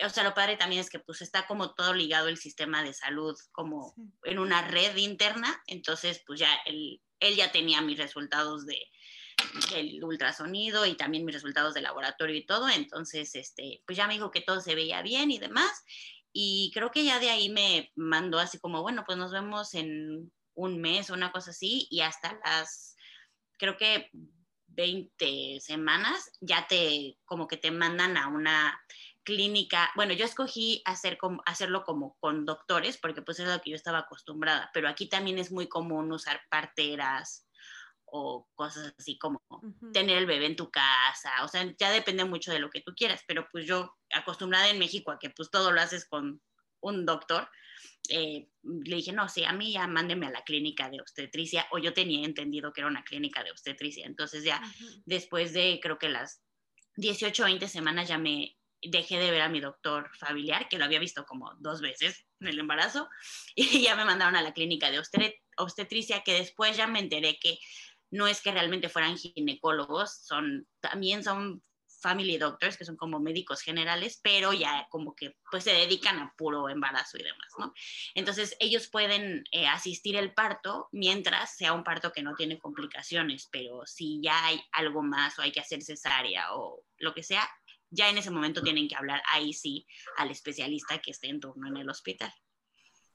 o 0.05 0.09
sea, 0.09 0.25
lo 0.25 0.35
padre 0.35 0.57
también 0.57 0.81
es 0.81 0.91
que 0.91 0.99
pues 0.99 1.23
está 1.23 1.47
como 1.47 1.75
todo 1.75 1.95
ligado 1.95 2.29
el 2.29 2.37
sistema 2.37 2.83
de 2.83 2.93
salud 2.93 3.35
como 3.53 3.95
en 4.25 4.39
una 4.39 4.63
red 4.63 4.97
interna, 4.97 5.63
entonces 5.67 6.23
pues 6.27 6.41
ya 6.41 6.55
él, 6.67 7.01
él 7.21 7.37
ya 7.37 7.51
tenía 7.51 7.81
mis 7.81 7.99
resultados 7.99 8.67
de, 8.67 8.79
el 9.75 10.03
ultrasonido 10.03 10.87
y 10.87 10.95
también 10.95 11.25
mis 11.25 11.35
resultados 11.35 11.75
de 11.75 11.83
laboratorio 11.83 12.37
y 12.37 12.47
todo. 12.47 12.69
Entonces, 12.69 13.35
este, 13.35 13.83
pues 13.87 13.97
ya 13.97 14.07
me 14.07 14.15
dijo 14.15 14.31
que 14.31 14.41
todo 14.41 14.61
se 14.61 14.75
veía 14.75 15.03
bien 15.03 15.31
y 15.31 15.39
demás. 15.39 15.85
Y 16.33 16.71
creo 16.75 16.91
que 16.91 17.05
ya 17.05 17.19
de 17.19 17.31
ahí 17.31 17.49
me 17.49 17.93
mandó 17.97 18.39
así 18.39 18.59
como, 18.59 18.83
bueno, 18.83 19.05
pues 19.07 19.17
nos 19.19 19.33
vemos 19.33 19.75
en 19.75 20.31
un 20.55 20.81
mes 20.81 21.11
o 21.11 21.15
una 21.15 21.33
cosa 21.33 21.51
así 21.51 21.87
y 21.91 22.01
hasta 22.01 22.39
las, 22.45 22.97
creo 23.59 23.77
que 23.77 24.11
20 24.69 25.61
semanas 25.61 26.31
ya 26.41 26.67
te, 26.69 27.19
como 27.25 27.49
que 27.49 27.57
te 27.57 27.71
mandan 27.71 28.17
a 28.17 28.29
una 28.29 28.79
clínica, 29.25 29.91
bueno, 29.97 30.13
yo 30.13 30.25
escogí 30.25 30.83
hacer 30.85 31.19
como, 31.19 31.43
hacerlo 31.47 31.85
como 31.85 32.17
con 32.21 32.45
doctores, 32.45 32.97
porque 32.97 33.23
pues 33.23 33.41
es 33.41 33.49
lo 33.49 33.61
que 33.61 33.71
yo 33.71 33.77
estaba 33.77 33.99
acostumbrada, 33.99 34.71
pero 34.73 34.89
aquí 34.89 35.09
también 35.09 35.39
es 35.39 35.51
muy 35.51 35.69
común 35.69 36.13
usar 36.13 36.41
parteras, 36.49 37.46
o 38.07 38.49
cosas 38.55 38.95
así 38.99 39.19
como 39.19 39.41
tener 39.93 40.19
el 40.19 40.27
bebé 40.27 40.47
en 40.47 40.57
tu 40.57 40.71
casa, 40.71 41.45
o 41.45 41.49
sea, 41.49 41.75
ya 41.79 41.91
depende 41.91 42.25
mucho 42.25 42.53
de 42.53 42.59
lo 42.59 42.71
que 42.71 42.81
tú 42.81 42.95
quieras, 42.95 43.23
pero 43.27 43.47
pues 43.51 43.67
yo 43.67 43.95
acostumbrada 44.13 44.69
en 44.71 44.79
México 44.79 45.11
a 45.11 45.19
que 45.19 45.31
pues 45.31 45.51
todo 45.51 45.73
lo 45.73 45.81
haces 45.81 46.07
con 46.09 46.41
un 46.81 47.07
doctor, 47.07 47.49
eh, 48.09 48.49
le 48.63 48.97
dije, 48.97 49.13
no, 49.13 49.29
sí, 49.29 49.45
a 49.45 49.53
mí 49.53 49.73
ya 49.73 49.87
mándeme 49.87 50.27
a 50.27 50.31
la 50.31 50.45
clínica 50.45 50.89
de 50.89 51.01
obstetricia, 51.01 51.67
o 51.73 51.79
yo 51.79 51.93
tenía 51.93 52.25
entendido 52.25 52.73
que 52.73 52.81
era 52.81 52.89
una 52.89 53.05
clínica 53.05 53.43
de 53.43 53.51
obstetricia, 53.51 54.07
entonces 54.07 54.45
ya 54.45 54.63
después 55.05 55.53
de 55.53 55.81
creo 55.83 55.99
que 55.99 56.09
las 56.09 56.43
18 56.97 57.43
o 57.43 57.47
20 57.47 57.69
semanas 57.69 58.09
ya 58.09 58.19
me 58.19 58.57
dejé 58.83 59.19
de 59.19 59.31
ver 59.31 59.43
a 59.43 59.49
mi 59.49 59.61
doctor 59.61 60.11
familiar, 60.17 60.69
que 60.69 60.79
lo 60.79 60.85
había 60.85 61.01
visto 61.01 61.25
como 61.25 61.53
dos 61.59 61.81
veces 61.81 62.27
en 62.41 62.49
el 62.49 62.59
embarazo, 62.59 63.09
y 63.57 63.83
ya 63.83 63.97
me 63.97 64.05
mandaron 64.05 64.37
a 64.37 64.43
la 64.43 64.53
clínica 64.53 64.91
de 64.91 65.03
obstetricia, 65.57 66.23
que 66.23 66.35
después 66.35 66.77
ya 66.77 66.87
me 66.87 67.01
enteré 67.01 67.39
que 67.41 67.59
no 68.11 68.27
es 68.27 68.41
que 68.41 68.53
realmente 68.53 68.89
fueran 68.89 69.17
ginecólogos, 69.17 70.25
son, 70.25 70.67
también 70.81 71.25
son 71.25 71.63
family 72.01 72.39
doctors, 72.39 72.77
que 72.77 72.85
son 72.85 72.97
como 72.97 73.21
médicos 73.21 73.63
generales, 73.63 74.21
pero 74.23 74.53
ya 74.53 74.87
como 74.91 75.15
que 75.15 75.37
pues 75.51 75.65
se 75.65 75.73
dedican 75.73 76.19
a 76.19 76.33
puro 76.37 76.69
embarazo 76.69 77.19
y 77.19 77.23
demás, 77.23 77.53
¿no? 77.59 77.73
Entonces 78.15 78.57
ellos 78.61 78.89
pueden 78.89 79.45
eh, 79.51 79.67
asistir 79.67 80.17
el 80.17 80.33
parto 80.33 80.89
mientras 80.93 81.57
sea 81.57 81.73
un 81.73 81.85
parto 81.85 82.13
que 82.13 82.23
no 82.23 82.35
tiene 82.35 82.59
complicaciones, 82.59 83.49
pero 83.51 83.85
si 83.87 84.21
ya 84.23 84.47
hay 84.47 84.61
algo 84.73 85.03
más 85.03 85.39
o 85.39 85.43
hay 85.43 85.53
que 85.53 85.61
hacer 85.61 85.83
cesárea 85.83 86.55
o 86.55 86.83
lo 86.99 87.15
que 87.15 87.23
sea, 87.23 87.49
ya 87.91 88.09
en 88.09 88.19
ese 88.19 88.31
momento 88.31 88.63
tienen 88.63 88.89
que 88.89 88.97
hablar 88.97 89.23
ahí 89.31 89.53
sí 89.53 89.87
al 90.17 90.31
especialista 90.31 90.99
que 90.99 91.13
esté 91.13 91.29
en 91.29 91.41
turno 91.41 91.69
en 91.69 91.77
el 91.77 91.89
hospital. 91.89 92.33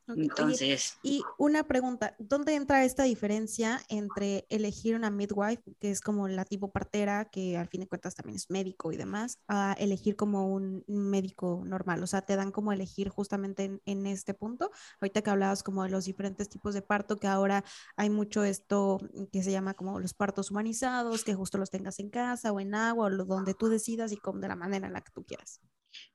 Entonces. 0.07 0.97
y 1.03 1.23
una 1.37 1.63
pregunta, 1.63 2.15
¿dónde 2.19 2.55
entra 2.55 2.83
esta 2.83 3.03
diferencia 3.03 3.81
entre 3.89 4.45
elegir 4.49 4.95
una 4.95 5.09
midwife, 5.09 5.63
que 5.79 5.91
es 5.91 6.01
como 6.01 6.27
la 6.27 6.45
tipo 6.45 6.71
partera, 6.71 7.25
que 7.25 7.57
al 7.57 7.67
fin 7.67 7.81
de 7.81 7.87
cuentas 7.87 8.15
también 8.15 8.35
es 8.35 8.49
médico 8.49 8.91
y 8.91 8.97
demás, 8.97 9.39
a 9.47 9.73
elegir 9.79 10.15
como 10.15 10.47
un 10.47 10.83
médico 10.87 11.63
normal? 11.65 12.03
O 12.03 12.07
sea, 12.07 12.21
te 12.21 12.35
dan 12.35 12.51
como 12.51 12.71
elegir 12.71 13.09
justamente 13.09 13.79
en, 13.85 14.07
este 14.07 14.33
punto. 14.33 14.71
Ahorita 14.99 15.21
que 15.21 15.29
hablabas 15.29 15.63
como 15.63 15.83
de 15.83 15.89
los 15.89 16.05
diferentes 16.05 16.49
tipos 16.49 16.73
de 16.73 16.81
parto, 16.81 17.17
que 17.17 17.27
ahora 17.27 17.63
hay 17.95 18.09
mucho 18.09 18.43
esto 18.43 18.99
que 19.31 19.43
se 19.43 19.51
llama 19.51 19.73
como 19.73 19.99
los 19.99 20.13
partos 20.13 20.51
humanizados, 20.51 21.23
que 21.23 21.35
justo 21.35 21.57
los 21.57 21.69
tengas 21.69 21.99
en 21.99 22.09
casa 22.09 22.51
o 22.51 22.59
en 22.59 22.75
agua 22.75 23.07
o 23.07 23.25
donde 23.25 23.53
tú 23.53 23.67
decidas 23.69 24.11
y 24.11 24.17
como 24.17 24.39
de 24.39 24.47
la 24.47 24.55
manera 24.55 24.87
en 24.87 24.93
la 24.93 25.01
que 25.01 25.11
tú 25.11 25.23
quieras. 25.23 25.61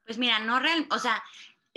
Pues 0.05 0.19
mira, 0.19 0.39
no 0.41 0.59
real, 0.59 0.87
o 0.91 0.99
sea, 0.99 1.23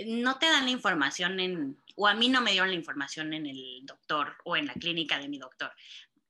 no 0.06 0.38
te 0.38 0.46
dan 0.46 0.64
la 0.64 0.70
información 0.70 1.40
en, 1.40 1.76
o 2.00 2.06
a 2.06 2.14
mí 2.14 2.30
no 2.30 2.40
me 2.40 2.52
dieron 2.52 2.70
la 2.70 2.76
información 2.76 3.34
en 3.34 3.44
el 3.44 3.80
doctor 3.84 4.34
o 4.44 4.56
en 4.56 4.64
la 4.64 4.72
clínica 4.72 5.18
de 5.18 5.28
mi 5.28 5.38
doctor. 5.38 5.70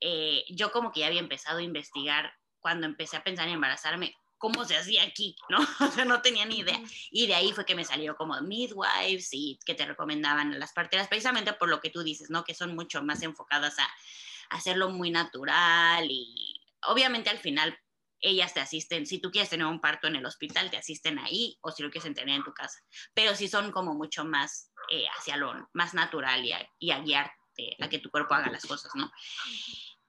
Eh, 0.00 0.42
yo 0.48 0.72
como 0.72 0.90
que 0.90 0.98
ya 0.98 1.06
había 1.06 1.20
empezado 1.20 1.58
a 1.58 1.62
investigar 1.62 2.32
cuando 2.58 2.86
empecé 2.86 3.16
a 3.16 3.22
pensar 3.22 3.46
en 3.46 3.54
embarazarme, 3.54 4.16
cómo 4.36 4.64
se 4.64 4.76
hacía 4.76 5.04
aquí, 5.04 5.36
¿no? 5.48 5.58
O 5.88 5.92
sea, 5.92 6.04
no 6.04 6.22
tenía 6.22 6.44
ni 6.44 6.58
idea. 6.58 6.80
Y 7.12 7.28
de 7.28 7.36
ahí 7.36 7.52
fue 7.52 7.64
que 7.64 7.76
me 7.76 7.84
salió 7.84 8.16
como 8.16 8.40
midwives 8.40 9.28
y 9.30 9.60
que 9.64 9.76
te 9.76 9.86
recomendaban 9.86 10.58
las 10.58 10.72
parteras, 10.72 11.06
precisamente 11.06 11.52
por 11.52 11.68
lo 11.68 11.80
que 11.80 11.90
tú 11.90 12.02
dices, 12.02 12.30
¿no? 12.30 12.42
Que 12.42 12.54
son 12.54 12.74
mucho 12.74 13.00
más 13.04 13.22
enfocadas 13.22 13.78
a, 13.78 13.84
a 13.84 14.56
hacerlo 14.56 14.90
muy 14.90 15.12
natural 15.12 16.04
y 16.10 16.60
obviamente 16.82 17.30
al 17.30 17.38
final 17.38 17.78
ellas 18.20 18.54
te 18.54 18.60
asisten, 18.60 19.06
si 19.06 19.18
tú 19.18 19.30
quieres 19.30 19.50
tener 19.50 19.66
un 19.66 19.80
parto 19.80 20.06
en 20.06 20.16
el 20.16 20.26
hospital, 20.26 20.70
te 20.70 20.76
asisten 20.76 21.18
ahí, 21.18 21.56
o 21.62 21.70
si 21.70 21.82
lo 21.82 21.90
quieres 21.90 22.14
tener 22.14 22.36
en 22.36 22.44
tu 22.44 22.52
casa. 22.52 22.78
Pero 23.14 23.34
si 23.34 23.48
son 23.48 23.72
como 23.72 23.94
mucho 23.94 24.24
más 24.24 24.70
eh, 24.90 25.04
hacia 25.18 25.36
lo 25.36 25.68
más 25.72 25.94
natural 25.94 26.44
y 26.78 26.90
a, 26.90 27.00
guiarte 27.00 27.76
a 27.80 27.88
que 27.88 27.98
tu 27.98 28.10
cuerpo 28.10 28.34
haga 28.34 28.50
las 28.50 28.64
cosas, 28.64 28.92
¿no? 28.94 29.10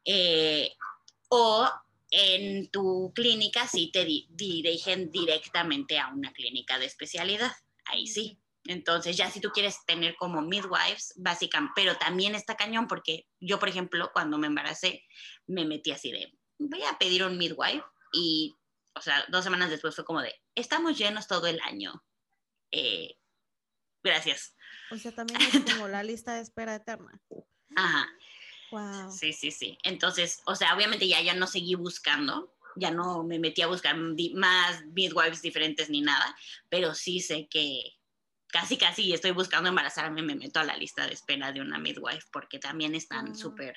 Eh, 0.06 0.72
o 1.30 1.70
en 2.10 2.70
tu 2.70 3.14
clínica 3.16 3.68
sí 3.68 3.90
te 3.92 4.06
dirigen 4.06 5.12
directamente 5.12 5.98
a 5.98 6.08
una 6.08 6.34
clínica 6.34 6.78
de 6.78 6.86
especialidad, 6.86 7.52
ahí 7.86 8.08
sí. 8.08 8.38
Entonces, 8.66 9.18
ya 9.18 9.32
si 9.32 9.40
tú 9.40 9.50
quieres 9.50 9.84
tener 9.86 10.16
como 10.18 10.42
midwives, 10.42 11.14
básicamente, 11.16 11.74
pero 11.76 11.98
también 11.98 12.36
está 12.36 12.56
cañón 12.56 12.88
porque 12.88 13.26
yo, 13.40 13.60
por 13.60 13.70
ejemplo, 13.70 14.12
cuando 14.14 14.38
me 14.38 14.48
embaracé, 14.48 15.04
me 15.48 15.66
metí 15.66 15.92
así 15.92 16.12
de, 16.12 16.32
voy 16.60 16.84
a 16.84 16.98
pedir 17.00 17.24
un 17.24 17.38
midwife 17.38 17.84
y, 18.12 18.56
o 18.94 19.02
sea, 19.02 19.26
dos 19.30 19.44
semanas 19.44 19.70
después 19.70 19.96
fue 19.96 20.06
como 20.06 20.22
de, 20.22 20.34
estamos 20.56 20.98
llenos 20.98 21.28
todo 21.28 21.48
el 21.48 21.60
año. 21.62 22.04
Eh, 22.72 23.18
gracias. 24.04 24.56
O 24.92 24.98
sea, 24.98 25.12
también 25.14 25.40
es 25.70 25.74
como 25.74 25.88
la 25.88 26.04
lista 26.04 26.36
de 26.36 26.42
espera 26.42 26.76
eterna. 26.76 27.22
Ajá. 27.76 28.08
Wow. 28.72 29.12
Sí, 29.12 29.34
sí, 29.34 29.52
sí. 29.52 29.78
Entonces, 29.84 30.42
o 30.46 30.56
sea, 30.56 30.76
obviamente 30.76 31.08
ya, 31.08 31.22
ya 31.22 31.34
no 31.34 31.46
seguí 31.48 31.76
buscando, 31.76 32.56
ya 32.78 32.90
no 32.92 33.24
me 33.24 33.38
metí 33.38 33.62
a 33.62 33.68
buscar 33.68 33.98
más 33.98 34.86
midwives 34.86 35.42
diferentes 35.42 35.90
ni 35.90 36.02
nada, 36.02 36.36
pero 36.70 36.94
sí 36.96 37.20
sé 37.20 37.48
que, 37.50 37.98
casi, 38.48 38.78
casi 38.78 39.14
estoy 39.14 39.32
buscando 39.32 39.68
embarazarme, 39.68 40.22
me 40.22 40.36
meto 40.36 40.60
a 40.62 40.64
la 40.64 40.78
lista 40.78 41.06
de 41.06 41.14
espera 41.14 41.52
de 41.52 41.60
una 41.60 41.80
midwife 41.80 42.28
porque 42.32 42.60
también 42.60 42.96
están 42.96 43.32
Ah. 43.32 43.36
súper 43.36 43.76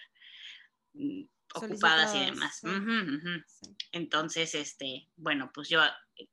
mm, 0.92 1.25
ocupadas 1.54 2.14
y 2.14 2.24
demás. 2.26 2.59
sí. 2.61 2.68
Sí. 3.46 3.76
Entonces, 3.92 4.54
este, 4.54 5.09
bueno, 5.16 5.50
pues 5.54 5.68
yo 5.68 5.80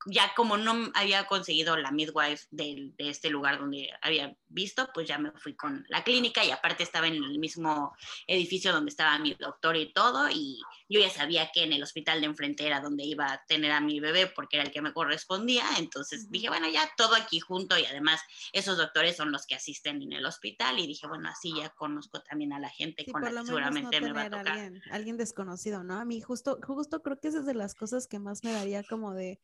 ya 0.05 0.33
como 0.35 0.57
no 0.57 0.91
había 0.93 1.25
conseguido 1.25 1.75
la 1.77 1.91
midwife 1.91 2.47
del- 2.51 2.95
de, 2.97 3.09
este 3.09 3.29
lugar 3.29 3.59
donde 3.59 3.89
había 4.01 4.35
visto, 4.47 4.89
pues 4.93 5.07
ya 5.07 5.17
me 5.17 5.31
fui 5.31 5.55
con 5.55 5.85
la 5.89 6.03
clínica 6.03 6.43
y 6.45 6.51
aparte 6.51 6.83
estaba 6.83 7.07
en 7.07 7.15
el 7.15 7.39
mismo 7.39 7.95
edificio 8.27 8.73
donde 8.73 8.89
estaba 8.89 9.17
mi 9.17 9.33
doctor 9.33 9.75
y 9.75 9.91
todo 9.93 10.29
y 10.29 10.61
yo 10.89 10.99
ya 10.99 11.09
sabía 11.09 11.51
que 11.51 11.63
en 11.63 11.73
el 11.73 11.83
hospital 11.83 12.21
de 12.21 12.27
enfrente 12.27 12.65
era 12.65 12.79
donde 12.79 13.03
iba 13.03 13.31
a 13.31 13.45
tener 13.45 13.71
a 13.71 13.81
mi 13.81 13.99
bebé 13.99 14.27
porque 14.27 14.57
era 14.57 14.65
el 14.65 14.71
que 14.71 14.81
me 14.81 14.93
correspondía, 14.93 15.63
entonces 15.77 16.29
dije, 16.29 16.49
bueno, 16.49 16.67
ya 16.69 16.91
todo 16.95 17.15
aquí 17.15 17.39
junto 17.39 17.77
y 17.77 17.85
además 17.85 18.21
esos 18.53 18.77
doctores 18.77 19.15
son 19.17 19.31
los 19.31 19.45
que 19.47 19.55
asisten 19.55 20.01
en 20.01 20.13
el 20.13 20.25
hospital 20.25 20.79
y 20.79 20.87
dije, 20.87 21.07
bueno, 21.07 21.29
así 21.29 21.53
ya 21.55 21.69
conozco 21.69 22.21
también 22.21 22.53
a 22.53 22.59
la 22.59 22.69
gente 22.69 23.03
Sí, 23.05 23.11
con 23.11 23.21
la 23.21 23.29
que 23.29 23.33
menos 23.33 23.45
no 23.45 23.45
seguramente 23.45 24.01
me 24.01 24.13
va 24.13 24.21
a 24.23 24.29
tocar. 24.29 24.47
alguien, 24.47 24.81
alguien 24.91 25.17
desconocido, 25.17 25.83
¿no? 25.83 25.95
A 25.99 26.05
mí 26.05 26.21
justo, 26.21 26.59
justo 26.65 27.01
creo 27.01 27.19
que 27.19 27.29
esa 27.29 27.39
es 27.39 27.45
de 27.45 27.53
las 27.53 27.73
cosas 27.75 28.07
que 28.07 28.19
más 28.19 28.43
me 28.43 28.51
daría 28.51 28.83
como 28.83 29.13
de, 29.13 29.39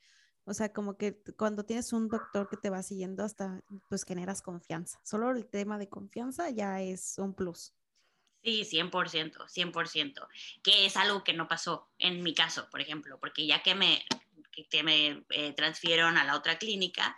o 0.47 0.53
sea, 0.53 0.71
como 0.71 0.97
que 0.97 1.21
cuando 1.36 1.65
tienes 1.65 1.91
un 1.91 2.07
doctor 2.07 2.47
que 2.49 2.55
te 2.55 2.69
va 2.69 2.81
siguiendo 2.81 3.23
hasta, 3.23 3.62
pues 3.89 4.05
generas 4.05 4.41
confianza. 4.41 4.97
Solo 5.03 5.31
el 5.31 5.45
tema 5.45 5.77
de 5.77 5.89
confianza 5.89 6.49
ya 6.49 6.81
es 6.81 7.17
un 7.17 7.33
plus. 7.33 7.73
Sí, 8.41 8.63
100%, 8.63 9.49
100%, 9.49 10.27
que 10.63 10.86
es 10.86 10.95
algo 10.95 11.25
que 11.25 11.33
no 11.33 11.49
pasó 11.49 11.89
en 11.99 12.23
mi 12.23 12.33
caso, 12.33 12.69
por 12.71 12.79
ejemplo, 12.79 13.19
porque 13.19 13.45
ya 13.45 13.62
que 13.62 13.75
me, 13.75 14.05
que, 14.69 14.83
me 14.83 15.25
eh, 15.31 15.51
transfirieron 15.51 16.17
a 16.17 16.23
la 16.23 16.38
otra 16.38 16.57
clínica, 16.57 17.17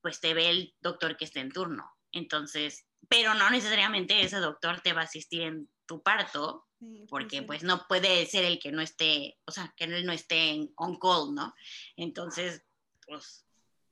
pues 0.00 0.20
te 0.20 0.32
ve 0.32 0.48
el 0.48 0.74
doctor 0.80 1.18
que 1.18 1.26
esté 1.26 1.40
en 1.40 1.52
turno. 1.52 1.94
Entonces, 2.10 2.86
pero 3.06 3.34
no 3.34 3.50
necesariamente 3.50 4.22
ese 4.22 4.38
doctor 4.38 4.80
te 4.80 4.94
va 4.94 5.02
a 5.02 5.04
asistir 5.04 5.42
en 5.42 5.68
tu 5.84 6.02
parto, 6.02 6.66
porque 7.08 7.42
pues 7.42 7.62
no 7.62 7.86
puede 7.88 8.26
ser 8.26 8.44
el 8.44 8.58
que 8.58 8.72
no 8.72 8.82
esté, 8.82 9.38
o 9.46 9.52
sea, 9.52 9.72
que 9.76 9.84
él 9.84 10.04
no 10.04 10.12
esté 10.12 10.50
en 10.50 10.72
on 10.76 10.98
call, 10.98 11.34
¿no? 11.34 11.54
Entonces, 11.96 12.62
pues 13.06 13.42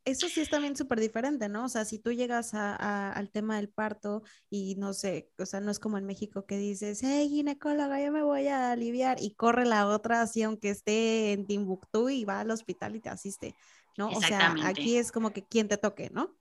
Eso 0.06 0.28
sí 0.28 0.42
es 0.42 0.50
también 0.50 0.76
súper 0.76 1.00
diferente, 1.00 1.48
¿no? 1.48 1.64
O 1.64 1.68
sea, 1.70 1.86
si 1.86 1.98
tú 1.98 2.12
llegas 2.12 2.52
a- 2.52 2.76
a- 2.76 3.12
al 3.12 3.30
tema 3.30 3.56
del 3.56 3.70
parto 3.70 4.22
y 4.50 4.74
no 4.76 4.92
sé, 4.92 5.30
o 5.38 5.46
sea, 5.46 5.60
no 5.60 5.70
es 5.70 5.78
como 5.78 5.96
en 5.96 6.04
México 6.04 6.44
que 6.44 6.58
dices, 6.58 7.00
hey, 7.02 7.26
ginecóloga, 7.30 8.04
yo 8.04 8.12
me 8.12 8.22
voy 8.22 8.48
a 8.48 8.72
aliviar 8.72 9.16
y 9.22 9.34
corre 9.34 9.64
la 9.64 9.88
otra 9.88 10.20
así 10.20 10.42
aunque 10.42 10.68
esté 10.68 11.32
en 11.32 11.46
Timbuktu 11.46 12.10
y 12.10 12.26
va 12.26 12.40
al 12.40 12.50
hospital 12.50 12.96
y 12.96 13.00
te 13.00 13.08
asiste, 13.08 13.54
¿no? 13.96 14.08
O 14.10 14.20
sea, 14.20 14.54
aquí 14.64 14.98
es 14.98 15.10
como 15.10 15.32
que 15.32 15.42
quien 15.46 15.68
te 15.68 15.78
toque, 15.78 16.10
¿no? 16.10 16.36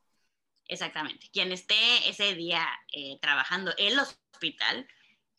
Exactamente. 0.67 1.29
Quien 1.32 1.51
esté 1.53 1.75
ese 2.10 2.36
día 2.36 2.65
eh, 2.91 3.17
trabajando 3.21 3.71
en 3.77 3.93
el 3.93 3.99
hospital, 3.99 4.88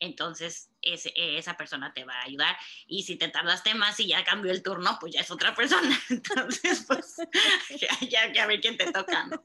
entonces 0.00 0.70
ese- 0.83 1.12
esa 1.16 1.57
persona 1.57 1.92
te 1.94 2.04
va 2.04 2.14
a 2.14 2.24
ayudar. 2.24 2.57
Y 2.87 3.04
si 3.04 3.16
te 3.16 3.28
tardaste 3.28 3.74
más 3.74 3.98
y 4.00 4.09
ya 4.09 4.24
cambió 4.24 4.52
el 4.52 4.62
turno, 4.62 4.96
pues 5.00 5.12
ya 5.14 5.20
es 5.20 5.30
otra 5.30 5.54
persona. 5.54 5.98
Entonces, 6.11 6.85
pues 6.87 7.16
ya, 7.80 8.09
ya, 8.09 8.33
ya 8.33 8.46
ve 8.46 8.61
quién 8.61 8.76
te 8.76 8.92
toca, 8.92 9.26
¿no? 9.26 9.42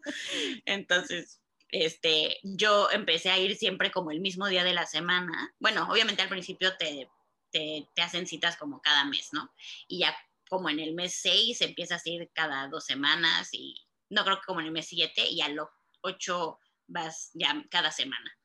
Entonces, 0.66 1.42
este, 1.72 2.40
yo 2.44 2.90
empecé 2.92 3.30
a 3.30 3.38
ir 3.38 3.56
siempre 3.56 3.92
como 3.92 4.12
el 4.12 4.20
mismo 4.20 4.48
día 4.48 4.64
de 4.64 4.74
la 4.74 4.86
semana. 4.86 5.54
Bueno, 5.60 5.88
obviamente 5.90 6.22
al 6.22 6.30
principio 6.30 6.76
te, 6.78 7.10
te, 7.52 7.88
te 7.96 8.02
hacen 8.02 8.28
citas 8.28 8.58
como 8.58 8.82
cada 8.82 9.06
mes, 9.06 9.30
¿no? 9.34 9.54
Y 9.88 10.00
ya 10.00 10.16
como 10.50 10.70
en 10.70 10.80
el 10.80 10.94
mes 10.94 11.14
6 11.22 11.62
empiezas 11.62 12.06
a 12.06 12.10
ir 12.10 12.30
cada 12.34 12.68
dos 12.68 12.86
semanas 12.86 13.50
y 13.54 13.76
no 14.10 14.24
creo 14.24 14.38
que 14.40 14.46
como 14.48 14.62
en 14.62 14.66
el 14.68 14.72
mes 14.72 14.88
7 14.88 15.28
y 15.30 15.42
a 15.42 15.50
los 15.50 15.70
8 16.02 16.60
vas 16.88 17.30
ya 17.34 17.64
cada 17.70 17.92
semana. 17.92 18.36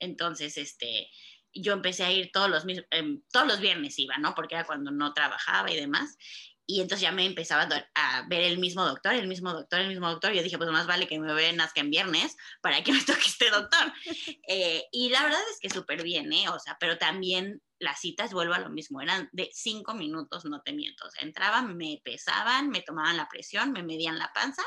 Entonces, 0.00 0.56
este, 0.58 1.08
yo 1.54 1.72
empecé 1.72 2.04
a 2.04 2.10
ir 2.10 2.30
todos 2.32 2.48
los, 2.48 2.64
em, 2.90 3.22
todos 3.32 3.46
los 3.46 3.60
viernes 3.60 3.98
iba, 3.98 4.16
¿no? 4.18 4.34
Porque 4.34 4.54
era 4.54 4.64
cuando 4.64 4.90
no 4.90 5.12
trabajaba 5.12 5.70
y 5.70 5.76
demás. 5.76 6.16
Y 6.64 6.80
entonces 6.80 7.02
ya 7.02 7.12
me 7.12 7.26
empezaba 7.26 7.68
a 7.94 8.26
ver 8.28 8.42
el 8.42 8.58
mismo 8.58 8.84
doctor, 8.84 9.14
el 9.14 9.26
mismo 9.26 9.52
doctor, 9.52 9.80
el 9.80 9.88
mismo 9.88 10.08
doctor. 10.08 10.32
Y 10.32 10.36
yo 10.36 10.42
dije, 10.42 10.58
pues 10.58 10.70
más 10.70 10.86
vale 10.86 11.06
que 11.06 11.18
me 11.18 11.34
vean 11.34 11.56
nazca 11.56 11.80
en 11.80 11.90
viernes 11.90 12.36
para 12.60 12.82
que 12.82 12.92
me 12.92 13.00
toque 13.04 13.26
este 13.26 13.50
doctor. 13.50 13.92
Eh, 14.48 14.84
y 14.92 15.08
la 15.08 15.22
verdad 15.22 15.40
es 15.50 15.60
que 15.60 15.70
súper 15.70 16.02
bien, 16.02 16.30
¿eh? 16.32 16.48
O 16.50 16.58
sea, 16.58 16.76
pero 16.78 16.98
también 16.98 17.62
las 17.78 18.00
citas, 18.00 18.32
vuelvo 18.32 18.54
a 18.54 18.58
lo 18.58 18.68
mismo, 18.68 19.00
eran 19.00 19.28
de 19.32 19.48
cinco 19.52 19.94
minutos, 19.94 20.44
no 20.44 20.60
te 20.62 20.72
miento. 20.72 21.06
O 21.06 21.10
sea, 21.10 21.22
entraban, 21.22 21.76
me 21.76 22.00
pesaban, 22.04 22.68
me 22.68 22.82
tomaban 22.82 23.16
la 23.16 23.28
presión, 23.28 23.72
me 23.72 23.82
medían 23.82 24.18
la 24.18 24.32
panza, 24.32 24.62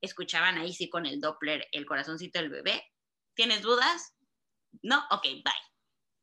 escuchaban 0.00 0.58
ahí 0.58 0.72
sí 0.72 0.88
con 0.88 1.06
el 1.06 1.20
Doppler 1.20 1.68
el 1.70 1.86
corazoncito 1.86 2.38
del 2.38 2.50
bebé. 2.50 2.82
¿Tienes 3.34 3.62
dudas? 3.62 4.14
No, 4.82 5.04
ok, 5.10 5.22
bye. 5.22 5.73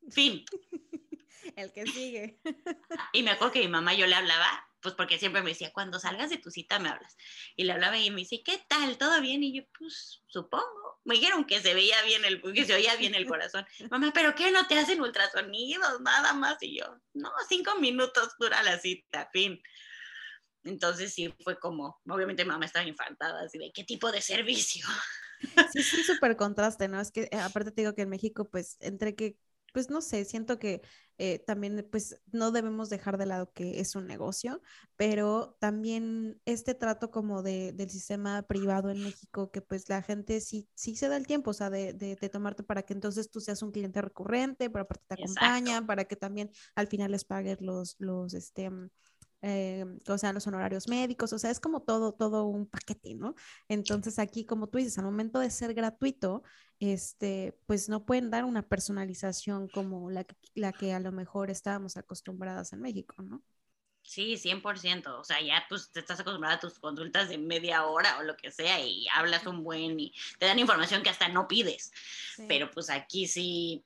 Fin. 0.09 0.45
El 1.55 1.71
que 1.71 1.85
sigue. 1.85 2.39
Y 3.13 3.23
me 3.23 3.31
acuerdo 3.31 3.53
que 3.53 3.59
mi 3.59 3.67
mamá 3.67 3.93
yo 3.93 4.05
le 4.05 4.15
hablaba, 4.15 4.47
pues 4.81 4.95
porque 4.95 5.17
siempre 5.17 5.41
me 5.41 5.49
decía, 5.49 5.71
cuando 5.73 5.99
salgas 5.99 6.29
de 6.29 6.37
tu 6.37 6.49
cita 6.49 6.79
me 6.79 6.89
hablas. 6.89 7.17
Y 7.55 7.63
le 7.63 7.73
hablaba 7.73 7.97
y 7.97 8.09
me 8.09 8.17
dice, 8.17 8.41
¿qué 8.43 8.63
tal? 8.67 8.97
¿Todo 8.97 9.19
bien? 9.21 9.43
Y 9.43 9.53
yo, 9.53 9.63
pues 9.77 10.21
supongo. 10.27 10.99
Me 11.03 11.15
dijeron 11.15 11.45
que 11.45 11.61
se 11.61 11.73
veía 11.73 12.01
bien 12.03 12.23
el, 12.25 12.41
que 12.41 12.65
se 12.65 12.73
oía 12.73 12.95
bien 12.95 13.15
el 13.15 13.25
corazón. 13.25 13.65
Mamá, 13.91 14.11
¿pero 14.13 14.35
qué 14.35 14.51
no 14.51 14.67
te 14.67 14.77
hacen 14.77 15.01
ultrasonidos? 15.01 16.01
Nada 16.01 16.33
más. 16.33 16.57
Y 16.61 16.79
yo, 16.79 16.85
no, 17.13 17.31
cinco 17.49 17.75
minutos 17.79 18.35
dura 18.39 18.61
la 18.63 18.77
cita, 18.79 19.29
fin. 19.33 19.61
Entonces 20.63 21.13
sí 21.13 21.33
fue 21.43 21.59
como, 21.59 21.99
obviamente 22.07 22.43
mi 22.43 22.51
mamá 22.51 22.65
estaba 22.65 22.85
infartada, 22.85 23.41
así 23.41 23.57
de, 23.57 23.71
¿qué 23.73 23.83
tipo 23.83 24.11
de 24.11 24.21
servicio? 24.21 24.85
Sí, 25.73 25.79
un 25.97 26.03
súper 26.03 26.35
contraste, 26.37 26.87
¿no? 26.87 27.01
Es 27.01 27.11
que 27.11 27.27
eh, 27.31 27.37
aparte 27.37 27.71
te 27.71 27.81
digo 27.81 27.95
que 27.95 28.03
en 28.03 28.09
México, 28.09 28.47
pues, 28.47 28.77
entre 28.79 29.15
que, 29.15 29.37
pues, 29.71 29.89
no 29.89 30.01
sé, 30.01 30.25
siento 30.25 30.59
que 30.59 30.81
eh, 31.17 31.39
también, 31.39 31.87
pues, 31.91 32.19
no 32.31 32.51
debemos 32.51 32.89
dejar 32.89 33.17
de 33.17 33.25
lado 33.27 33.51
que 33.53 33.79
es 33.79 33.95
un 33.95 34.07
negocio, 34.07 34.61
pero 34.95 35.55
también 35.59 36.41
este 36.45 36.73
trato 36.73 37.11
como 37.11 37.43
de, 37.43 37.73
del 37.73 37.89
sistema 37.89 38.41
privado 38.43 38.89
en 38.89 39.03
México, 39.03 39.51
que 39.51 39.61
pues 39.61 39.87
la 39.89 40.01
gente 40.01 40.41
sí, 40.41 40.67
sí 40.73 40.95
se 40.95 41.09
da 41.09 41.17
el 41.17 41.27
tiempo, 41.27 41.51
o 41.51 41.53
sea, 41.53 41.69
de, 41.69 41.93
de, 41.93 42.15
de 42.15 42.29
tomarte 42.29 42.63
para 42.63 42.83
que 42.83 42.93
entonces 42.93 43.29
tú 43.29 43.39
seas 43.39 43.61
un 43.61 43.71
cliente 43.71 44.01
recurrente, 44.01 44.69
pero 44.69 44.83
aparte 44.83 45.05
te 45.07 45.15
acompañan, 45.15 45.85
para 45.85 46.05
que 46.05 46.15
también 46.15 46.51
al 46.75 46.87
final 46.87 47.11
les 47.11 47.23
pagues 47.25 47.61
los, 47.61 47.95
los, 47.99 48.33
este... 48.33 48.69
mm, 48.69 48.89
eh, 49.43 49.85
o 50.07 50.17
sea, 50.19 50.33
los 50.33 50.45
honorarios 50.45 50.87
médicos, 50.87 51.33
o 51.33 51.39
sea, 51.39 51.49
es 51.49 51.59
como 51.59 51.81
todo, 51.81 52.13
todo 52.13 52.45
un 52.45 52.67
paquete, 52.67 53.15
¿no? 53.15 53.33
Entonces 53.67 54.19
aquí, 54.19 54.45
como 54.45 54.67
tú 54.69 54.77
dices, 54.77 54.97
al 54.99 55.05
momento 55.05 55.39
de 55.39 55.49
ser 55.49 55.73
gratuito, 55.73 56.43
este, 56.81 57.55
pues 57.67 57.89
no 57.89 58.05
pueden 58.05 58.31
dar 58.31 58.43
una 58.43 58.63
personalización 58.63 59.67
como 59.67 60.09
la 60.09 60.23
que, 60.23 60.35
la 60.55 60.73
que 60.73 60.93
a 60.93 60.99
lo 60.99 61.11
mejor 61.11 61.51
estábamos 61.51 61.95
acostumbradas 61.95 62.73
en 62.73 62.81
México, 62.81 63.21
¿no? 63.21 63.43
Sí, 64.01 64.35
100%. 64.35 65.19
O 65.19 65.23
sea, 65.23 65.39
ya 65.41 65.63
pues 65.69 65.91
te 65.91 65.99
estás 65.99 66.19
acostumbrada 66.19 66.55
a 66.55 66.59
tus 66.59 66.79
consultas 66.79 67.29
de 67.29 67.37
media 67.37 67.85
hora 67.85 68.17
o 68.17 68.23
lo 68.23 68.35
que 68.35 68.49
sea 68.49 68.83
y 68.83 69.07
hablas 69.13 69.45
un 69.45 69.63
buen 69.63 69.99
y 69.99 70.11
te 70.39 70.47
dan 70.47 70.57
información 70.57 71.03
que 71.03 71.11
hasta 71.11 71.29
no 71.29 71.47
pides. 71.47 71.91
Sí. 72.35 72.45
Pero 72.47 72.71
pues 72.71 72.89
aquí 72.89 73.27
sí, 73.27 73.85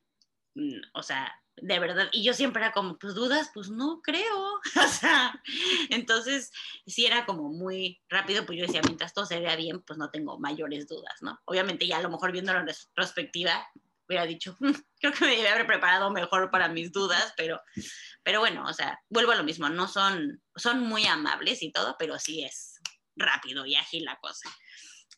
mm, 0.53 0.79
o 0.93 1.03
sea, 1.03 1.33
de 1.57 1.79
verdad, 1.79 2.09
y 2.11 2.23
yo 2.23 2.33
siempre 2.33 2.61
era 2.61 2.71
como, 2.71 2.97
pues 2.97 3.13
dudas, 3.13 3.49
pues 3.53 3.69
no 3.69 4.01
creo. 4.01 4.59
O 4.85 4.87
sea, 4.87 5.41
entonces 5.89 6.51
sí 6.85 7.05
era 7.05 7.25
como 7.25 7.49
muy 7.49 8.01
rápido, 8.09 8.45
pues 8.45 8.59
yo 8.59 8.65
decía, 8.65 8.81
mientras 8.83 9.13
todo 9.13 9.25
se 9.25 9.39
vea 9.39 9.55
bien, 9.55 9.81
pues 9.81 9.97
no 9.97 10.09
tengo 10.09 10.39
mayores 10.39 10.87
dudas, 10.87 11.15
¿no? 11.21 11.39
Obviamente 11.45 11.87
ya 11.87 11.97
a 11.97 12.01
lo 12.01 12.09
mejor 12.09 12.31
viéndolo 12.31 12.59
en 12.59 12.67
retrospectiva, 12.67 13.67
hubiera 14.07 14.25
dicho, 14.25 14.55
"Mm, 14.59 14.71
creo 14.99 15.13
que 15.13 15.25
me 15.25 15.31
debía 15.31 15.53
haber 15.53 15.65
preparado 15.65 16.11
mejor 16.11 16.51
para 16.51 16.69
mis 16.69 16.91
dudas, 16.91 17.33
pero, 17.37 17.61
pero 18.23 18.39
bueno, 18.39 18.65
o 18.65 18.73
sea, 18.73 18.99
vuelvo 19.09 19.31
a 19.31 19.35
lo 19.35 19.43
mismo, 19.43 19.69
no 19.69 19.87
son, 19.87 20.41
son 20.55 20.81
muy 20.81 21.05
amables 21.05 21.61
y 21.63 21.71
todo, 21.71 21.95
pero 21.97 22.19
sí 22.19 22.43
es 22.43 22.79
rápido 23.15 23.65
y 23.65 23.75
ágil 23.75 24.05
la 24.05 24.17
cosa. 24.17 24.49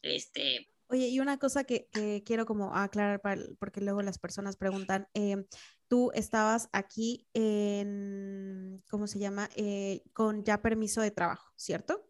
Este, 0.01 0.69
Oye, 0.89 1.09
y 1.09 1.19
una 1.19 1.37
cosa 1.37 1.65
que, 1.65 1.89
quiero 2.25 2.45
como 2.45 2.73
aclarar, 2.73 3.21
porque 3.59 3.81
luego 3.81 4.01
las 4.01 4.19
personas 4.19 4.55
preguntan, 4.55 5.09
eh, 5.13 5.45
tú 5.87 6.11
estabas 6.13 6.69
aquí 6.73 7.27
en, 7.33 8.83
¿cómo 8.89 9.07
se 9.07 9.19
llama? 9.19 9.49
Eh, 9.55 10.03
con 10.13 10.43
ya 10.43 10.61
permiso 10.61 11.01
de 11.01 11.11
trabajo, 11.11 11.51
¿cierto? 11.55 12.05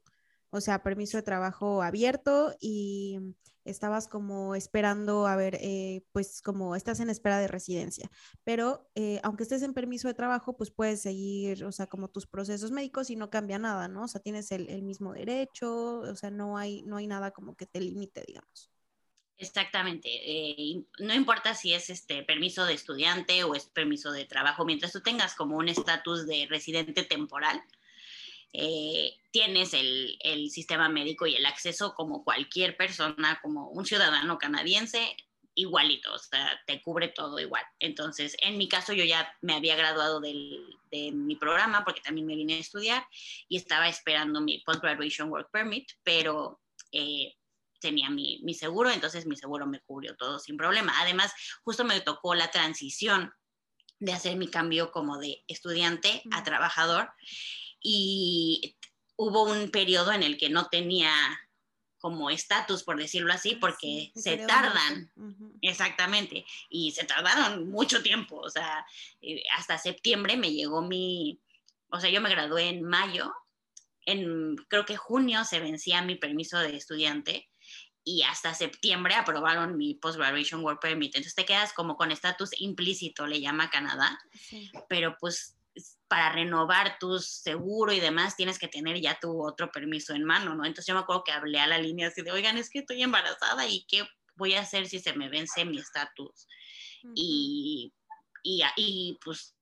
O 0.50 0.62
sea, 0.62 0.84
permiso 0.84 1.18
de 1.18 1.24
trabajo 1.24 1.84
abierto 1.84 2.56
y 2.60 3.20
estabas 3.66 4.08
como 4.08 4.56
esperando, 4.56 5.28
a 5.28 5.36
ver, 5.36 5.56
eh, 5.62 6.06
pues 6.14 6.42
como 6.42 6.76
estás 6.76 7.00
en 7.02 7.10
espera 7.10 7.38
de 7.38 7.48
residencia, 7.48 8.10
pero 8.44 8.90
eh, 8.96 9.20
aunque 9.24 9.44
estés 9.44 9.62
en 9.62 9.74
permiso 9.74 10.08
de 10.08 10.14
trabajo, 10.14 10.56
pues 10.56 10.72
puedes 10.72 11.02
seguir, 11.02 11.66
o 11.66 11.72
sea, 11.72 11.88
como 11.88 12.08
tus 12.10 12.28
procesos 12.28 12.72
médicos 12.72 13.10
y 13.10 13.16
no 13.18 13.30
cambia 13.30 13.60
nada, 13.60 13.88
¿no? 13.90 14.04
O 14.04 14.08
sea, 14.08 14.22
tienes 14.22 14.52
el, 14.52 14.70
el 14.70 14.84
mismo 14.84 15.14
derecho, 15.14 16.00
o 16.00 16.16
sea, 16.16 16.32
no 16.32 16.58
hay, 16.58 16.84
no 16.84 16.98
hay 16.98 17.08
nada 17.08 17.32
como 17.32 17.56
que 17.56 17.66
te 17.66 17.82
limite, 17.82 18.24
digamos. 18.26 18.72
Exactamente. 19.40 20.10
eh, 20.10 20.82
no 21.00 21.14
importa 21.14 21.54
si 21.54 21.74
es 21.74 21.90
este 21.90 22.24
permiso 22.24 22.66
de 22.66 22.74
estudiante 22.74 23.44
o 23.44 23.54
es 23.54 23.66
permiso 23.66 24.12
de 24.12 24.26
trabajo, 24.26 24.66
mientras 24.66 24.92
tú 24.92 25.02
tengas 25.02 25.36
como 25.36 25.58
un 25.58 25.70
estatus 25.70 26.26
de 26.26 26.48
residente 26.50 27.04
temporal, 27.04 27.62
eh, 28.54 29.16
tienes 29.32 29.74
el, 29.74 30.18
el, 30.22 30.50
sistema 30.50 30.90
médico 30.90 31.28
y 31.28 31.36
el 31.36 31.46
acceso 31.46 31.94
como 31.94 32.24
cualquier 32.24 32.76
persona, 32.78 33.40
como 33.44 33.70
un 33.70 33.86
ciudadano 33.86 34.38
canadiense, 34.40 35.16
igualito, 35.54 36.14
o 36.14 36.20
sea, 36.20 36.60
te 36.66 36.82
cubre 36.82 37.10
todo 37.10 37.40
igual. 37.40 37.64
Entonces, 37.80 38.38
en 38.42 38.58
mi 38.58 38.68
caso, 38.70 38.94
yo 38.94 39.04
ya 39.04 39.36
me 39.42 39.54
había 39.54 39.76
graduado 39.76 40.20
del, 40.20 40.78
de 40.92 41.12
mi 41.12 41.36
programa 41.36 41.84
porque 41.84 42.02
también 42.02 42.28
me 42.28 42.36
vine 42.36 42.56
a 42.56 42.60
estudiar 42.60 43.06
y 43.50 43.58
estaba 43.58 43.88
esperando 43.90 44.40
mi 44.40 44.60
Post-Graduation 44.60 45.30
Work 45.30 45.52
Permit, 45.52 45.92
pero 46.04 46.60
eh, 46.92 47.36
tenía 47.80 48.10
mi, 48.10 48.40
mi, 48.44 48.54
seguro, 48.54 48.90
entonces 48.90 49.26
mi 49.26 49.36
seguro 49.36 49.66
me 49.66 49.82
cubrió 49.82 50.16
todo 50.16 50.40
sin 50.40 50.58
problema. 50.58 50.94
Además, 51.00 51.32
justo 51.64 51.84
me 51.84 52.00
tocó 52.02 52.36
la 52.36 52.52
transición 52.52 53.34
de 54.00 54.14
hacer 54.14 54.38
mi 54.38 54.48
cambio 54.48 54.92
como 54.92 55.18
de 55.18 55.44
estudiante 55.48 56.22
a 56.32 56.44
trabajador 56.44 57.10
y 57.82 58.78
hubo 59.16 59.44
un 59.44 59.70
periodo 59.70 60.12
en 60.12 60.24
el 60.24 60.38
que 60.38 60.50
no 60.50 60.68
tenía 60.68 61.12
como 62.00 62.30
estatus, 62.30 62.84
por 62.84 62.98
decirlo 62.98 63.34
así, 63.34 63.56
porque 63.56 64.12
se 64.16 64.38
tardan, 64.38 65.12
exactamente, 65.62 66.46
y 66.70 66.92
se 66.92 67.06
tardaron 67.06 67.70
mucho 67.70 68.04
tiempo, 68.04 68.38
o 68.38 68.50
sea, 68.50 68.86
eh, 69.22 69.42
hasta 69.58 69.80
septiembre 69.80 70.38
me 70.38 70.52
llegó 70.52 70.84
mi, 70.84 71.42
o 71.90 72.00
sea, 72.00 72.12
yo 72.12 72.22
me 72.22 72.30
gradué 72.30 72.70
en 72.70 72.84
mayo, 72.84 73.34
en 74.06 74.56
creo 74.70 74.86
que 74.86 74.96
junio 74.96 75.44
se 75.44 75.60
vencía 75.60 76.02
mi 76.04 76.16
permiso 76.16 76.60
de 76.60 76.76
estudiante 76.76 77.50
y 78.08 78.24
hasta 78.24 78.54
septiembre 78.54 79.16
aprobaron 79.16 79.76
mi 79.76 79.96
Post-Graduation 79.96 80.64
Work 80.64 80.80
Permit, 80.80 81.14
entonces 81.14 81.36
te 81.36 81.46
quedas 81.46 81.74
como 81.74 81.98
con 81.98 82.10
estatus 82.10 82.52
implícito, 82.62 83.28
le 83.28 83.42
llama 83.42 83.70
Canadá, 83.70 84.18
pero 84.88 85.18
pues 85.20 85.58
para 86.08 86.32
renovar 86.32 87.00
tu 87.00 87.20
seguro 87.20 87.92
y 87.92 88.00
demás, 88.00 88.38
tienes 88.38 88.60
que 88.60 88.70
tener 88.70 89.02
ya 89.02 89.20
tu 89.20 89.46
otro 89.46 89.74
permiso 89.74 90.14
en 90.14 90.24
mano, 90.24 90.56
¿no? 90.56 90.64
Entonces 90.64 90.86
yo 90.86 90.94
me 90.94 91.02
acuerdo 91.02 91.26
que 91.26 91.34
hablé 91.34 91.60
a 91.60 91.68
la 91.68 91.80
línea 91.80 92.08
así 92.08 92.22
de, 92.22 92.32
oigan, 92.32 92.58
es 92.58 92.70
que 92.70 92.80
estoy 92.80 93.04
embarazada 93.04 93.68
y 93.68 93.86
qué 93.90 94.08
voy 94.38 94.54
a 94.54 94.62
hacer 94.62 94.88
si 94.88 95.00
se 95.00 95.12
me 95.12 95.28
vence 95.28 95.66
mi 95.66 95.78
estatus. 95.78 96.48
y, 97.14 97.92
y, 98.42 98.62
y, 98.78 99.20
pues 99.22 99.57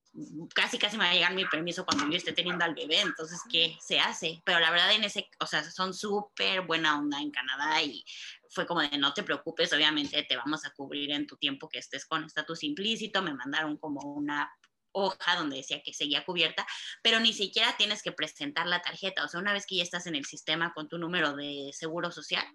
casi 0.54 0.78
casi 0.78 0.97
me 0.97 1.06
va 1.06 1.12
a 1.12 1.13
llegar 1.13 1.34
mi 1.34 1.45
permiso 1.45 1.86
cuando 1.86 2.10
yo 2.10 2.17
esté 2.17 2.34
teniendo 2.34 2.63
al 2.63 2.73
bebé, 2.73 3.01
entonces, 3.01 3.39
¿qué 3.49 3.78
se 3.82 3.99
hace? 3.99 4.41
Pero 4.45 4.60
la 4.60 4.71
verdad 4.71 4.93
en 4.93 5.04
ese, 5.04 5.30
o 5.39 5.45
sea, 5.45 5.63
son 5.69 5.93
súper 5.93 6.62
buena 6.62 6.97
onda 6.97 7.19
en 7.19 7.32
Canadá 7.32 7.82
y 7.82 8.04
fue 8.49 8.65
como 8.65 8.82
de 8.82 8.97
no 8.97 9.13
te 9.13 9.23
preocupes, 9.23 9.73
obviamente 9.73 10.23
te 10.23 10.38
vamos 10.38 10.65
a 10.65 10.71
cubrir 10.71 11.12
en 11.12 11.28
tu 11.28 11.36
tiempo 11.38 11.67
que 11.67 11.80
estés 11.80 12.06
con 12.06 12.23
estatus 12.23 12.63
implícito, 12.63 13.21
me 13.21 13.34
mandaron 13.34 13.78
como 13.78 14.01
una 14.01 14.49
hoja 14.95 15.36
donde 15.36 15.58
decía 15.58 15.82
que 15.84 15.93
seguía 15.93 16.23
cubierta, 16.23 16.65
pero 17.04 17.19
ni 17.19 17.34
siquiera 17.34 17.75
tienes 17.78 18.01
que 18.01 18.13
presentar 18.13 18.65
la 18.65 18.82
tarjeta. 18.82 19.25
O 19.25 19.28
sea, 19.28 19.41
una 19.41 19.51
vez 19.51 19.65
que 19.65 19.75
ya 19.75 19.84
estás 19.84 20.08
en 20.08 20.15
el 20.15 20.25
sistema 20.25 20.73
con 20.73 20.88
tu 20.88 20.97
número 20.97 21.36
de 21.36 21.71
seguro 21.73 22.12
social, 22.12 22.45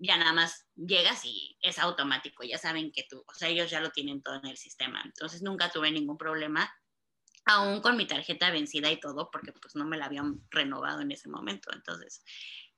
ya 0.00 0.16
nada 0.16 0.32
más 0.32 0.66
llegas 0.74 1.24
y 1.24 1.56
es 1.60 1.78
automático. 1.78 2.42
Ya 2.42 2.58
saben 2.58 2.90
que 2.90 3.04
tú, 3.08 3.22
o 3.26 3.34
sea, 3.34 3.48
ellos 3.48 3.70
ya 3.70 3.80
lo 3.80 3.90
tienen 3.90 4.22
todo 4.22 4.36
en 4.36 4.46
el 4.46 4.56
sistema. 4.56 5.02
Entonces 5.04 5.42
nunca 5.42 5.70
tuve 5.70 5.90
ningún 5.92 6.16
problema, 6.16 6.72
aún 7.44 7.80
con 7.80 7.96
mi 7.96 8.06
tarjeta 8.06 8.50
vencida 8.50 8.90
y 8.90 8.98
todo, 8.98 9.30
porque 9.30 9.52
pues 9.52 9.76
no 9.76 9.84
me 9.84 9.98
la 9.98 10.06
habían 10.06 10.40
renovado 10.50 11.02
en 11.02 11.12
ese 11.12 11.28
momento. 11.28 11.70
Entonces, 11.72 12.24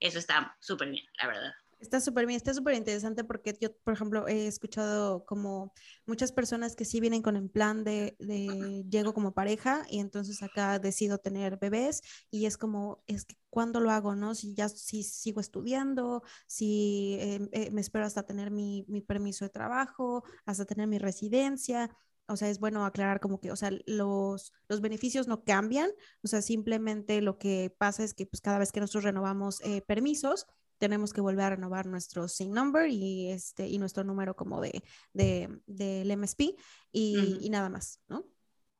eso 0.00 0.18
está 0.18 0.56
súper 0.60 0.90
bien, 0.90 1.06
la 1.20 1.28
verdad. 1.28 1.52
Está 1.82 2.00
súper 2.00 2.26
bien, 2.26 2.36
está 2.36 2.54
súper 2.54 2.76
interesante 2.76 3.24
porque 3.24 3.56
yo, 3.60 3.76
por 3.78 3.92
ejemplo, 3.94 4.28
he 4.28 4.46
escuchado 4.46 5.24
como 5.24 5.74
muchas 6.06 6.30
personas 6.30 6.76
que 6.76 6.84
sí 6.84 7.00
vienen 7.00 7.22
con 7.22 7.34
el 7.34 7.50
plan 7.50 7.82
de, 7.82 8.14
de, 8.20 8.84
llego 8.88 9.12
como 9.12 9.34
pareja 9.34 9.84
y 9.90 9.98
entonces 9.98 10.44
acá 10.44 10.78
decido 10.78 11.18
tener 11.18 11.58
bebés 11.58 12.02
y 12.30 12.46
es 12.46 12.56
como, 12.56 13.02
es 13.08 13.24
que 13.24 13.36
cuándo 13.50 13.80
lo 13.80 13.90
hago, 13.90 14.14
¿no? 14.14 14.36
Si 14.36 14.54
ya 14.54 14.68
si 14.68 15.02
sigo 15.02 15.40
estudiando, 15.40 16.22
si 16.46 17.16
eh, 17.18 17.48
eh, 17.50 17.70
me 17.72 17.80
espero 17.80 18.06
hasta 18.06 18.22
tener 18.22 18.52
mi, 18.52 18.84
mi 18.86 19.00
permiso 19.00 19.44
de 19.44 19.50
trabajo, 19.50 20.22
hasta 20.46 20.64
tener 20.64 20.86
mi 20.86 20.98
residencia 20.98 21.90
o 22.28 22.36
sea, 22.36 22.48
es 22.48 22.60
bueno 22.60 22.86
aclarar 22.86 23.20
como 23.20 23.40
que, 23.40 23.50
o 23.50 23.56
sea, 23.56 23.70
los, 23.86 24.52
los 24.68 24.80
beneficios 24.80 25.26
no 25.26 25.42
cambian, 25.44 25.90
o 26.22 26.28
sea, 26.28 26.40
simplemente 26.40 27.20
lo 27.20 27.36
que 27.36 27.74
pasa 27.76 28.04
es 28.04 28.14
que 28.14 28.26
pues 28.26 28.40
cada 28.40 28.58
vez 28.58 28.72
que 28.72 28.80
nosotros 28.80 29.04
renovamos 29.04 29.60
eh, 29.62 29.82
permisos, 29.82 30.46
tenemos 30.82 31.12
que 31.12 31.20
volver 31.20 31.44
a 31.44 31.50
renovar 31.50 31.86
nuestro 31.86 32.26
SIN 32.26 32.52
number 32.52 32.90
y, 32.90 33.30
este, 33.30 33.68
y 33.68 33.78
nuestro 33.78 34.02
número 34.02 34.34
como 34.34 34.60
de, 34.60 34.82
de, 35.12 35.48
del 35.64 36.18
MSP 36.18 36.56
y, 36.90 37.38
y, 37.40 37.50
nada 37.50 37.68
más, 37.68 38.00
¿no? 38.08 38.24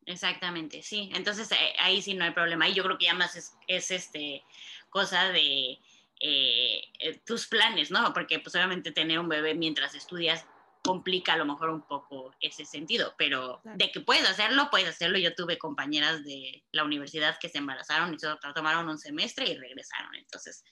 Exactamente, 0.04 0.82
sí. 0.82 1.12
Entonces 1.14 1.52
eh, 1.52 1.74
ahí 1.78 2.02
sí 2.02 2.14
no 2.14 2.24
hay 2.24 2.32
problema. 2.32 2.68
Y 2.68 2.74
yo 2.74 2.82
creo 2.82 2.98
que 2.98 3.04
ya 3.04 3.14
más 3.14 3.36
es, 3.36 3.52
es 3.68 3.92
este, 3.92 4.42
cosa 4.90 5.30
de 5.30 5.78
eh, 6.18 6.82
eh, 6.98 7.20
tus 7.24 7.46
planes, 7.46 7.92
¿no? 7.92 8.12
Porque 8.12 8.40
pues 8.40 8.52
obviamente 8.56 8.90
tener 8.90 9.20
un 9.20 9.28
bebé 9.28 9.54
mientras 9.54 9.94
estudias 9.94 10.44
complica 10.82 11.34
a 11.34 11.36
lo 11.36 11.44
mejor 11.44 11.70
un 11.70 11.86
poco 11.86 12.34
ese 12.40 12.64
sentido, 12.64 13.14
pero 13.16 13.60
de 13.62 13.92
que 13.92 14.00
puedes 14.00 14.28
hacerlo, 14.28 14.70
puedes 14.72 14.88
hacerlo. 14.88 15.18
Yo 15.18 15.36
tuve 15.36 15.56
compañeras 15.56 16.24
de 16.24 16.64
la 16.72 16.82
universidad 16.82 17.38
que 17.38 17.48
se 17.48 17.58
embarazaron 17.58 18.12
y 18.12 18.18
solo 18.18 18.40
tomaron 18.52 18.88
un 18.88 18.98
semestre 18.98 19.48
y 19.48 19.56
regresaron. 19.56 20.16
Entonces, 20.16 20.64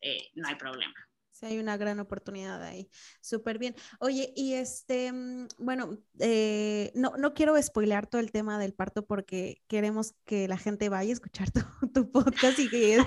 eh, 0.00 0.30
no 0.34 0.48
hay 0.48 0.54
problema. 0.56 0.94
Sí, 1.36 1.44
hay 1.44 1.58
una 1.58 1.76
gran 1.76 2.00
oportunidad 2.00 2.62
ahí. 2.62 2.88
Súper 3.20 3.58
bien. 3.58 3.74
Oye, 4.00 4.32
y 4.34 4.54
este, 4.54 5.12
mm, 5.12 5.48
bueno, 5.58 5.98
eh, 6.18 6.90
no, 6.94 7.18
no 7.18 7.34
quiero 7.34 7.60
spoilear 7.62 8.06
todo 8.06 8.22
el 8.22 8.32
tema 8.32 8.58
del 8.58 8.72
parto 8.72 9.04
porque 9.04 9.62
queremos 9.66 10.14
que 10.24 10.48
la 10.48 10.56
gente 10.56 10.88
vaya 10.88 11.10
a 11.10 11.12
escuchar 11.12 11.50
tu, 11.92 12.10
podcast 12.10 12.58
y 12.58 12.70
que 12.70 13.04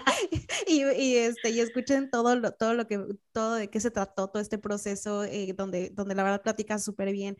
y, 0.67 1.15
este, 1.15 1.49
y 1.49 1.59
escuchen 1.59 2.11
todo 2.11 2.35
lo, 2.35 2.51
todo 2.51 2.75
lo 2.75 2.85
que, 2.85 3.03
todo 3.31 3.55
de 3.55 3.71
qué 3.71 3.79
se 3.79 3.89
trató 3.89 4.29
todo 4.29 4.43
este 4.43 4.59
proceso, 4.59 5.23
eh, 5.23 5.53
donde, 5.57 5.89
donde 5.89 6.13
la 6.13 6.21
verdad 6.21 6.43
platicas 6.43 6.83
súper 6.83 7.11
bien 7.11 7.35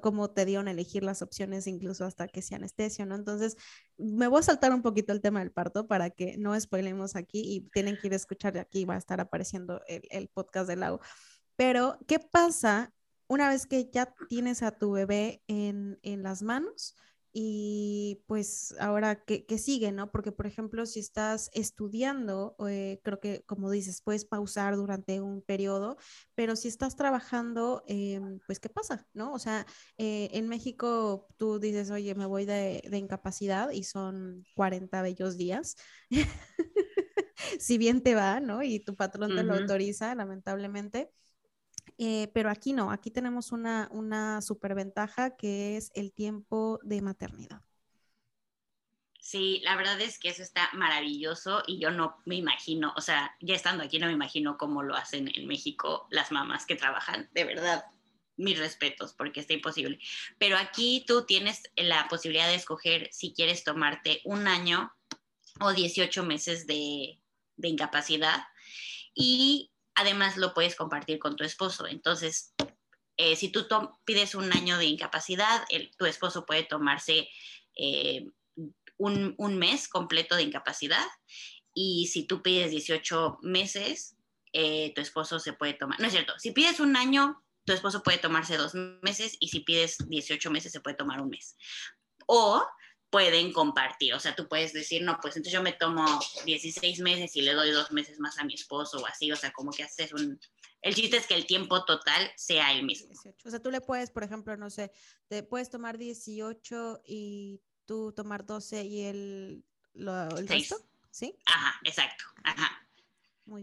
cómo 0.00 0.30
te 0.30 0.44
dieron 0.44 0.68
a 0.68 0.72
elegir 0.72 1.02
las 1.02 1.22
opciones, 1.22 1.66
incluso 1.66 2.04
hasta 2.04 2.28
que 2.28 2.42
sea 2.42 2.56
anestesio, 2.56 3.06
¿no? 3.06 3.14
Entonces, 3.14 3.56
me 3.98 4.28
voy 4.28 4.40
a 4.40 4.42
saltar 4.42 4.72
un 4.72 4.82
poquito 4.82 5.12
el 5.12 5.20
tema 5.20 5.40
del 5.40 5.52
parto 5.52 5.86
para 5.86 6.10
que 6.10 6.36
no 6.38 6.58
spoilemos 6.58 7.16
aquí 7.16 7.42
y 7.44 7.60
tienen 7.70 7.96
que 7.96 8.08
ir 8.08 8.12
a 8.12 8.16
escuchar, 8.16 8.58
aquí 8.58 8.84
va 8.84 8.94
a 8.94 8.98
estar 8.98 9.20
apareciendo 9.20 9.80
el, 9.86 10.28
podcast 10.28 10.68
del 10.68 10.80
lago. 10.80 11.00
Pero, 11.56 11.98
¿qué 12.06 12.18
pasa 12.18 12.92
una 13.28 13.48
vez 13.48 13.66
que 13.66 13.90
ya 13.90 14.14
tienes 14.28 14.62
a 14.62 14.72
tu 14.72 14.92
bebé 14.92 15.42
en 15.46 15.98
las 16.22 16.42
manos? 16.42 16.94
Y 17.32 18.22
pues 18.26 18.74
ahora 18.78 19.24
¿qué, 19.24 19.58
sigue, 19.58 19.90
¿no? 19.92 20.10
Porque, 20.10 20.32
por 20.32 20.46
ejemplo, 20.46 20.84
si 20.84 21.00
estás 21.00 21.50
estudiando, 21.54 22.54
eh, 22.68 23.00
creo 23.02 23.20
que, 23.20 23.42
como 23.46 23.70
dices, 23.70 24.02
puedes 24.02 24.24
pausar 24.24 24.76
durante 24.76 25.20
un 25.20 25.42
periodo, 25.42 25.96
pero 26.34 26.56
si 26.56 26.68
estás 26.68 26.96
trabajando, 26.96 27.82
eh, 27.86 28.20
pues, 28.46 28.60
¿qué 28.60 28.68
pasa, 28.68 29.06
no? 29.14 29.32
O 29.32 29.38
sea, 29.38 29.66
eh, 29.96 30.28
en 30.32 30.48
México 30.48 31.28
tú 31.38 31.58
dices, 31.58 31.90
oye, 31.90 32.14
me 32.14 32.26
voy 32.26 32.44
de, 32.44 32.82
de 32.88 32.98
incapacidad 32.98 33.70
y 33.70 33.84
son 33.84 34.44
40 34.54 35.00
bellos 35.02 35.38
días. 35.38 35.76
si 37.58 37.78
bien 37.78 38.02
te 38.02 38.14
va, 38.14 38.40
¿no? 38.40 38.62
Y 38.62 38.80
tu 38.80 38.94
patrón 38.94 39.34
te 39.34 39.42
lo 39.42 39.54
autoriza, 39.54 40.14
lamentablemente. 40.14 41.10
Eh, 41.98 42.28
pero 42.34 42.50
aquí 42.50 42.72
no, 42.72 42.90
aquí 42.90 43.10
tenemos 43.10 43.52
una, 43.52 43.88
una 43.92 44.42
superventaja 44.42 45.36
que 45.36 45.76
es 45.76 45.90
el 45.94 46.12
tiempo 46.12 46.78
de 46.82 47.02
maternidad. 47.02 47.62
Sí, 49.20 49.60
la 49.62 49.76
verdad 49.76 50.00
es 50.00 50.18
que 50.18 50.30
eso 50.30 50.42
está 50.42 50.68
maravilloso 50.72 51.62
y 51.68 51.78
yo 51.78 51.92
no 51.92 52.16
me 52.24 52.34
imagino, 52.34 52.92
o 52.96 53.00
sea, 53.00 53.36
ya 53.40 53.54
estando 53.54 53.84
aquí 53.84 54.00
no 54.00 54.06
me 54.06 54.12
imagino 54.12 54.58
cómo 54.58 54.82
lo 54.82 54.96
hacen 54.96 55.30
en 55.34 55.46
México 55.46 56.08
las 56.10 56.32
mamás 56.32 56.66
que 56.66 56.74
trabajan, 56.74 57.30
de 57.32 57.44
verdad, 57.44 57.84
mis 58.36 58.58
respetos, 58.58 59.12
porque 59.12 59.40
está 59.40 59.52
imposible. 59.52 59.98
Pero 60.38 60.56
aquí 60.58 61.04
tú 61.06 61.24
tienes 61.24 61.62
la 61.76 62.08
posibilidad 62.08 62.48
de 62.48 62.56
escoger 62.56 63.08
si 63.12 63.32
quieres 63.32 63.62
tomarte 63.62 64.20
un 64.24 64.48
año 64.48 64.92
o 65.60 65.72
18 65.72 66.24
meses 66.24 66.66
de, 66.66 67.20
de 67.56 67.68
incapacidad 67.68 68.44
y 69.14 69.71
además 69.94 70.36
lo 70.36 70.54
puedes 70.54 70.76
compartir 70.76 71.18
con 71.18 71.36
tu 71.36 71.44
esposo. 71.44 71.86
Entonces, 71.86 72.54
eh, 73.16 73.36
si 73.36 73.50
tú 73.50 73.66
pides 74.04 74.34
un 74.34 74.52
año 74.52 74.78
de 74.78 74.86
incapacidad, 74.86 75.64
tu 75.98 76.06
esposo 76.06 76.46
puede 76.46 76.64
tomarse 76.64 77.28
eh, 77.76 78.26
un, 78.96 79.58
mes 79.58 79.88
completo 79.88 80.36
de 80.36 80.42
incapacidad 80.42 81.04
y 81.74 82.06
si 82.06 82.26
tú 82.26 82.42
pides 82.42 82.70
18 82.70 83.38
meses, 83.42 84.16
eh, 84.52 84.92
tu 84.94 85.00
esposo 85.00 85.38
se 85.38 85.52
puede 85.52 85.74
tomar, 85.74 85.98
no 86.00 86.06
es 86.06 86.12
cierto, 86.12 86.38
si 86.38 86.52
pides 86.52 86.80
un 86.80 86.96
año, 86.96 87.42
tu 87.64 87.72
esposo 87.72 88.02
puede 88.02 88.18
tomarse 88.18 88.56
dos 88.56 88.74
meses 88.74 89.36
y 89.40 89.48
si 89.48 89.60
pides 89.60 89.98
18 90.08 90.50
meses 90.50 90.72
se 90.72 90.80
puede 90.80 90.96
tomar 90.96 91.20
un 91.20 91.30
mes. 91.30 91.56
O 92.26 92.64
pueden 93.12 93.52
compartir. 93.52 94.14
O 94.14 94.18
sea, 94.18 94.34
tú 94.34 94.48
puedes 94.48 94.72
decir, 94.72 95.02
no, 95.02 95.18
pues 95.20 95.36
entonces 95.36 95.52
yo 95.52 95.62
me 95.62 95.74
tomo 95.74 96.04
16 96.46 96.98
meses 97.00 97.36
y 97.36 97.42
le 97.42 97.52
doy 97.52 97.70
dos 97.70 97.92
meses 97.92 98.18
más 98.18 98.38
a 98.38 98.44
mi 98.44 98.54
esposo 98.54 98.98
o 98.98 99.06
así. 99.06 99.30
O 99.30 99.36
sea, 99.36 99.52
como 99.52 99.70
que 99.70 99.84
haces 99.84 100.12
un... 100.14 100.40
El 100.80 100.94
chiste 100.94 101.18
es 101.18 101.26
que 101.26 101.34
el 101.34 101.46
tiempo 101.46 101.84
total 101.84 102.32
sea 102.36 102.72
el 102.72 102.84
mismo. 102.84 103.12
O 103.44 103.50
sea, 103.50 103.60
tú 103.60 103.70
le 103.70 103.82
puedes, 103.82 104.10
por 104.10 104.24
ejemplo, 104.24 104.56
no 104.56 104.70
sé, 104.70 104.90
te 105.28 105.42
puedes 105.42 105.70
tomar 105.70 105.98
18 105.98 107.02
y 107.06 107.60
tú 107.84 108.12
tomar 108.12 108.46
12 108.46 108.82
y 108.82 109.02
el, 109.02 109.64
el 109.94 110.48
resto. 110.48 110.76
¿sí? 111.10 111.36
Ajá, 111.44 111.78
exacto, 111.84 112.24
ajá. 112.42 112.82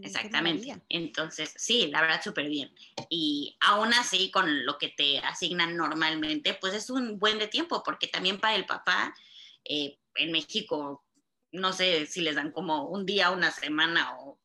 Exactamente. 0.02 0.80
Entonces, 0.88 1.52
sí, 1.56 1.88
la 1.88 2.02
verdad, 2.02 2.22
súper 2.22 2.48
bien. 2.48 2.72
Y 3.08 3.56
aún 3.60 3.92
así, 3.94 4.30
con 4.30 4.64
lo 4.64 4.78
que 4.78 4.88
te 4.88 5.18
asignan 5.18 5.76
normalmente, 5.76 6.54
pues 6.54 6.74
es 6.74 6.90
un 6.90 7.18
buen 7.18 7.38
de 7.38 7.48
tiempo, 7.48 7.82
porque 7.82 8.06
también 8.06 8.38
para 8.38 8.54
el 8.54 8.66
papá, 8.66 9.14
eh, 9.64 9.98
en 10.16 10.32
México, 10.32 11.04
no 11.52 11.72
sé 11.72 12.06
si 12.06 12.20
les 12.20 12.34
dan 12.34 12.52
como 12.52 12.88
un 12.88 13.06
día, 13.06 13.30
una 13.30 13.50
semana 13.50 14.16
o 14.18 14.38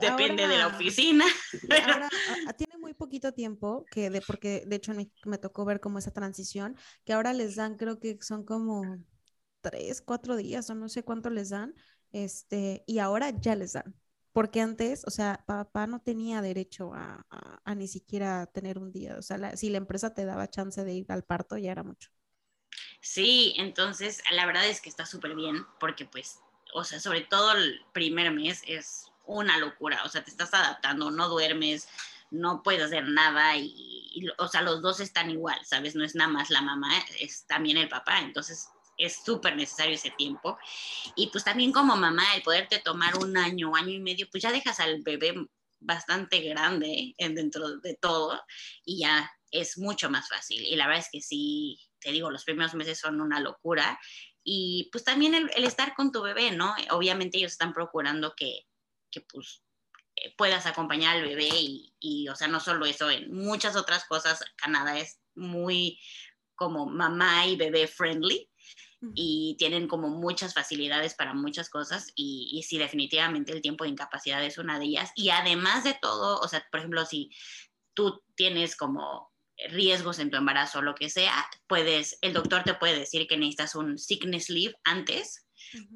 depende 0.00 0.46
de 0.46 0.58
la 0.58 0.66
oficina. 0.66 1.24
Ahora 2.28 2.52
tiene 2.56 2.78
muy 2.78 2.94
poquito 2.94 3.32
tiempo 3.32 3.84
que 3.90 4.10
de 4.10 4.20
porque 4.20 4.64
de 4.66 4.76
hecho 4.76 4.92
me 5.24 5.38
tocó 5.38 5.64
ver 5.64 5.80
como 5.80 5.98
esa 5.98 6.12
transición 6.12 6.76
que 7.04 7.12
ahora 7.12 7.32
les 7.32 7.56
dan 7.56 7.76
creo 7.76 7.98
que 7.98 8.18
son 8.20 8.44
como 8.44 8.98
tres, 9.60 10.02
cuatro 10.02 10.36
días 10.36 10.68
o 10.70 10.74
no 10.74 10.88
sé 10.88 11.02
cuánto 11.02 11.30
les 11.30 11.50
dan, 11.50 11.74
este 12.12 12.84
y 12.86 12.98
ahora 12.98 13.30
ya 13.30 13.54
les 13.54 13.72
dan 13.72 13.94
porque 14.32 14.60
antes, 14.60 15.04
o 15.06 15.10
sea, 15.10 15.42
papá 15.46 15.86
no 15.86 16.00
tenía 16.00 16.40
derecho 16.40 16.92
a, 16.94 17.24
ni 17.76 17.88
siquiera 17.88 18.46
tener 18.46 18.78
un 18.78 18.92
día, 18.92 19.16
o 19.18 19.22
sea, 19.22 19.56
si 19.56 19.70
la 19.70 19.78
empresa 19.78 20.14
te 20.14 20.24
daba 20.24 20.48
chance 20.48 20.84
de 20.84 20.94
ir 20.94 21.06
al 21.10 21.24
parto, 21.24 21.56
ya 21.56 21.72
era 21.72 21.82
mucho. 21.82 22.10
Sí, 23.00 23.54
entonces 23.56 24.22
la 24.30 24.46
verdad 24.46 24.66
es 24.66 24.80
que 24.80 24.88
está 24.88 25.06
súper 25.06 25.34
bien, 25.34 25.66
porque 25.78 26.04
pues, 26.04 26.40
o 26.74 26.84
sea, 26.84 27.00
sobre 27.00 27.22
todo 27.22 27.52
el 27.52 27.84
primer 27.92 28.30
mes 28.30 28.62
es 28.66 29.10
una 29.26 29.58
locura, 29.58 30.02
o 30.04 30.08
sea, 30.08 30.24
te 30.24 30.30
estás 30.30 30.52
adaptando, 30.54 31.10
no 31.10 31.28
duermes, 31.28 31.88
no 32.30 32.62
puedes 32.62 32.82
hacer 32.82 33.08
nada 33.08 33.56
y, 33.56 34.26
o 34.38 34.48
sea, 34.48 34.62
los 34.62 34.82
dos 34.82 35.00
están 35.00 35.30
igual, 35.30 35.58
¿sabes? 35.64 35.94
No 35.94 36.04
es 36.04 36.14
nada 36.14 36.30
más 36.30 36.50
la 36.50 36.62
mamá, 36.62 36.92
es 37.18 37.46
también 37.46 37.76
el 37.76 37.88
papá, 37.88 38.20
entonces 38.20 38.68
es 38.96 39.22
súper 39.24 39.56
necesario 39.56 39.94
ese 39.94 40.10
tiempo. 40.10 40.58
Y 41.16 41.28
pues 41.28 41.44
también 41.44 41.72
como 41.72 41.96
mamá, 41.96 42.24
el 42.36 42.42
poderte 42.42 42.78
tomar 42.78 43.16
un 43.16 43.36
año, 43.36 43.74
año 43.74 43.90
y 43.90 44.00
medio, 44.00 44.28
pues 44.30 44.42
ya 44.42 44.52
dejas 44.52 44.78
al 44.80 45.02
bebé 45.02 45.34
bastante 45.80 46.40
grande 46.40 47.14
eh, 47.16 47.28
dentro 47.30 47.78
de 47.78 47.94
todo 47.94 48.40
y 48.84 49.00
ya 49.00 49.30
es 49.50 49.78
mucho 49.78 50.10
más 50.10 50.28
fácil. 50.28 50.62
Y 50.62 50.76
la 50.76 50.86
verdad 50.86 51.02
es 51.02 51.10
que 51.10 51.20
sí, 51.20 51.78
te 52.00 52.12
digo, 52.12 52.30
los 52.30 52.44
primeros 52.44 52.74
meses 52.74 52.98
son 52.98 53.20
una 53.20 53.40
locura. 53.40 53.98
Y 54.42 54.88
pues 54.92 55.04
también 55.04 55.34
el, 55.34 55.64
estar 55.64 55.94
con 55.94 56.12
tu 56.12 56.22
bebé, 56.22 56.50
¿no? 56.50 56.74
Obviamente 56.90 57.38
ellos 57.38 57.52
están 57.52 57.72
procurando 57.72 58.34
que, 58.34 58.66
que 59.10 59.20
pues 59.20 59.62
eh, 60.16 60.34
puedas 60.36 60.66
acompañar 60.66 61.16
al 61.16 61.22
bebé 61.22 61.48
y, 61.48 61.94
y, 62.00 62.28
o 62.28 62.34
sea, 62.34 62.48
no 62.48 62.60
solo 62.60 62.86
eso, 62.86 63.10
en 63.10 63.32
muchas 63.32 63.76
otras 63.76 64.04
cosas, 64.06 64.42
Canadá 64.56 64.98
es 64.98 65.20
muy 65.34 66.00
como 66.54 66.86
mamá 66.86 67.46
y 67.46 67.56
bebé 67.56 67.86
friendly 67.86 68.50
y 69.14 69.56
tienen 69.58 69.88
como 69.88 70.08
muchas 70.08 70.52
facilidades 70.52 71.14
para 71.14 71.32
muchas 71.32 71.70
cosas 71.70 72.12
y, 72.14 72.50
y 72.52 72.62
sí, 72.64 72.76
definitivamente 72.76 73.52
el 73.52 73.62
tiempo 73.62 73.84
de 73.84 73.90
incapacidad 73.90 74.44
es 74.44 74.58
una 74.58 74.78
de 74.78 74.84
ellas. 74.86 75.10
Y 75.14 75.30
además 75.30 75.84
de 75.84 75.94
todo, 75.94 76.38
o 76.38 76.48
sea, 76.48 76.66
por 76.70 76.80
ejemplo, 76.80 77.06
si 77.06 77.30
tú 77.94 78.22
tienes 78.34 78.76
como 78.76 79.29
riesgos 79.68 80.18
en 80.18 80.30
tu 80.30 80.36
embarazo 80.36 80.78
o 80.78 80.82
lo 80.82 80.94
que 80.94 81.10
sea, 81.10 81.46
puedes, 81.66 82.18
el 82.22 82.32
doctor 82.32 82.64
te 82.64 82.74
puede 82.74 82.98
decir 82.98 83.26
que 83.26 83.36
necesitas 83.36 83.74
un 83.74 83.98
sickness 83.98 84.48
leave 84.48 84.74
antes 84.84 85.46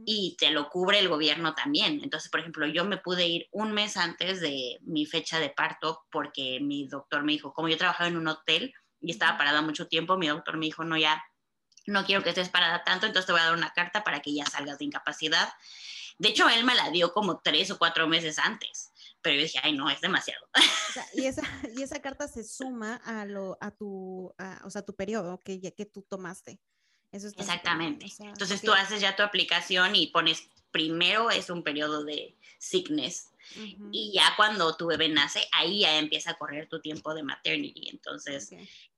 y 0.07 0.37
te 0.38 0.50
lo 0.50 0.68
cubre 0.68 0.98
el 0.98 1.09
gobierno 1.09 1.55
también. 1.55 2.00
Entonces, 2.03 2.31
por 2.31 2.40
ejemplo, 2.40 2.66
yo 2.66 2.85
me 2.85 2.98
pude 2.98 3.27
ir 3.27 3.48
un 3.50 3.72
mes 3.72 3.96
antes 3.96 4.40
de 4.40 4.79
mi 4.83 5.07
fecha 5.07 5.40
de 5.40 5.50
parto 5.50 6.05
porque 6.11 6.59
mi 6.61 6.87
doctor 6.87 7.24
me 7.24 7.33
dijo, 7.33 7.53
como 7.53 7.68
yo 7.68 7.77
trabajaba 7.77 8.09
en 8.09 8.16
un 8.16 8.29
hotel 8.29 8.72
y 9.00 9.11
estaba 9.11 9.38
parada 9.38 9.62
mucho 9.62 9.88
tiempo, 9.88 10.16
mi 10.16 10.29
doctor 10.29 10.57
me 10.57 10.66
dijo, 10.66 10.85
no, 10.85 10.96
ya 10.96 11.22
no 11.87 12.05
quiero 12.05 12.22
que 12.22 12.31
estés 12.31 12.48
parada 12.48 12.85
tanto, 12.85 13.07
entonces 13.07 13.27
te 13.27 13.33
voy 13.33 13.40
a 13.40 13.46
dar 13.46 13.55
una 13.55 13.70
carta 13.70 14.05
para 14.05 14.20
que 14.20 14.35
ya 14.35 14.46
salgas 14.46 14.79
de 14.79 14.87
incapacidad. 14.87 15.53
De 16.18 16.29
hecho, 16.29 16.48
él 16.48 16.64
me 16.64 16.74
la 16.74 16.90
dio 16.90 17.12
como 17.12 17.40
tres 17.40 17.70
o 17.70 17.79
cuatro 17.79 18.07
meses 18.07 18.38
antes, 18.38 18.92
pero 19.25 19.37
yo 19.37 19.43
dije, 19.43 19.59
ay, 19.63 19.73
no, 19.73 19.91
es 19.91 20.01
demasiado. 20.01 20.47
y, 21.15 21.25
esa, 21.25 21.43
y 21.77 21.83
esa 21.83 22.01
carta 22.01 22.29
se 22.29 22.45
suma 22.45 22.97
a, 23.05 23.25
lo, 23.25 23.59
a, 23.61 23.73
tu, 23.73 24.33
o 24.63 24.71
sea, 24.71 24.83
tu 24.83 24.95
periodo 24.95 25.41
que, 25.41 25.61
que 25.61 25.87
tú 25.87 26.03
tomaste. 26.03 26.61
Eso 27.11 27.29
Exactamente. 27.29 28.07
entonces 28.19 28.61
tú 28.61 28.73
haces 28.73 29.01
ya 29.01 29.15
tu 29.15 29.23
aplicación 29.23 29.95
y 29.95 30.09
pones 30.09 30.49
primero 30.73 31.31
es 31.31 31.49
un 31.49 31.63
periodo 31.63 32.05
de 32.05 32.37
sickness 32.59 33.31
y 33.93 34.13
ya 34.15 34.35
cuando 34.37 34.77
tu 34.77 34.87
bebé 34.87 35.09
nace, 35.09 35.47
ahí 35.53 35.81
ya 35.81 35.99
empieza 35.99 36.33
a 36.33 36.39
correr 36.39 36.69
tu 36.69 36.81
tiempo 36.81 37.15
de 37.15 37.23
maternity. 37.23 37.89
Entonces, 37.91 38.51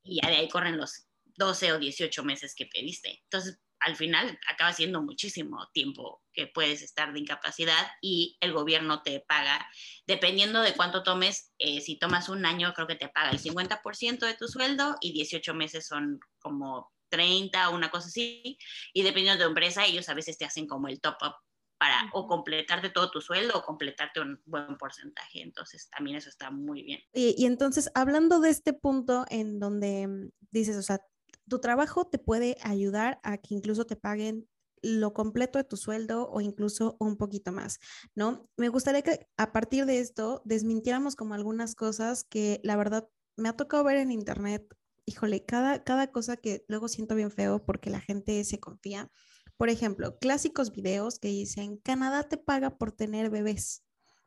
y 0.03 0.21
ya 0.23 0.29
de 0.29 0.37
ahí 0.37 0.49
corren 0.49 0.77
los 0.77 1.07
12 1.37 1.73
o 1.73 1.79
18 1.79 2.25
meses 2.25 2.55
que 2.55 2.67
pediste. 2.67 3.21
Entonces, 3.25 3.59
al 3.81 3.97
final 3.97 4.39
acaba 4.49 4.73
siendo 4.73 5.03
muchísimo 5.03 5.69
tiempo 5.73 6.23
que 6.33 6.47
puedes 6.47 6.83
estar 6.83 7.13
de 7.13 7.21
incapacidad 7.21 7.87
y 8.01 8.37
el 8.41 8.53
gobierno 8.53 9.03
te 9.03 9.21
paga, 9.21 9.69
dependiendo 10.07 10.61
de 10.63 10.75
cuánto 10.75 11.03
tomes, 11.03 11.53
eh, 11.59 11.81
si 11.81 11.99
tomas 11.99 12.29
un 12.29 12.45
año 12.47 12.73
creo 12.75 12.87
que 12.87 12.97
te 12.97 13.09
paga 13.09 13.31
el 13.31 13.39
50% 13.39 14.27
de 14.27 14.35
tu 14.35 14.49
sueldo 14.49 14.97
y 15.01 15.13
18 15.13 15.55
meses 15.55 15.87
son 15.87 16.21
como 16.39 16.93
30 17.09 17.71
o 17.71 17.75
una 17.75 17.91
cosa 17.91 18.09
así, 18.09 18.59
y 18.93 19.03
dependiendo 19.03 19.39
de 19.39 19.45
tu 19.45 19.49
empresa, 19.49 19.87
ellos 19.87 20.09
a 20.09 20.15
veces 20.15 20.39
te 20.39 20.45
hacen 20.45 20.67
como 20.67 20.89
el 20.89 21.01
top 21.01 21.17
up 21.23 21.35
para 21.79 22.09
o 22.15 22.27
completarte 22.27 22.91
todo 22.91 23.11
tu 23.11 23.21
sueldo 23.21 23.59
o 23.59 23.63
completarte 23.63 24.21
un 24.21 24.41
buen 24.47 24.77
porcentaje. 24.79 25.43
Entonces, 25.43 25.91
también 25.91 26.17
eso 26.17 26.31
está 26.31 26.51
muy 26.51 26.83
bien. 26.83 27.01
Y, 27.13 27.35
y 27.37 27.45
entonces, 27.45 27.91
hablando 27.95 28.41
de 28.41 28.49
este 28.51 28.73
punto 28.73 29.27
en 29.29 29.59
donde 29.59 30.07
mm, 30.07 30.31
dices, 30.51 30.77
o 30.77 30.83
sea, 30.83 31.01
tu 31.49 31.59
trabajo 31.61 32.07
te 32.07 32.19
puede 32.19 32.57
ayudar 32.63 33.21
a 33.23 33.39
que 33.39 33.55
incluso 33.55 33.87
te 33.87 33.97
paguen 33.97 34.49
lo 34.83 35.13
completo 35.13 35.59
de 35.59 35.65
tu 35.65 35.77
sueldo 35.77 36.29
o 36.31 36.41
incluso 36.41 36.97
un 37.01 37.17
poquito 37.17 37.53
más, 37.53 37.79
¿no? 38.15 38.49
Me 38.57 38.69
gustaría 38.69 39.03
que 39.03 39.27
a 39.37 39.53
partir 39.53 39.87
de 39.87 39.99
esto 39.99 40.43
desmintiéramos 40.45 41.17
como 41.17 41.35
algunas 41.35 41.75
cosas 41.75 42.25
que 42.25 42.61
la 42.63 42.77
verdad 42.77 43.09
me 43.37 43.49
ha 43.49 43.57
tocado 43.57 43.85
ver 43.85 43.97
en 43.97 44.11
internet. 44.11 44.67
Híjole, 45.05 45.45
cada, 45.45 45.83
cada 45.85 46.11
cosa 46.11 46.37
que 46.37 46.65
luego 46.69 46.89
siento 46.89 47.15
bien 47.15 47.31
feo 47.31 47.65
porque 47.65 47.91
la 47.91 48.01
gente 48.01 48.43
se 48.45 48.61
confía. 48.61 49.11
Por 49.57 49.71
ejemplo, 49.71 50.19
clásicos 50.19 50.73
videos 50.73 51.19
que 51.19 51.29
dicen, 51.29 51.79
Canadá 51.79 52.29
te 52.29 52.37
paga 52.37 52.77
por 52.77 52.93
tener 52.93 53.31
bebés, 53.31 53.85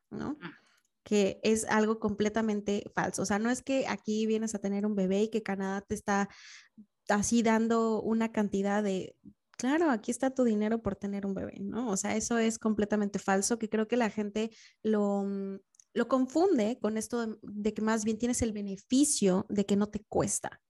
¿no? 0.09 0.31
Mm. 0.31 0.51
que 1.03 1.39
es 1.43 1.65
algo 1.65 1.99
completamente 1.99 2.83
falso. 2.93 3.23
O 3.23 3.25
sea, 3.25 3.39
no 3.39 3.49
es 3.49 3.61
que 3.61 3.87
aquí 3.87 4.27
vienes 4.27 4.53
a 4.53 4.59
tener 4.59 4.85
un 4.85 4.95
bebé 4.95 5.23
y 5.23 5.29
que 5.29 5.41
Canadá 5.41 5.81
te 5.81 5.95
está 5.95 6.29
así 7.09 7.43
dando 7.43 8.01
una 8.01 8.31
cantidad 8.31 8.83
de, 8.83 9.15
claro, 9.57 9.91
aquí 9.91 10.11
está 10.11 10.31
tu 10.31 10.43
dinero 10.43 10.81
por 10.81 10.95
tener 10.95 11.25
un 11.25 11.33
bebé, 11.33 11.59
¿no? 11.59 11.89
O 11.89 11.97
sea, 11.97 12.15
eso 12.15 12.37
es 12.37 12.57
completamente 12.59 13.19
falso, 13.19 13.59
que 13.59 13.69
creo 13.69 13.87
que 13.87 13.97
la 13.97 14.09
gente 14.09 14.51
lo, 14.83 15.23
mm, 15.23 15.57
lo 15.93 16.07
confunde 16.07 16.79
con 16.81 16.97
esto 16.97 17.37
de, 17.41 17.73
que 17.73 17.81
más 17.81 18.05
bien 18.05 18.17
tienes 18.17 18.41
el 18.41 18.53
beneficio 18.53 19.45
de 19.49 19.65
que 19.65 19.75
no 19.75 19.87
te 19.87 20.03
cuesta. 20.05 20.61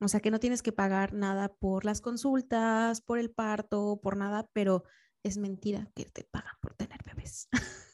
O 0.00 0.06
sea, 0.06 0.20
que 0.20 0.30
no 0.30 0.38
tienes 0.38 0.62
que 0.62 0.72
pagar 0.72 1.12
nada 1.12 1.52
por 1.52 1.84
las 1.84 2.00
consultas, 2.00 3.00
por 3.00 3.18
el 3.18 3.30
parto, 3.30 3.98
por 4.00 4.16
nada, 4.16 4.48
pero 4.52 4.84
es 5.24 5.38
mentira 5.38 5.90
que 5.96 6.04
te 6.04 6.24
pagan 6.24 6.54
por 6.60 6.74
tener 6.74 7.02
bebés. 7.04 7.48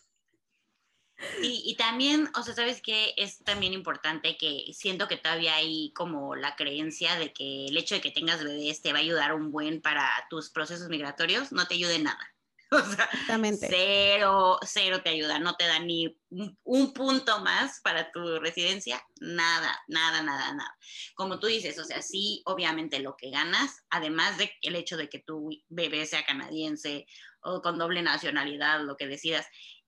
y 1.42 1.76
también, 1.76 2.28
o 2.36 2.42
sea, 2.42 2.54
sabes 2.54 2.82
que 2.82 3.14
es 3.16 3.38
también 3.44 3.72
importante 3.72 4.36
que 4.36 4.72
siento 4.72 5.08
que 5.08 5.16
todavía 5.16 5.54
hay 5.54 5.92
como 5.94 6.34
la 6.34 6.56
creencia 6.56 7.16
de 7.16 7.32
que 7.32 7.66
el 7.66 7.76
hecho 7.76 7.94
de 7.94 8.00
que 8.00 8.10
tengas 8.10 8.42
bebés 8.42 8.82
te 8.82 8.92
va 8.92 8.98
a 8.98 9.02
ayudar 9.02 9.34
un 9.34 9.50
buen 9.50 9.80
para 9.80 10.08
tus 10.28 10.50
procesos 10.50 10.88
migratorios, 10.88 11.52
no 11.52 11.66
te 11.66 11.74
ayude 11.74 11.96
en 11.96 12.04
nada. 12.04 12.30
O 12.70 12.78
sea, 12.78 13.04
Exactamente. 13.04 13.68
cero, 13.70 14.58
cero 14.62 15.00
te 15.04 15.10
ayuda, 15.10 15.38
no 15.38 15.54
te 15.54 15.64
da 15.64 15.78
ni 15.78 16.18
un, 16.64 16.92
punto 16.92 17.40
más 17.40 17.80
para 17.82 18.10
tu 18.10 18.40
residencia, 18.40 19.00
nada, 19.20 19.78
nada, 19.86 20.22
nada, 20.22 20.52
nada. 20.54 20.76
Como 21.14 21.38
tú 21.38 21.46
dices, 21.46 21.78
o 21.78 21.84
sea, 21.84 22.02
sí, 22.02 22.42
obviamente 22.46 22.98
lo 22.98 23.16
que 23.16 23.30
ganas, 23.30 23.84
además 23.90 24.38
del 24.38 24.50
el 24.62 24.74
hecho 24.74 24.96
de 24.96 25.08
que 25.08 25.20
tu 25.20 25.50
bebé 25.68 26.04
sea 26.06 26.24
canadiense 26.24 27.06
o 27.42 27.62
con 27.62 27.78
doble 27.78 28.02
nacionalidad, 28.02 28.80
lo 28.80 28.96
que 28.96 29.06
decidas, 29.06 29.46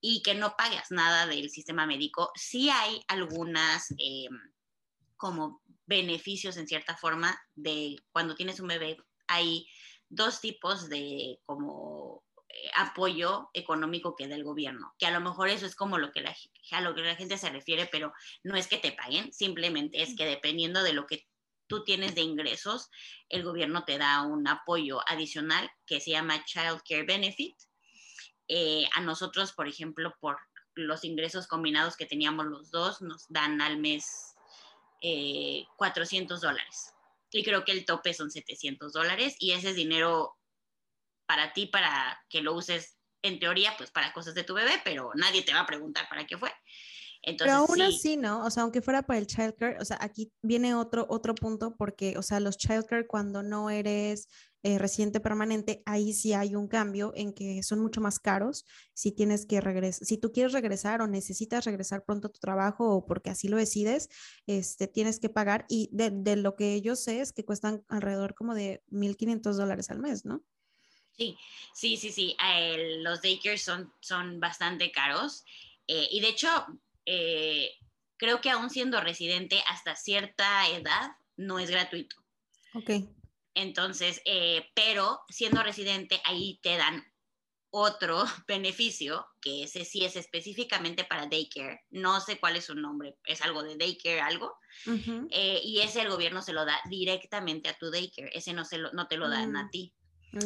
y 0.08 0.22
que 0.22 0.36
no 0.36 0.54
pagues 0.56 0.92
nada 0.92 1.26
del 1.26 1.50
sistema 1.50 1.84
médico, 1.84 2.30
sí 2.36 2.70
hay 2.70 3.02
algunas 3.08 3.90
eh, 3.98 4.28
como 5.16 5.62
beneficios 5.84 6.56
en 6.56 6.68
cierta 6.68 6.96
forma 6.96 7.36
de 7.56 7.96
cuando 8.12 8.36
tienes 8.36 8.60
un 8.60 8.68
bebé. 8.68 8.96
Hay 9.26 9.66
dos 10.08 10.40
tipos 10.40 10.88
de 10.88 11.40
como 11.44 12.22
eh, 12.48 12.70
apoyo 12.76 13.50
económico 13.52 14.14
que 14.14 14.28
da 14.28 14.36
el 14.36 14.44
gobierno, 14.44 14.94
que 14.96 15.06
a 15.06 15.10
lo 15.10 15.20
mejor 15.20 15.48
eso 15.48 15.66
es 15.66 15.74
como 15.74 15.98
lo 15.98 16.12
que 16.12 16.20
la, 16.20 16.36
a 16.70 16.80
lo 16.82 16.94
que 16.94 17.00
la 17.00 17.16
gente 17.16 17.36
se 17.36 17.50
refiere, 17.50 17.88
pero 17.90 18.12
no 18.44 18.54
es 18.54 18.68
que 18.68 18.78
te 18.78 18.92
paguen, 18.92 19.32
simplemente 19.32 20.02
es 20.02 20.14
que 20.14 20.24
dependiendo 20.24 20.84
de 20.84 20.92
lo 20.92 21.08
que 21.08 21.26
tú 21.66 21.82
tienes 21.82 22.14
de 22.14 22.20
ingresos, 22.20 22.90
el 23.28 23.42
gobierno 23.42 23.82
te 23.84 23.98
da 23.98 24.22
un 24.22 24.46
apoyo 24.46 25.00
adicional 25.08 25.68
que 25.84 25.98
se 25.98 26.12
llama 26.12 26.44
Child 26.44 26.82
Care 26.88 27.02
Benefit, 27.02 27.56
eh, 28.48 28.88
a 28.94 29.00
nosotros, 29.00 29.52
por 29.52 29.68
ejemplo, 29.68 30.14
por 30.20 30.38
los 30.74 31.04
ingresos 31.04 31.46
combinados 31.46 31.96
que 31.96 32.06
teníamos 32.06 32.46
los 32.46 32.70
dos, 32.70 33.00
nos 33.02 33.26
dan 33.28 33.60
al 33.60 33.78
mes 33.78 34.34
400 35.76 36.38
eh, 36.38 36.46
dólares. 36.46 36.92
Y 37.32 37.44
creo 37.44 37.64
que 37.64 37.72
el 37.72 37.84
tope 37.84 38.14
son 38.14 38.30
700 38.30 38.92
dólares 38.92 39.36
y 39.38 39.52
ese 39.52 39.70
es 39.70 39.76
dinero 39.76 40.36
para 41.26 41.52
ti, 41.52 41.66
para 41.66 42.22
que 42.28 42.40
lo 42.40 42.54
uses 42.54 42.96
en 43.22 43.38
teoría, 43.38 43.74
pues 43.76 43.90
para 43.90 44.12
cosas 44.12 44.34
de 44.34 44.44
tu 44.44 44.54
bebé, 44.54 44.80
pero 44.84 45.10
nadie 45.14 45.42
te 45.42 45.52
va 45.52 45.60
a 45.60 45.66
preguntar 45.66 46.08
para 46.08 46.26
qué 46.26 46.38
fue. 46.38 46.52
Entonces, 47.26 47.56
Pero 47.56 47.66
aún 47.66 47.82
así, 47.82 48.16
¿no? 48.16 48.44
O 48.44 48.50
sea, 48.50 48.62
aunque 48.62 48.80
fuera 48.80 49.02
para 49.02 49.18
el 49.18 49.26
childcare, 49.26 49.78
o 49.80 49.84
sea, 49.84 49.98
aquí 50.00 50.32
viene 50.42 50.76
otro, 50.76 51.06
otro 51.08 51.34
punto 51.34 51.74
porque, 51.76 52.16
o 52.16 52.22
sea, 52.22 52.38
los 52.38 52.56
childcare 52.56 53.08
cuando 53.08 53.42
no 53.42 53.68
eres 53.68 54.28
eh, 54.62 54.78
residente 54.78 55.18
permanente, 55.18 55.82
ahí 55.86 56.12
sí 56.12 56.34
hay 56.34 56.54
un 56.54 56.68
cambio 56.68 57.12
en 57.16 57.32
que 57.32 57.64
son 57.64 57.80
mucho 57.80 58.00
más 58.00 58.20
caros 58.20 58.64
si 58.94 59.10
tienes 59.10 59.44
que 59.44 59.60
regresar, 59.60 60.06
si 60.06 60.18
tú 60.18 60.30
quieres 60.30 60.52
regresar 60.52 61.02
o 61.02 61.08
necesitas 61.08 61.64
regresar 61.64 62.04
pronto 62.04 62.28
a 62.28 62.32
tu 62.32 62.38
trabajo 62.38 62.94
o 62.94 63.04
porque 63.06 63.30
así 63.30 63.48
lo 63.48 63.56
decides, 63.56 64.08
este, 64.46 64.86
tienes 64.86 65.18
que 65.18 65.28
pagar 65.28 65.66
y 65.68 65.88
de, 65.90 66.10
de 66.12 66.36
lo 66.36 66.54
que 66.54 66.80
yo 66.80 66.94
sé 66.94 67.20
es 67.20 67.32
que 67.32 67.44
cuestan 67.44 67.84
alrededor 67.88 68.36
como 68.36 68.54
de 68.54 68.84
1.500 68.90 69.56
dólares 69.56 69.90
al 69.90 69.98
mes, 69.98 70.24
¿no? 70.24 70.44
Sí, 71.16 71.36
sí, 71.74 71.96
sí, 71.96 72.12
sí. 72.12 72.36
Eh, 72.54 72.98
los 72.98 73.20
daycares 73.20 73.62
son, 73.62 73.92
son 74.00 74.38
bastante 74.38 74.92
caros. 74.92 75.44
Eh, 75.86 76.08
y 76.10 76.20
de 76.20 76.28
hecho, 76.28 76.48
eh, 77.06 77.70
creo 78.16 78.40
que 78.40 78.50
aún 78.50 78.70
siendo 78.70 79.00
residente 79.00 79.62
hasta 79.68 79.96
cierta 79.96 80.68
edad 80.68 81.12
no 81.36 81.58
es 81.58 81.70
gratuito. 81.70 82.16
Ok. 82.74 82.90
Entonces, 83.54 84.20
eh, 84.24 84.68
pero 84.74 85.20
siendo 85.28 85.62
residente 85.62 86.20
ahí 86.24 86.58
te 86.62 86.76
dan 86.76 87.04
otro 87.70 88.24
beneficio, 88.48 89.26
que 89.40 89.62
ese 89.62 89.84
sí 89.84 90.04
es 90.04 90.16
específicamente 90.16 91.04
para 91.04 91.26
daycare. 91.26 91.84
No 91.90 92.20
sé 92.20 92.38
cuál 92.38 92.56
es 92.56 92.66
su 92.66 92.74
nombre, 92.74 93.16
es 93.24 93.42
algo 93.42 93.62
de 93.62 93.76
daycare, 93.76 94.20
algo. 94.20 94.58
Eh, 95.30 95.60
y 95.64 95.80
ese 95.80 96.02
el 96.02 96.10
gobierno 96.10 96.42
se 96.42 96.52
lo 96.52 96.66
da 96.66 96.78
directamente 96.90 97.68
a 97.68 97.78
tu 97.78 97.90
daycare, 97.90 98.30
ese 98.34 98.52
no, 98.52 98.64
se 98.64 98.78
lo, 98.78 98.92
no 98.92 99.06
te 99.08 99.16
lo 99.16 99.28
dan 99.28 99.56
a 99.56 99.64
mm. 99.64 99.70
ti. 99.70 99.94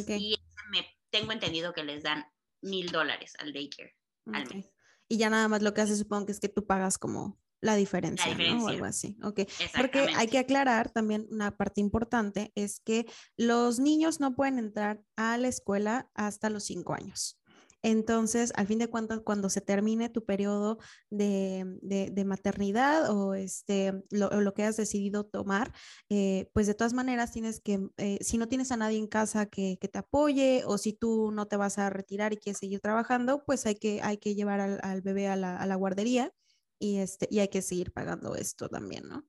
Y 0.07 0.37
me, 0.69 0.87
tengo 1.09 1.33
entendido 1.33 1.73
que 1.73 1.83
les 1.83 2.03
dan 2.03 2.25
mil 2.61 2.91
dólares 2.91 3.33
al 3.39 3.51
daycare 3.51 3.95
al 4.31 4.47
mes 4.53 4.71
y 5.11 5.17
ya 5.17 5.29
nada 5.29 5.49
más 5.49 5.61
lo 5.61 5.73
que 5.73 5.81
hace 5.81 5.97
supongo 5.97 6.27
que 6.27 6.31
es 6.31 6.39
que 6.39 6.47
tú 6.47 6.65
pagas 6.65 6.97
como 6.97 7.37
la 7.59 7.75
diferencia, 7.75 8.33
¿no? 8.33 8.63
O 8.63 8.69
algo 8.69 8.85
así. 8.85 9.17
Ok. 9.21 9.41
Porque 9.75 10.07
hay 10.15 10.27
que 10.27 10.39
aclarar 10.39 10.89
también 10.89 11.27
una 11.29 11.57
parte 11.57 11.81
importante, 11.81 12.53
es 12.55 12.79
que 12.79 13.05
los 13.35 13.79
niños 13.79 14.21
no 14.21 14.35
pueden 14.35 14.57
entrar 14.57 15.03
a 15.17 15.37
la 15.37 15.49
escuela 15.49 16.09
hasta 16.13 16.49
los 16.49 16.63
cinco 16.63 16.93
años. 16.93 17.40
Entonces, 17.83 18.53
al 18.55 18.67
fin 18.67 18.77
de 18.77 18.89
cuentas, 18.89 19.21
cuando 19.23 19.49
se 19.49 19.59
termine 19.59 20.09
tu 20.09 20.23
periodo 20.23 20.77
de, 21.09 21.63
de, 21.81 22.25
maternidad 22.25 23.09
o 23.09 23.33
este, 23.33 23.93
lo, 24.11 24.53
que 24.53 24.63
has 24.63 24.77
decidido 24.77 25.25
tomar, 25.25 25.73
eh, 26.09 26.49
pues 26.53 26.67
de 26.67 26.75
todas 26.75 26.93
maneras 26.93 27.31
tienes 27.31 27.59
que, 27.59 27.79
eh, 27.97 28.19
si 28.21 28.37
no 28.37 28.47
tienes 28.47 28.71
a 28.71 28.77
nadie 28.77 28.99
en 28.99 29.07
casa 29.07 29.47
que, 29.47 29.79
que, 29.81 29.87
te 29.87 29.97
apoye 29.97 30.63
o 30.65 30.77
si 30.77 30.93
tú 30.93 31.31
no 31.31 31.47
te 31.47 31.57
vas 31.57 31.79
a 31.79 31.89
retirar 31.89 32.33
y 32.33 32.37
quieres 32.37 32.59
seguir 32.59 32.81
trabajando, 32.81 33.43
pues 33.45 33.65
hay 33.65 33.75
que, 33.75 33.99
hay 34.03 34.17
que 34.17 34.35
llevar 34.35 34.59
al, 34.59 34.79
al 34.83 35.01
bebé 35.01 35.27
a 35.27 35.35
la, 35.35 35.57
a 35.57 35.65
la, 35.65 35.75
guardería 35.75 36.31
y, 36.77 36.97
este, 36.97 37.27
y 37.31 37.39
hay 37.39 37.47
que 37.47 37.63
seguir 37.63 37.91
pagando 37.91 38.35
esto 38.35 38.69
también, 38.69 39.07
¿no? 39.07 39.25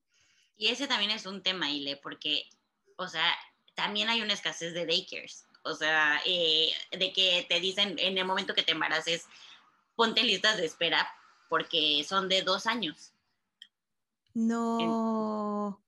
Y 0.55 0.67
ese 0.67 0.87
también 0.87 1.09
es 1.09 1.25
un 1.25 1.41
tema, 1.41 1.71
Ile, 1.71 1.97
porque, 1.97 2.43
o 2.97 3.07
sea, 3.07 3.33
también 3.73 4.09
hay 4.09 4.21
una 4.21 4.33
escasez 4.33 4.75
de 4.75 4.85
daycares 4.85 5.47
o 5.63 5.73
sea, 5.73 6.21
eh, 6.25 6.71
de 6.91 7.13
que 7.13 7.45
te 7.49 7.59
dicen 7.59 7.97
en 7.97 8.17
el 8.17 8.25
momento 8.25 8.53
que 8.53 8.63
te 8.63 8.73
embaraces, 8.73 9.25
ponte 9.95 10.23
listas 10.23 10.57
de 10.57 10.65
espera 10.65 11.07
porque 11.49 12.05
son 12.07 12.29
de 12.29 12.41
dos 12.41 12.65
años. 12.67 13.13
No. 14.33 15.81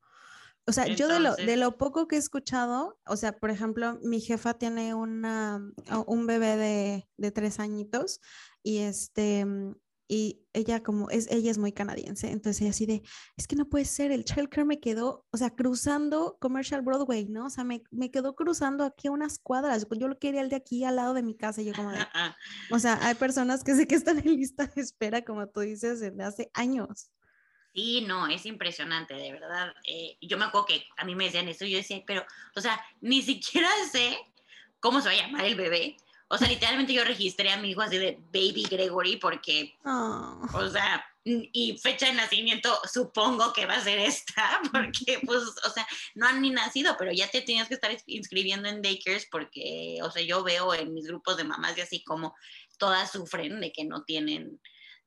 O 0.67 0.71
sea, 0.71 0.87
yo 0.87 1.07
de 1.07 1.19
lo, 1.19 1.35
de 1.35 1.57
lo 1.57 1.77
poco 1.77 2.07
que 2.07 2.15
he 2.15 2.19
escuchado, 2.19 2.99
o 3.05 3.15
sea, 3.17 3.37
por 3.37 3.51
ejemplo, 3.51 3.99
mi 4.01 4.19
jefa 4.19 4.55
tiene 4.55 4.95
una, 4.95 5.61
un 6.07 6.25
bebé 6.25 6.57
de, 6.57 7.07
de 7.17 7.31
tres 7.31 7.59
añitos 7.59 8.19
y 8.63 8.79
este, 8.79 9.45
y 10.07 10.41
ella 10.53 10.83
como 10.83 11.09
es 11.09 11.27
ella 11.31 11.49
es 11.49 11.57
muy 11.57 11.71
canadiense 11.71 12.29
entonces 12.29 12.61
ella 12.61 12.69
así 12.69 12.85
de 12.85 13.01
es 13.37 13.47
que 13.47 13.55
no 13.55 13.67
puede 13.67 13.85
ser 13.85 14.11
el 14.11 14.23
childcare 14.23 14.65
me 14.65 14.79
quedó 14.79 15.25
o 15.31 15.37
sea 15.37 15.49
cruzando 15.49 16.37
commercial 16.39 16.81
Broadway 16.81 17.25
no 17.25 17.47
o 17.47 17.49
sea 17.49 17.63
me, 17.63 17.81
me 17.91 18.11
quedó 18.11 18.35
cruzando 18.35 18.83
aquí 18.83 19.09
unas 19.09 19.39
cuadras 19.39 19.87
yo 19.97 20.07
lo 20.07 20.19
quería 20.19 20.41
el 20.41 20.49
de 20.49 20.57
aquí 20.57 20.83
al 20.83 20.97
lado 20.97 21.13
de 21.13 21.23
mi 21.23 21.35
casa 21.35 21.61
y 21.61 21.65
yo 21.65 21.73
como 21.73 21.91
de, 21.91 21.97
o 22.71 22.79
sea 22.79 22.99
hay 23.01 23.15
personas 23.15 23.63
que 23.63 23.73
sé 23.75 23.87
que 23.87 23.95
están 23.95 24.19
en 24.19 24.35
lista 24.35 24.67
de 24.67 24.81
espera 24.81 25.23
como 25.23 25.47
tú 25.47 25.61
dices 25.61 25.99
desde 25.99 26.23
hace 26.23 26.51
años 26.53 27.09
Sí, 27.73 28.05
no, 28.07 28.27
es 28.27 28.45
impresionante, 28.45 29.15
de 29.15 29.33
verdad. 29.33 29.73
Eh, 29.85 30.17
yo 30.21 30.37
me 30.37 30.45
acuerdo 30.45 30.67
que 30.67 30.87
a 30.95 31.03
mí 31.03 31.13
me 31.13 31.25
decían 31.25 31.49
eso, 31.49 31.65
yo 31.65 31.75
decía, 31.75 32.01
pero, 32.07 32.25
o 32.55 32.61
sea, 32.61 32.81
ni 33.01 33.21
siquiera 33.21 33.67
sé 33.91 34.17
cómo 34.79 35.01
se 35.01 35.09
va 35.09 35.13
a 35.13 35.17
llamar 35.17 35.43
el 35.43 35.55
bebé. 35.55 35.97
O 36.27 36.37
sea, 36.37 36.47
literalmente 36.47 36.93
yo 36.93 37.03
registré 37.03 37.51
a 37.51 37.57
mi 37.57 37.71
hijo 37.71 37.81
así 37.81 37.97
de 37.97 38.17
Baby 38.33 38.65
Gregory 38.69 39.17
porque, 39.17 39.75
oh. 39.85 40.47
o 40.53 40.69
sea, 40.69 41.05
y 41.23 41.77
fecha 41.77 42.07
de 42.07 42.13
nacimiento 42.13 42.71
supongo 42.91 43.51
que 43.53 43.65
va 43.65 43.75
a 43.75 43.83
ser 43.83 43.99
esta, 43.99 44.61
porque 44.71 45.19
pues, 45.25 45.43
o 45.65 45.69
sea, 45.69 45.87
no 46.13 46.27
han 46.27 46.41
ni 46.41 46.51
nacido, 46.51 46.95
pero 46.97 47.11
ya 47.11 47.29
te 47.29 47.41
tenías 47.41 47.67
que 47.67 47.75
estar 47.75 47.95
inscribiendo 48.05 48.69
en 48.69 48.81
daycares 48.81 49.27
porque, 49.31 49.97
o 50.01 50.11
sea, 50.11 50.23
yo 50.23 50.43
veo 50.43 50.73
en 50.73 50.93
mis 50.93 51.07
grupos 51.07 51.37
de 51.37 51.43
mamás 51.43 51.77
y 51.77 51.81
así 51.81 52.03
como 52.03 52.35
todas 52.77 53.11
sufren 53.11 53.59
de 53.59 53.71
que 53.71 53.85
no 53.85 54.03
tienen 54.03 54.59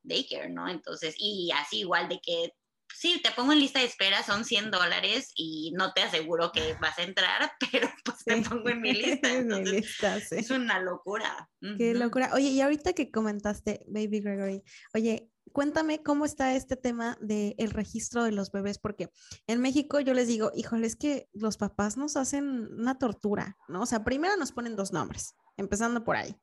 daycare, 0.03 0.49
¿no? 0.49 0.67
Entonces, 0.67 1.15
y 1.17 1.51
así 1.51 1.79
igual 1.79 2.09
de 2.09 2.19
que 2.19 2.53
sí, 2.93 3.21
te 3.23 3.31
pongo 3.31 3.53
en 3.53 3.59
lista 3.59 3.79
de 3.79 3.85
espera, 3.85 4.23
son 4.23 4.45
100 4.45 4.71
dólares 4.71 5.31
y 5.35 5.71
no 5.75 5.93
te 5.93 6.01
aseguro 6.01 6.51
que 6.51 6.75
vas 6.81 6.97
a 6.99 7.03
entrar, 7.03 7.51
pero 7.71 7.89
pues 8.03 8.23
te 8.25 8.41
pongo 8.41 8.69
en 8.69 8.81
mi 8.81 8.93
lista. 8.93 10.17
Es 10.31 10.49
una 10.49 10.79
locura. 10.79 11.49
Qué 11.77 11.93
locura. 11.93 12.31
Oye, 12.33 12.49
y 12.49 12.61
ahorita 12.61 12.93
que 12.93 13.11
comentaste, 13.11 13.85
Baby 13.87 14.21
Gregory, 14.21 14.63
oye, 14.93 15.29
cuéntame 15.51 16.03
cómo 16.03 16.25
está 16.25 16.55
este 16.55 16.75
tema 16.75 17.17
del 17.21 17.55
el 17.57 17.71
registro 17.71 18.23
de 18.23 18.31
los 18.31 18.51
bebés, 18.51 18.79
porque 18.79 19.09
en 19.47 19.61
México 19.61 19.99
yo 19.99 20.13
les 20.13 20.27
digo, 20.27 20.51
híjole, 20.55 20.87
es 20.87 20.95
que 20.95 21.27
los 21.33 21.57
papás 21.57 21.97
nos 21.97 22.15
hacen 22.15 22.47
una 22.73 22.97
tortura, 22.97 23.57
¿no? 23.67 23.81
O 23.81 23.85
sea, 23.85 24.03
primero 24.03 24.35
nos 24.37 24.51
ponen 24.51 24.75
dos 24.75 24.93
nombres, 24.93 25.33
empezando 25.57 26.03
por 26.03 26.15
ahí, 26.15 26.35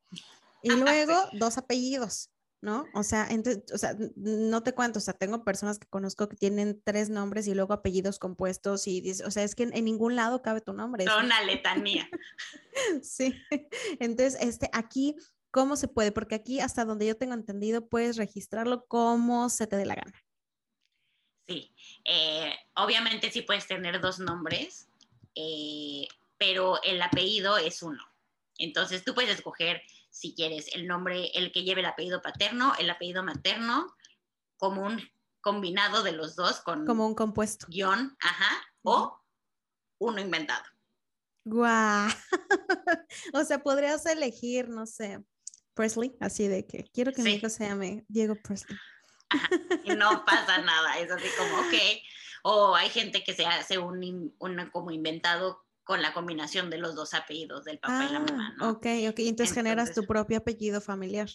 y 0.63 0.71
luego 0.71 1.15
dos 1.33 1.59
apellidos. 1.59 2.31
¿No? 2.61 2.87
O 2.95 3.03
sea, 3.03 3.27
entonces, 3.31 3.63
o 3.73 3.79
sea, 3.79 3.97
no 4.17 4.63
te 4.63 4.73
cuento, 4.73 4.99
o 4.99 5.03
sea, 5.03 5.15
tengo 5.15 5.45
personas 5.45 5.79
que 5.79 5.87
conozco 5.87 6.29
que 6.29 6.37
tienen 6.37 6.81
tres 6.85 7.11
nombres 7.11 7.47
y 7.47 7.55
luego 7.55 7.75
apellidos 7.75 8.19
compuestos 8.19 8.87
y 8.87 9.01
dices, 9.01 9.27
o 9.27 9.31
sea, 9.31 9.43
es 9.43 9.55
que 9.55 9.65
en, 9.65 9.85
ningún 9.85 10.17
lado 10.17 10.43
cabe 10.43 10.61
tu 10.61 10.73
nombre. 10.73 11.05
Es 11.05 11.11
una 11.11 11.43
letanía. 11.43 12.09
sí. 13.03 13.35
Entonces, 14.01 14.37
este, 14.41 14.71
aquí, 14.73 15.17
¿cómo 15.51 15.77
se 15.77 15.89
puede? 15.89 16.13
Porque 16.13 16.35
aquí, 16.35 16.61
hasta 16.61 16.85
donde 16.85 17.07
yo 17.07 17.17
tengo 17.17 17.35
entendido, 17.35 17.89
puedes 17.89 18.17
registrarlo 18.17 18.87
como 18.87 19.49
se 19.51 19.67
te 19.67 19.77
dé 19.77 19.87
la 19.87 19.95
gana. 19.95 20.25
Sí, 21.49 21.73
eh, 22.05 22.53
obviamente 22.75 23.31
sí 23.31 23.43
puedes 23.43 23.69
tener 23.69 24.01
dos 24.01 24.19
nombres, 24.19 24.89
eh, 25.37 26.09
pero 26.39 26.83
el 26.83 27.01
apellido 27.01 27.57
es 27.59 27.83
uno. 27.83 28.03
Entonces 28.59 29.05
tú 29.05 29.15
puedes 29.15 29.31
escoger 29.31 29.83
si 30.17 30.35
quieres, 30.35 30.75
el 30.75 30.87
nombre, 30.87 31.31
el 31.35 31.53
que 31.53 31.63
lleve 31.63 31.81
el 31.81 31.87
apellido 31.87 32.23
paterno, 32.23 32.73
el 32.79 32.89
apellido 32.89 33.23
materno, 33.23 33.95
como 34.57 34.83
un 34.83 34.99
combinado 35.43 36.03
de 36.03 36.13
los 36.13 36.37
dos 36.37 36.61
con... 36.61 36.87
Como 36.87 37.07
un 37.07 37.15
compuesto. 37.15 37.67
Guión, 37.69 38.17
ajá, 38.21 38.67
o 38.83 39.23
uno 39.99 40.21
inventado. 40.21 40.65
Guau. 41.45 42.09
o 43.35 43.45
sea, 43.45 43.63
podrías 43.63 44.07
elegir, 44.07 44.71
no 44.71 44.87
sé, 44.87 45.23
Presley, 45.75 46.17
así 46.19 46.49
de 46.49 46.67
que 46.67 46.85
quiero 46.95 47.13
que 47.13 47.23
mi 47.23 47.35
hijo 47.35 47.51
se 47.51 47.69
llame 47.69 48.07
Diego 48.09 48.37
Presley. 48.37 48.79
Ajá, 49.29 49.51
y 49.85 49.91
no 49.91 50.25
pasa 50.27 50.59
nada, 50.59 50.99
es 50.99 51.11
así 51.11 51.29
como, 51.37 51.59
ok. 51.59 51.75
O 52.43 52.75
hay 52.75 52.89
gente 52.89 53.23
que 53.23 53.35
se 53.35 53.45
hace 53.45 53.77
un, 53.77 54.35
un 54.39 54.71
como 54.71 54.91
inventado 54.91 55.66
con 55.87 56.03
la 56.03 56.13
combinación 56.13 56.69
de 56.69 56.79
los 56.79 56.97
dos 56.97 57.15
apellidos 57.15 57.65
del 57.65 57.79
papá 57.79 58.09
y 58.11 58.13
la 58.13 58.19
mamá, 58.19 58.55
¿no? 58.59 58.71
Ok, 58.71 58.87
ok, 59.09 59.21
entonces, 59.21 59.55
generas 59.55 59.95
tu 59.95 60.05
propio 60.05 60.39
apellido 60.39 60.81
familiar. 60.81 61.31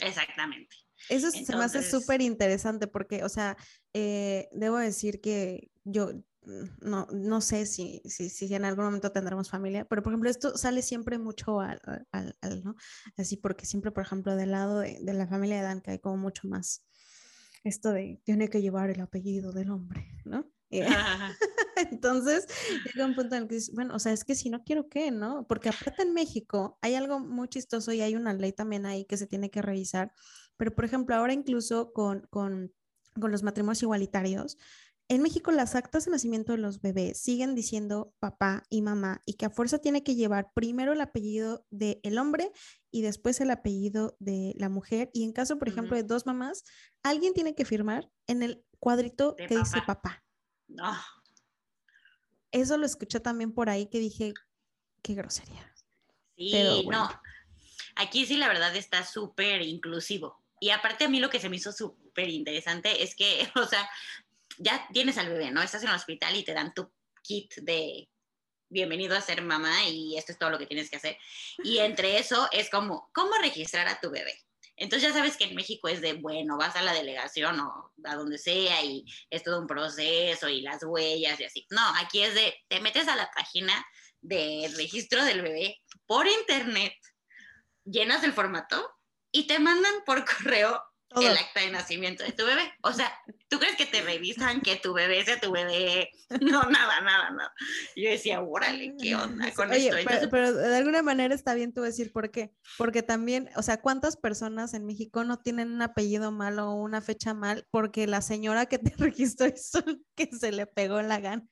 Exactamente. 0.00 0.74
Eso 1.08 1.30
se 1.30 1.56
me 1.56 1.62
hace 1.62 1.80
súper 1.80 2.20
interesante 2.20 2.88
porque, 2.88 3.22
o 3.22 3.28
sea, 3.28 3.56
eh, 3.92 4.48
debo 4.50 4.78
decir 4.78 5.20
que 5.20 5.70
yo 5.84 6.08
mm, 6.42 6.64
no, 6.80 7.06
no 7.12 7.40
sé 7.40 7.66
si, 7.66 8.02
si, 8.04 8.30
si, 8.30 8.52
en 8.52 8.64
algún 8.64 8.86
momento 8.86 9.12
tendremos 9.12 9.48
familia, 9.48 9.84
pero 9.84 10.02
por 10.02 10.12
ejemplo, 10.12 10.28
esto 10.28 10.58
sale 10.58 10.82
siempre 10.82 11.18
mucho 11.18 11.60
al, 11.60 11.80
al, 12.10 12.36
al 12.40 12.64
¿no? 12.64 12.74
Así 13.16 13.36
porque 13.36 13.64
siempre, 13.64 13.92
por 13.92 14.02
ejemplo, 14.02 14.34
del 14.34 14.50
lado 14.50 14.80
de, 14.80 14.98
de, 15.00 15.14
la 15.14 15.28
familia 15.28 15.58
de 15.58 15.62
Dan, 15.62 15.80
que 15.80 15.92
hay 15.92 15.98
como 16.00 16.16
mucho 16.16 16.48
más 16.48 16.84
esto 17.62 17.92
de 17.92 18.20
tiene 18.24 18.48
que 18.48 18.60
llevar 18.60 18.90
el 18.90 19.00
apellido 19.00 19.52
del 19.52 19.70
hombre, 19.70 20.20
¿no? 20.24 20.50
Entonces, 21.90 22.46
llega 22.84 23.06
un 23.06 23.14
punto 23.14 23.34
en 23.36 23.42
el 23.42 23.48
que 23.48 23.56
dices, 23.56 23.74
bueno, 23.74 23.94
o 23.94 23.98
sea, 23.98 24.12
es 24.12 24.24
que 24.24 24.34
si 24.34 24.50
no 24.50 24.64
quiero 24.64 24.88
qué, 24.88 25.10
¿no? 25.10 25.46
Porque 25.46 25.68
aparte 25.68 26.02
en 26.02 26.12
México 26.12 26.78
hay 26.82 26.94
algo 26.94 27.20
muy 27.20 27.48
chistoso 27.48 27.92
y 27.92 28.00
hay 28.00 28.14
una 28.16 28.32
ley 28.34 28.52
también 28.52 28.86
ahí 28.86 29.04
que 29.04 29.16
se 29.16 29.26
tiene 29.26 29.50
que 29.50 29.62
revisar, 29.62 30.12
pero 30.56 30.74
por 30.74 30.84
ejemplo, 30.84 31.14
ahora 31.14 31.32
incluso 31.32 31.92
con, 31.92 32.26
con, 32.30 32.72
con 33.20 33.30
los 33.30 33.42
matrimonios 33.42 33.82
igualitarios, 33.82 34.56
en 35.08 35.20
México 35.20 35.50
las 35.50 35.74
actas 35.74 36.06
de 36.06 36.12
nacimiento 36.12 36.52
de 36.52 36.58
los 36.58 36.80
bebés 36.80 37.20
siguen 37.20 37.54
diciendo 37.54 38.14
papá 38.20 38.62
y 38.70 38.80
mamá 38.80 39.20
y 39.26 39.34
que 39.34 39.44
a 39.44 39.50
fuerza 39.50 39.78
tiene 39.78 40.02
que 40.02 40.14
llevar 40.14 40.50
primero 40.54 40.94
el 40.94 41.00
apellido 41.02 41.66
del 41.70 42.18
hombre 42.18 42.50
y 42.90 43.02
después 43.02 43.40
el 43.40 43.50
apellido 43.50 44.16
de 44.18 44.54
la 44.56 44.70
mujer. 44.70 45.10
Y 45.12 45.24
en 45.24 45.32
caso, 45.32 45.58
por 45.58 45.68
ejemplo, 45.68 45.94
de 45.94 46.04
dos 46.04 46.24
mamás, 46.24 46.64
alguien 47.02 47.34
tiene 47.34 47.54
que 47.54 47.66
firmar 47.66 48.10
en 48.26 48.42
el 48.42 48.64
cuadrito 48.78 49.36
que 49.36 49.58
dice 49.58 49.82
papá. 49.86 50.24
No. 50.68 50.94
Eso 52.54 52.78
lo 52.78 52.86
escuché 52.86 53.18
también 53.18 53.52
por 53.52 53.68
ahí 53.68 53.86
que 53.86 53.98
dije, 53.98 54.32
qué 55.02 55.14
grosería. 55.14 55.74
Sí, 56.36 56.86
no. 56.88 57.10
Aquí 57.96 58.26
sí 58.26 58.36
la 58.36 58.46
verdad 58.46 58.76
está 58.76 59.04
súper 59.04 59.60
inclusivo. 59.62 60.40
Y 60.60 60.70
aparte 60.70 61.04
a 61.04 61.08
mí 61.08 61.18
lo 61.18 61.30
que 61.30 61.40
se 61.40 61.48
me 61.48 61.56
hizo 61.56 61.72
súper 61.72 62.28
interesante 62.28 63.02
es 63.02 63.16
que, 63.16 63.50
o 63.56 63.66
sea, 63.66 63.90
ya 64.58 64.86
tienes 64.92 65.18
al 65.18 65.30
bebé, 65.30 65.50
¿no? 65.50 65.62
Estás 65.62 65.82
en 65.82 65.88
el 65.88 65.96
hospital 65.96 66.36
y 66.36 66.44
te 66.44 66.54
dan 66.54 66.72
tu 66.72 66.88
kit 67.22 67.52
de 67.56 68.08
bienvenido 68.68 69.16
a 69.16 69.20
ser 69.20 69.42
mamá 69.42 69.88
y 69.88 70.16
esto 70.16 70.30
es 70.30 70.38
todo 70.38 70.50
lo 70.50 70.58
que 70.58 70.66
tienes 70.66 70.88
que 70.88 70.96
hacer. 70.96 71.18
Y 71.64 71.78
entre 71.78 72.18
eso 72.18 72.48
es 72.52 72.70
como, 72.70 73.10
¿cómo 73.12 73.32
registrar 73.42 73.88
a 73.88 73.98
tu 73.98 74.12
bebé? 74.12 74.44
Entonces 74.76 75.08
ya 75.08 75.14
sabes 75.14 75.36
que 75.36 75.44
en 75.44 75.54
México 75.54 75.88
es 75.88 76.00
de, 76.00 76.14
bueno, 76.14 76.56
vas 76.56 76.74
a 76.76 76.82
la 76.82 76.92
delegación 76.92 77.60
o 77.60 77.92
a 78.04 78.14
donde 78.16 78.38
sea 78.38 78.82
y 78.82 79.04
es 79.30 79.42
todo 79.42 79.60
un 79.60 79.66
proceso 79.66 80.48
y 80.48 80.62
las 80.62 80.82
huellas 80.82 81.38
y 81.40 81.44
así. 81.44 81.66
No, 81.70 81.82
aquí 81.98 82.22
es 82.22 82.34
de, 82.34 82.54
te 82.68 82.80
metes 82.80 83.06
a 83.08 83.16
la 83.16 83.30
página 83.34 83.84
de 84.20 84.72
registro 84.76 85.24
del 85.24 85.42
bebé 85.42 85.80
por 86.06 86.26
internet, 86.26 86.94
llenas 87.84 88.24
el 88.24 88.32
formato 88.32 88.90
y 89.30 89.46
te 89.46 89.58
mandan 89.58 89.94
por 90.04 90.24
correo 90.38 90.82
el 91.16 91.36
acta 91.36 91.60
de 91.60 91.70
nacimiento 91.70 92.24
de 92.24 92.32
tu 92.32 92.44
bebé. 92.44 92.74
O 92.82 92.92
sea, 92.92 93.16
¿tú 93.54 93.60
crees 93.60 93.76
que 93.76 93.86
te 93.86 94.02
revisan 94.02 94.60
que 94.62 94.74
tu 94.74 94.92
bebé 94.92 95.24
sea 95.24 95.38
tu 95.38 95.52
bebé? 95.52 96.10
No, 96.40 96.62
nada, 96.64 97.00
nada, 97.00 97.30
nada. 97.30 97.54
Yo 97.94 98.10
decía, 98.10 98.40
órale, 98.40 98.96
¿qué 99.00 99.14
onda 99.14 99.52
con 99.52 99.72
esto? 99.72 99.96
Pero, 100.04 100.30
pero, 100.30 100.52
de 100.52 100.76
alguna 100.76 101.00
manera 101.00 101.32
está 101.32 101.54
bien 101.54 101.72
tú 101.72 101.82
decir 101.82 102.12
por 102.12 102.32
qué. 102.32 102.52
Porque 102.76 103.04
también, 103.04 103.50
o 103.54 103.62
sea, 103.62 103.80
¿cuántas 103.80 104.16
personas 104.16 104.74
en 104.74 104.84
México 104.84 105.22
no 105.22 105.38
tienen 105.38 105.70
un 105.70 105.82
apellido 105.82 106.32
mal 106.32 106.58
o 106.58 106.72
una 106.72 107.00
fecha 107.00 107.34
mal 107.34 107.68
porque 107.70 108.08
la 108.08 108.20
señora 108.20 108.66
que 108.66 108.78
te 108.78 108.92
registró 108.98 109.46
hizo 109.46 109.84
que 110.16 110.28
se 110.36 110.50
le 110.50 110.66
pegó 110.66 111.02
la 111.02 111.20
gana? 111.20 111.46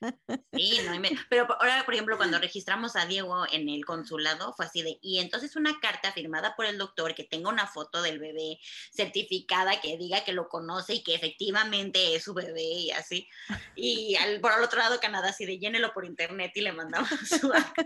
Sí, 0.53 0.81
no, 0.85 1.01
pero 1.31 1.47
ahora, 1.61 1.85
por 1.85 1.95
ejemplo, 1.95 2.17
cuando 2.17 2.41
registramos 2.41 2.97
a 2.97 3.07
Diego 3.07 3.45
en 3.53 3.69
el 3.69 3.85
consulado, 3.85 4.53
fue 4.55 4.67
así 4.67 4.83
de, 4.83 4.99
y 5.01 5.19
entonces 5.19 5.55
una 5.55 5.79
carta 5.81 6.11
firmada 6.11 6.57
por 6.57 6.67
el 6.67 6.79
doctor 6.79 7.15
que 7.15 7.25
tenga 7.25 7.51
una 7.51 7.69
foto 7.69 8.03
del 8.03 8.19
bebé 8.19 8.59
certificada 8.93 9.81
que 9.81 9.97
diga 9.97 10.25
que 10.25 10.33
lo 10.33 10.49
conoce 10.49 10.95
y 10.95 11.05
que 11.05 11.15
efectivamente 11.15 11.92
es 11.95 12.25
su 12.25 12.35
bebé 12.35 12.63
y 12.63 12.91
así. 12.91 13.29
Y 13.75 14.17
al, 14.17 14.41
por 14.41 14.53
el 14.53 14.65
otro 14.65 14.79
lado, 14.79 15.01
Canadá, 15.01 15.31
así 15.31 15.47
de 15.47 15.59
llénelo 15.59 15.93
por 15.93 16.05
internet 16.05 16.53
y 16.55 16.61
le 16.61 16.73
mandamos 16.73 17.11
su 17.41 17.53
acta. 17.53 17.85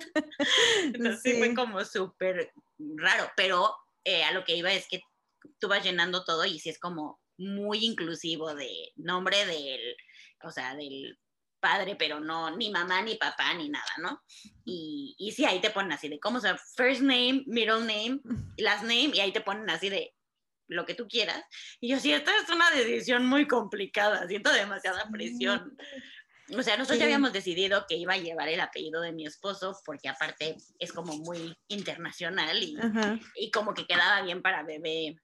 Entonces 0.83 1.39
fue 1.39 1.55
como 1.55 1.85
súper 1.85 2.53
raro, 2.79 3.31
pero 3.37 3.75
eh, 4.05 4.25
a 4.25 4.33
lo 4.33 4.45
que 4.45 4.57
iba 4.57 4.73
es 4.73 4.87
que 4.89 5.03
tú 5.59 5.69
vas 5.69 5.85
llenando 5.85 6.25
todo 6.25 6.45
y 6.45 6.59
si 6.59 6.71
es 6.71 6.79
como 6.79 7.21
muy 7.39 7.85
inclusivo 7.85 8.55
de 8.55 8.93
nombre 8.97 9.45
del, 9.47 9.97
o 10.43 10.51
sea, 10.51 10.75
del 10.75 11.19
padre, 11.61 11.97
pero 11.97 12.21
no 12.21 12.57
ni 12.57 12.71
mamá, 12.71 13.03
ni 13.03 13.17
papá, 13.17 13.55
ni 13.55 13.69
nada, 13.69 13.91
¿no? 13.99 14.23
Y, 14.65 15.15
y 15.19 15.33
sí, 15.33 15.45
ahí 15.45 15.61
te 15.61 15.71
ponen 15.71 15.93
así 15.93 16.09
de 16.09 16.21
cómo, 16.21 16.39
o 16.39 16.41
sea, 16.41 16.57
first 16.77 17.01
name, 17.01 17.45
middle 17.47 17.81
name, 17.81 18.21
last 18.57 18.83
name, 18.83 19.11
y 19.15 19.21
ahí 19.21 19.33
te 19.33 19.41
ponen 19.41 19.69
así 19.71 19.89
de 19.89 20.16
lo 20.69 20.85
que 20.85 20.95
tú 20.95 21.07
quieras. 21.09 21.43
Y 21.81 21.89
yo, 21.89 21.99
sí, 21.99 22.13
esta 22.13 22.33
es 22.37 22.49
una 22.51 22.71
decisión 22.71 23.27
muy 23.27 23.47
complicada, 23.47 24.27
siento 24.29 24.53
demasiada 24.53 25.09
presión. 25.11 25.77
O 26.57 26.63
sea, 26.63 26.77
nosotros 26.77 26.99
ya 26.99 27.07
habíamos 27.07 27.33
decidido 27.33 27.87
que 27.89 27.97
iba 27.97 28.15
a 28.15 28.19
llevar 28.19 28.49
el 28.49 28.61
apellido 28.61 29.01
de 29.01 29.13
mi 29.13 29.27
esposo, 29.27 29.77
porque 29.85 30.09
aparte 30.09 30.57
es 30.79 30.93
como 30.93 31.17
muy 31.19 31.57
internacional 31.69 32.63
y, 32.63 32.77
y 33.35 33.51
como 33.51 33.75
que 33.75 33.87
quedaba 33.87 34.23
bien 34.23 34.43
para 34.43 34.63
bebé 34.63 35.17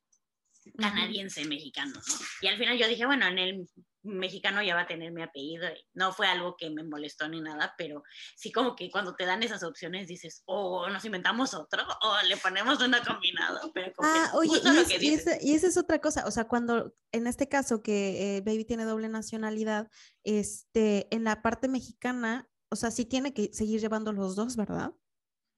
canadiense 0.78 1.45
mexicano, 1.45 1.93
¿no? 1.95 2.14
Y 2.40 2.47
al 2.47 2.57
final 2.57 2.78
yo 2.78 2.88
dije, 2.88 3.07
bueno, 3.07 3.26
en 3.26 3.38
el 3.38 3.68
mexicano 4.03 4.62
ya 4.62 4.74
va 4.74 4.82
a 4.82 4.86
tener 4.86 5.12
mi 5.12 5.22
apellido. 5.22 5.68
No 5.94 6.12
fue 6.12 6.26
algo 6.26 6.57
que 6.57 6.70
me 6.70 6.82
molestó 6.82 7.28
ni 7.28 7.40
nada, 7.40 7.74
pero 7.78 8.03
sí 8.36 8.50
como 8.53 8.74
que 8.74 8.90
cuando 8.90 9.14
te 9.14 9.24
dan 9.24 9.42
esas 9.42 9.62
opciones 9.62 10.09
dices, 10.09 10.42
oh, 10.46 10.88
nos 10.88 11.05
inventamos 11.05 11.55
otro, 11.55 11.82
o 12.03 12.16
le 12.28 12.36
ponemos 12.36 12.80
una 12.82 13.03
combinado. 13.03 13.72
Pero 13.72 13.92
ah, 13.98 14.30
oye, 14.34 14.61
y, 15.00 15.14
esa 15.14 15.66
es 15.66 15.76
otra 15.76 16.00
cosa, 16.00 16.26
o 16.26 16.30
sea, 16.30 16.44
cuando 16.44 16.94
en 17.12 17.26
este 17.26 17.48
caso 17.48 17.82
que 17.82 18.36
eh, 18.36 18.40
Baby 18.40 18.64
tiene 18.64 18.84
doble 18.84 19.09
nacionalidad, 19.09 19.90
este, 20.24 21.14
en 21.14 21.24
la 21.24 21.42
parte 21.42 21.68
mexicana, 21.68 22.48
o 22.70 22.76
sea, 22.76 22.90
sí 22.90 23.05
tiene 23.05 23.34
que 23.34 23.50
seguir 23.53 23.80
llevando 23.80 24.12
los 24.12 24.34
dos, 24.34 24.57
¿verdad? 24.57 24.92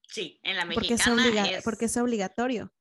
Sí, 0.07 0.39
en 0.43 0.57
la 0.57 0.65
mexicana 0.65 1.49
es, 1.49 1.63
porque 1.63 1.85
es 1.85 1.97
obligatorio. 1.97 2.71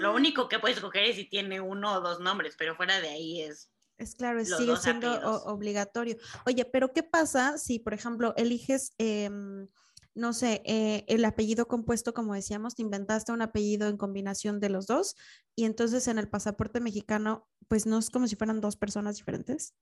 Lo 0.00 0.12
único 0.12 0.48
que 0.48 0.58
puedes 0.58 0.78
escoger 0.78 1.04
es 1.04 1.16
si 1.16 1.24
tiene 1.24 1.60
uno 1.60 1.94
o 1.94 2.00
dos 2.00 2.18
nombres, 2.18 2.56
pero 2.58 2.74
fuera 2.74 3.00
de 3.00 3.10
ahí 3.10 3.42
es 3.42 3.69
es 4.00 4.14
claro, 4.14 4.42
sigue 4.44 4.76
siendo 4.78 5.12
obligatorio. 5.44 6.16
Oye, 6.46 6.64
pero 6.64 6.92
¿qué 6.92 7.02
pasa 7.02 7.58
si, 7.58 7.78
por 7.78 7.92
ejemplo, 7.92 8.32
eliges, 8.36 8.94
em, 8.96 9.68
no 10.14 10.32
sé, 10.32 10.62
eh, 10.64 11.04
el 11.06 11.22
apellido 11.24 11.68
compuesto, 11.68 12.14
como 12.14 12.34
decíamos, 12.34 12.74
te 12.74 12.82
inventaste 12.82 13.30
un 13.30 13.42
apellido 13.42 13.88
en 13.88 13.98
combinación 13.98 14.58
de 14.58 14.70
los 14.70 14.86
dos 14.86 15.16
y 15.54 15.66
entonces 15.66 16.08
en 16.08 16.18
el 16.18 16.30
pasaporte 16.30 16.80
mexicano, 16.80 17.46
pues 17.68 17.84
no 17.84 17.98
es 17.98 18.08
como 18.08 18.26
si 18.26 18.36
fueran 18.36 18.62
dos 18.62 18.76
personas 18.76 19.16
diferentes? 19.16 19.74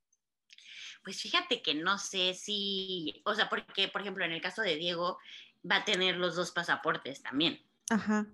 Pues 1.04 1.22
fíjate 1.22 1.62
que 1.62 1.74
no 1.74 1.98
sé 1.98 2.34
si, 2.34 3.22
o 3.24 3.36
sea, 3.36 3.48
porque, 3.48 3.86
por 3.86 4.00
ejemplo, 4.00 4.24
en 4.24 4.32
el 4.32 4.42
caso 4.42 4.62
de 4.62 4.74
Diego, 4.74 5.18
va 5.68 5.76
a 5.76 5.84
tener 5.84 6.16
los 6.16 6.34
dos 6.34 6.50
pasaportes 6.50 7.22
también. 7.22 7.60
Ajá. 7.88 8.26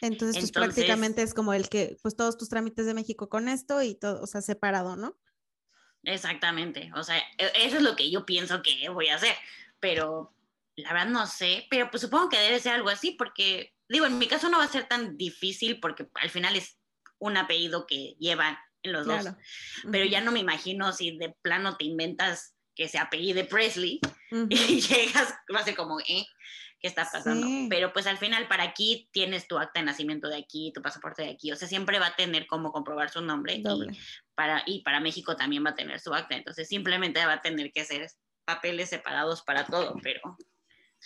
Entonces, 0.00 0.40
pues 0.40 0.52
prácticamente 0.52 1.22
es 1.22 1.34
como 1.34 1.52
el 1.52 1.68
que, 1.68 1.96
pues 2.00 2.16
todos 2.16 2.38
tus 2.38 2.48
trámites 2.48 2.86
de 2.86 2.94
México 2.94 3.28
con 3.28 3.48
esto 3.48 3.82
y 3.82 3.94
todo, 3.94 4.22
o 4.22 4.26
sea, 4.26 4.40
separado, 4.40 4.96
¿no? 4.96 5.18
Exactamente, 6.04 6.90
o 6.94 7.02
sea, 7.02 7.18
e, 7.38 7.52
eso 7.56 7.76
es 7.76 7.82
lo 7.82 7.96
que 7.96 8.10
yo 8.10 8.26
pienso 8.26 8.62
que 8.62 8.88
voy 8.88 9.08
a 9.08 9.16
hacer, 9.16 9.34
pero 9.80 10.34
la 10.76 10.92
verdad 10.92 11.08
no 11.08 11.26
sé, 11.26 11.66
pero 11.70 11.90
pues 11.90 12.00
supongo 12.00 12.28
que 12.28 12.38
debe 12.38 12.60
ser 12.60 12.74
algo 12.74 12.88
así, 12.88 13.12
porque 13.12 13.74
digo, 13.88 14.06
en 14.06 14.18
mi 14.18 14.26
caso 14.26 14.48
no 14.48 14.58
va 14.58 14.64
a 14.64 14.68
ser 14.68 14.88
tan 14.88 15.16
difícil 15.16 15.80
porque 15.80 16.08
al 16.14 16.30
final 16.30 16.56
es 16.56 16.78
un 17.18 17.36
apellido 17.36 17.86
que 17.86 18.16
llevan 18.18 18.58
en 18.82 18.92
los 18.92 19.06
dos, 19.06 19.26
pero 19.92 20.04
ya 20.04 20.20
no 20.20 20.32
me 20.32 20.40
imagino 20.40 20.92
si 20.92 21.16
de 21.16 21.34
plano 21.42 21.76
te 21.76 21.84
inventas 21.84 22.56
que 22.74 22.88
se 22.88 22.98
apellide 22.98 23.44
Presley 23.44 24.00
y 24.48 24.80
llegas, 24.80 25.34
va 25.54 25.60
a 25.60 25.64
ser 25.64 25.76
como, 25.76 26.00
¿eh? 26.00 26.26
qué 26.82 26.88
está 26.88 27.08
pasando. 27.10 27.46
Pero 27.70 27.92
pues 27.92 28.06
al 28.06 28.18
final 28.18 28.48
para 28.48 28.64
aquí 28.64 29.08
tienes 29.12 29.46
tu 29.46 29.56
acta 29.56 29.80
de 29.80 29.86
nacimiento 29.86 30.28
de 30.28 30.36
aquí, 30.36 30.72
tu 30.74 30.82
pasaporte 30.82 31.22
de 31.22 31.30
aquí, 31.30 31.52
o 31.52 31.56
sea, 31.56 31.68
siempre 31.68 32.00
va 32.00 32.08
a 32.08 32.16
tener 32.16 32.46
cómo 32.46 32.72
comprobar 32.72 33.08
su 33.08 33.20
nombre 33.20 33.54
y 33.54 33.62
para, 34.34 34.62
y 34.66 34.82
para 34.82 35.00
México 35.00 35.36
también 35.36 35.64
va 35.64 35.70
a 35.70 35.74
tener 35.74 36.00
su 36.00 36.12
acta, 36.14 36.36
entonces 36.36 36.68
simplemente 36.68 37.24
va 37.24 37.34
a 37.34 37.42
tener 37.42 37.72
que 37.72 37.82
hacer 37.82 38.08
papeles 38.44 38.90
separados 38.90 39.42
para 39.42 39.66
todo, 39.66 39.94
pero... 40.02 40.20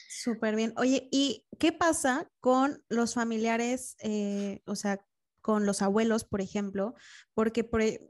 Súper 0.08 0.56
bien. 0.56 0.74
Oye, 0.76 1.08
¿y 1.10 1.46
qué 1.58 1.72
pasa 1.72 2.30
con 2.40 2.84
los 2.88 3.14
familiares, 3.14 3.96
eh, 4.00 4.60
o 4.66 4.76
sea, 4.76 5.00
con 5.40 5.64
los 5.64 5.80
abuelos, 5.80 6.24
por 6.24 6.42
ejemplo? 6.42 6.94
Porque 7.32 7.64
por, 7.64 7.80
e, 7.80 8.00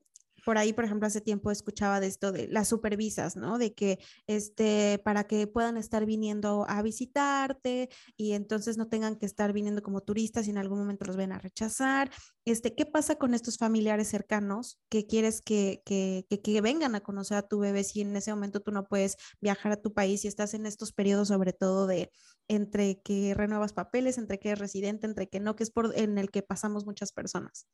por 0.46 0.58
ahí, 0.58 0.72
por 0.72 0.84
ejemplo, 0.84 1.08
hace 1.08 1.20
tiempo 1.20 1.50
escuchaba 1.50 1.98
de 1.98 2.06
esto 2.06 2.30
de 2.30 2.46
las 2.46 2.68
supervisas, 2.68 3.34
¿no? 3.34 3.58
De 3.58 3.74
que 3.74 3.98
este, 4.28 5.00
para 5.04 5.24
que 5.24 5.48
puedan 5.48 5.76
estar 5.76 6.06
viniendo 6.06 6.64
a 6.68 6.82
visitarte 6.82 7.90
y 8.16 8.30
entonces 8.30 8.78
no 8.78 8.86
tengan 8.86 9.16
que 9.16 9.26
estar 9.26 9.52
viniendo 9.52 9.82
como 9.82 10.02
turistas 10.02 10.46
y 10.46 10.50
en 10.50 10.58
algún 10.58 10.78
momento 10.78 11.04
los 11.04 11.16
ven 11.16 11.32
a 11.32 11.40
rechazar. 11.40 12.12
Este, 12.44 12.76
¿qué 12.76 12.86
pasa 12.86 13.16
con 13.16 13.34
estos 13.34 13.58
familiares 13.58 14.06
cercanos 14.06 14.78
que 14.88 15.04
quieres 15.08 15.42
que, 15.42 15.82
que, 15.84 16.24
que, 16.28 16.60
vengan 16.60 16.94
a 16.94 17.00
conocer 17.00 17.38
a 17.38 17.48
tu 17.48 17.58
bebé 17.58 17.82
si 17.82 18.02
en 18.02 18.14
ese 18.14 18.30
momento 18.30 18.60
tú 18.60 18.70
no 18.70 18.84
puedes 18.86 19.16
viajar 19.40 19.72
a 19.72 19.82
tu 19.82 19.94
país 19.94 20.24
y 20.24 20.28
estás 20.28 20.54
en 20.54 20.64
estos 20.66 20.92
periodos 20.92 21.26
sobre 21.26 21.54
todo 21.54 21.88
de 21.88 22.12
entre 22.46 23.00
que 23.00 23.34
renuevas 23.34 23.72
papeles, 23.72 24.16
entre 24.16 24.38
que 24.38 24.50
eres 24.50 24.60
residente, 24.60 25.08
entre 25.08 25.28
que 25.28 25.40
no, 25.40 25.56
que 25.56 25.64
es 25.64 25.72
por 25.72 25.92
en 25.98 26.18
el 26.18 26.30
que 26.30 26.42
pasamos 26.42 26.86
muchas 26.86 27.10
personas? 27.10 27.66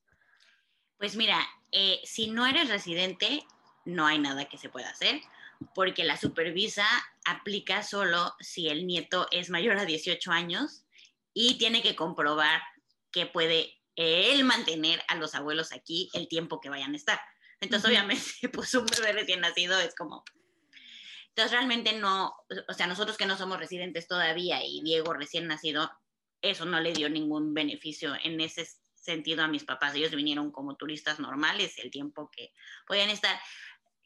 Pues 1.02 1.16
mira, 1.16 1.44
eh, 1.72 2.00
si 2.04 2.30
no 2.30 2.46
eres 2.46 2.68
residente, 2.68 3.44
no 3.84 4.06
hay 4.06 4.20
nada 4.20 4.44
que 4.44 4.56
se 4.56 4.68
pueda 4.68 4.90
hacer, 4.90 5.20
porque 5.74 6.04
la 6.04 6.16
supervisa 6.16 6.86
aplica 7.24 7.82
solo 7.82 8.36
si 8.38 8.68
el 8.68 8.86
nieto 8.86 9.26
es 9.32 9.50
mayor 9.50 9.78
a 9.78 9.84
18 9.84 10.30
años 10.30 10.84
y 11.34 11.58
tiene 11.58 11.82
que 11.82 11.96
comprobar 11.96 12.62
que 13.10 13.26
puede 13.26 13.80
él 13.96 14.44
mantener 14.44 15.02
a 15.08 15.16
los 15.16 15.34
abuelos 15.34 15.72
aquí 15.72 16.08
el 16.12 16.28
tiempo 16.28 16.60
que 16.60 16.70
vayan 16.70 16.92
a 16.92 16.98
estar. 16.98 17.20
Entonces, 17.60 17.90
obviamente, 17.90 18.24
pues 18.52 18.72
un 18.74 18.86
bebé 18.86 19.12
recién 19.12 19.40
nacido 19.40 19.80
es 19.80 19.96
como... 19.96 20.22
Entonces, 21.30 21.50
realmente 21.50 21.94
no, 21.94 22.32
o 22.68 22.74
sea, 22.74 22.86
nosotros 22.86 23.16
que 23.16 23.26
no 23.26 23.36
somos 23.36 23.58
residentes 23.58 24.06
todavía 24.06 24.64
y 24.64 24.80
Diego 24.84 25.14
recién 25.14 25.48
nacido, 25.48 25.90
eso 26.42 26.64
no 26.64 26.78
le 26.78 26.92
dio 26.92 27.10
ningún 27.10 27.54
beneficio 27.54 28.14
en 28.22 28.40
ese 28.40 28.68
sentido 29.02 29.42
a 29.42 29.48
mis 29.48 29.64
papás. 29.64 29.94
Ellos 29.94 30.14
vinieron 30.14 30.50
como 30.50 30.76
turistas 30.76 31.20
normales 31.20 31.78
el 31.78 31.90
tiempo 31.90 32.30
que 32.34 32.52
podían 32.86 33.10
estar. 33.10 33.38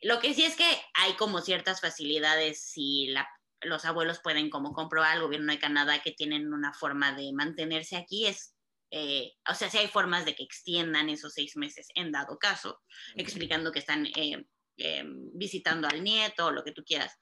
Lo 0.02 0.20
que 0.20 0.34
sí 0.34 0.44
es 0.44 0.56
que 0.56 0.68
hay 0.94 1.14
como 1.14 1.40
ciertas 1.40 1.80
facilidades 1.80 2.62
si 2.62 3.14
los 3.62 3.84
abuelos 3.84 4.20
pueden 4.20 4.50
como 4.50 4.72
comprobar, 4.72 5.16
el 5.16 5.22
gobierno 5.22 5.52
de 5.52 5.58
Canadá 5.58 6.02
que 6.02 6.12
tienen 6.12 6.52
una 6.52 6.72
forma 6.72 7.12
de 7.12 7.32
mantenerse 7.32 7.96
aquí, 7.96 8.26
es 8.26 8.56
eh, 8.90 9.32
o 9.48 9.54
sea, 9.54 9.68
si 9.68 9.78
hay 9.78 9.88
formas 9.88 10.24
de 10.24 10.34
que 10.34 10.44
extiendan 10.44 11.08
esos 11.08 11.34
seis 11.34 11.56
meses 11.56 11.88
en 11.94 12.12
dado 12.12 12.38
caso, 12.38 12.82
explicando 13.16 13.72
que 13.72 13.80
están 13.80 14.06
eh, 14.06 14.46
eh, 14.76 15.04
visitando 15.34 15.88
al 15.88 16.04
nieto 16.04 16.46
o 16.46 16.52
lo 16.52 16.62
que 16.62 16.72
tú 16.72 16.84
quieras, 16.84 17.18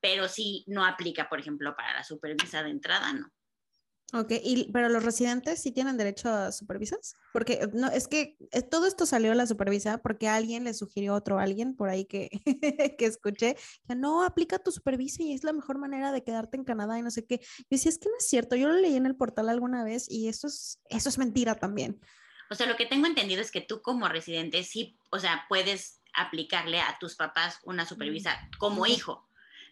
pero 0.00 0.28
si 0.28 0.64
no 0.68 0.84
aplica, 0.84 1.28
por 1.28 1.40
ejemplo, 1.40 1.74
para 1.76 1.94
la 1.94 2.04
supervisa 2.04 2.62
de 2.62 2.70
entrada, 2.70 3.12
no. 3.12 3.32
Ok, 4.14 4.32
y, 4.42 4.72
pero 4.72 4.88
los 4.88 5.04
residentes 5.04 5.60
sí 5.60 5.70
tienen 5.70 5.98
derecho 5.98 6.30
a 6.30 6.50
supervisas, 6.50 7.14
porque 7.30 7.68
no, 7.74 7.88
es 7.88 8.08
que 8.08 8.38
todo 8.70 8.86
esto 8.86 9.04
salió 9.04 9.32
a 9.32 9.34
la 9.34 9.46
supervisa 9.46 9.98
porque 9.98 10.28
alguien 10.28 10.64
le 10.64 10.72
sugirió 10.72 11.12
a 11.12 11.16
otro 11.16 11.38
alguien 11.38 11.76
por 11.76 11.90
ahí 11.90 12.06
que, 12.06 12.30
que 12.98 13.04
escuché, 13.04 13.58
que 13.86 13.94
no, 13.94 14.24
aplica 14.24 14.58
tu 14.58 14.72
supervisa 14.72 15.22
y 15.22 15.34
es 15.34 15.44
la 15.44 15.52
mejor 15.52 15.76
manera 15.76 16.10
de 16.10 16.24
quedarte 16.24 16.56
en 16.56 16.64
Canadá 16.64 16.98
y 16.98 17.02
no 17.02 17.10
sé 17.10 17.26
qué. 17.26 17.38
Yo 17.38 17.66
decía, 17.68 17.90
es 17.90 17.98
que 17.98 18.08
no 18.08 18.16
es 18.18 18.26
cierto, 18.26 18.56
yo 18.56 18.68
lo 18.68 18.76
leí 18.76 18.96
en 18.96 19.04
el 19.04 19.14
portal 19.14 19.50
alguna 19.50 19.84
vez 19.84 20.10
y 20.10 20.28
eso 20.28 20.46
es, 20.46 20.80
eso 20.88 21.10
es 21.10 21.18
mentira 21.18 21.54
también. 21.54 22.00
O 22.50 22.54
sea, 22.54 22.66
lo 22.66 22.76
que 22.76 22.86
tengo 22.86 23.06
entendido 23.06 23.42
es 23.42 23.50
que 23.50 23.60
tú 23.60 23.82
como 23.82 24.08
residente 24.08 24.64
sí, 24.64 24.98
o 25.10 25.18
sea, 25.18 25.44
puedes 25.50 26.00
aplicarle 26.14 26.80
a 26.80 26.96
tus 26.98 27.14
papás 27.14 27.58
una 27.62 27.84
supervisa 27.84 28.38
como 28.58 28.86
hijo 28.86 29.27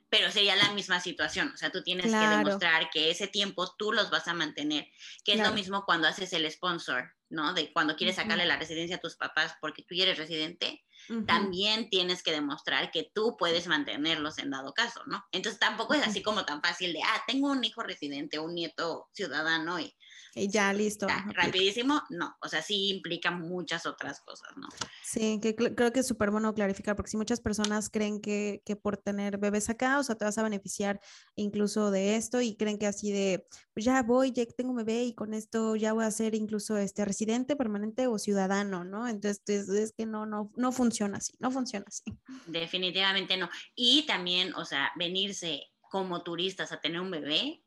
pero 0.09 0.31
sería 0.31 0.57
la 0.57 0.71
misma 0.73 1.01
situación. 1.01 1.51
O 1.53 1.57
sea, 1.57 1.71
tú 1.71 1.83
tienes 1.83 2.07
que 2.07 2.29
demostrar 2.29 2.91
que 2.91 3.11
ese 3.11 3.27
tiempo 3.27 3.75
tú 3.77 3.93
los 3.93 4.11
vas 4.11 4.29
a 4.29 4.35
mantener, 4.35 4.87
que 5.25 5.35
es 5.35 5.41
lo 5.41 5.53
mismo 5.53 5.85
cuando 5.85 6.09
haces 6.09 6.33
el 6.33 6.51
sponsor, 6.51 7.13
¿no? 7.29 7.55
De 7.55 7.73
cuando 7.73 7.97
quieres 7.97 8.17
sacarle 8.17 8.47
la 8.47 8.57
residencia 8.57 8.97
a 8.97 9.01
tus 9.01 9.17
papás 9.17 9.55
porque 9.61 9.83
tú 9.83 9.95
ya 9.95 10.05
eres 10.05 10.19
residente, 10.19 10.85
también 11.27 11.89
tienes 11.89 12.23
que 12.23 12.33
demostrar 12.33 12.91
que 12.91 13.11
tú 13.15 13.37
puedes 13.39 13.69
mantenerlos 13.69 14.39
en 14.39 14.51
dado 14.51 14.75
caso, 14.75 15.03
¿no? 15.07 15.25
Entonces 15.31 15.61
tampoco 15.61 15.95
es 15.95 16.07
así 16.07 16.23
como 16.23 16.45
tan 16.45 16.61
fácil 16.63 16.93
de, 16.93 17.03
ah, 17.03 17.23
tengo 17.27 17.51
un 17.51 17.63
hijo 17.63 17.83
residente, 17.83 18.41
un 18.41 18.55
nieto 18.55 19.09
ciudadano 19.13 19.79
y 19.79 19.95
y 20.37 20.49
ya, 20.49 20.71
listo. 20.73 21.07
rapidísimo, 21.33 22.03
no. 22.11 22.37
O 22.43 22.49
sea, 22.49 22.61
sí 22.61 22.91
implica 22.91 23.31
muchas 23.31 23.87
otras 23.87 24.21
cosas, 24.21 24.55
¿no? 24.57 24.69
Sí, 25.03 25.41
que 25.41 25.57
creo 25.57 25.93
que 25.93 26.01
es 26.01 26.07
súper 26.07 26.31
bueno 26.31 26.53
clarificar, 26.55 26.95
porque 26.95 27.11
si 27.11 27.17
muchas 27.17 27.41
personas 27.41 27.89
creen 27.89 28.21
que, 28.21 28.63
que, 28.67 28.77
por 28.77 28.99
tener 28.99 29.39
bebés 29.39 29.71
acá, 29.71 29.99
o 29.99 30.03
sea, 30.03 30.15
te 30.15 30.27
vas 30.27 30.37
a 30.37 30.43
beneficiar 30.43 31.01
incluso 31.37 31.91
de 31.91 32.17
esto 32.17 32.43
y 32.43 32.55
creen 32.55 32.79
que 32.79 32.87
así 32.87 33.11
de, 33.11 33.47
pues 33.73 33.87
ya 33.87 34.03
voy, 34.03 34.33
ya 34.33 34.45
tengo 34.45 34.71
un 34.71 34.77
bebé 34.77 35.05
y 35.05 35.15
con 35.15 35.33
esto 35.33 35.75
ya 35.75 35.95
voy 35.95 36.05
a 36.05 36.11
ser 36.11 36.35
incluso 36.35 36.77
este 36.77 37.07
residente 37.07 37.57
permanente 37.57 38.07
o 38.07 38.19
ciudadano, 38.19 38.85
¿no? 38.85 39.09
Entonces, 39.09 39.69
es, 39.71 39.93
que 39.93 40.05
no, 40.05 40.27
no, 40.27 40.53
no 40.55 40.71
funciona 40.71 41.17
así, 41.17 41.33
no 41.39 41.51
funciona 41.51 41.87
así. 41.89 42.05
Definitivamente 42.47 43.39
no. 43.39 43.49
Y 43.75 44.05
también, 44.07 44.55
o 44.55 44.67
sea, 44.67 44.93
venirse 44.97 45.63
como 45.91 46.23
turistas 46.23 46.73
a 46.73 46.81
tener 46.81 47.01
un 47.01 47.11
bebé, 47.11 47.63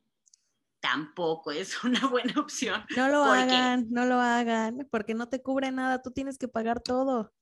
tampoco 0.79 1.51
es 1.51 1.83
una 1.83 2.07
buena 2.07 2.39
opción. 2.39 2.85
No 2.95 3.07
lo 3.09 3.23
hagan, 3.23 3.87
no 3.89 4.05
lo 4.05 4.19
hagan, 4.19 4.87
porque 4.91 5.13
no 5.13 5.29
te 5.29 5.41
cubre 5.41 5.71
nada, 5.71 6.01
tú 6.01 6.11
tienes 6.11 6.37
que 6.37 6.47
pagar 6.47 6.81
todo. 6.81 7.33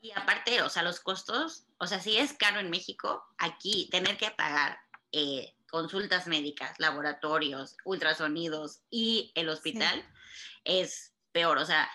Y 0.00 0.10
aparte, 0.12 0.62
o 0.62 0.68
sea, 0.68 0.82
los 0.82 1.00
costos, 1.00 1.66
o 1.78 1.86
sea, 1.86 2.00
si 2.00 2.18
es 2.18 2.32
caro 2.32 2.58
en 2.58 2.70
México, 2.70 3.22
aquí 3.38 3.88
tener 3.90 4.16
que 4.16 4.30
pagar 4.32 4.78
eh, 5.12 5.54
consultas 5.70 6.26
médicas, 6.26 6.78
laboratorios, 6.78 7.76
ultrasonidos 7.84 8.82
y 8.90 9.30
el 9.36 9.48
hospital 9.48 10.04
es 10.64 11.14
peor. 11.30 11.58
O 11.58 11.64
sea, 11.64 11.88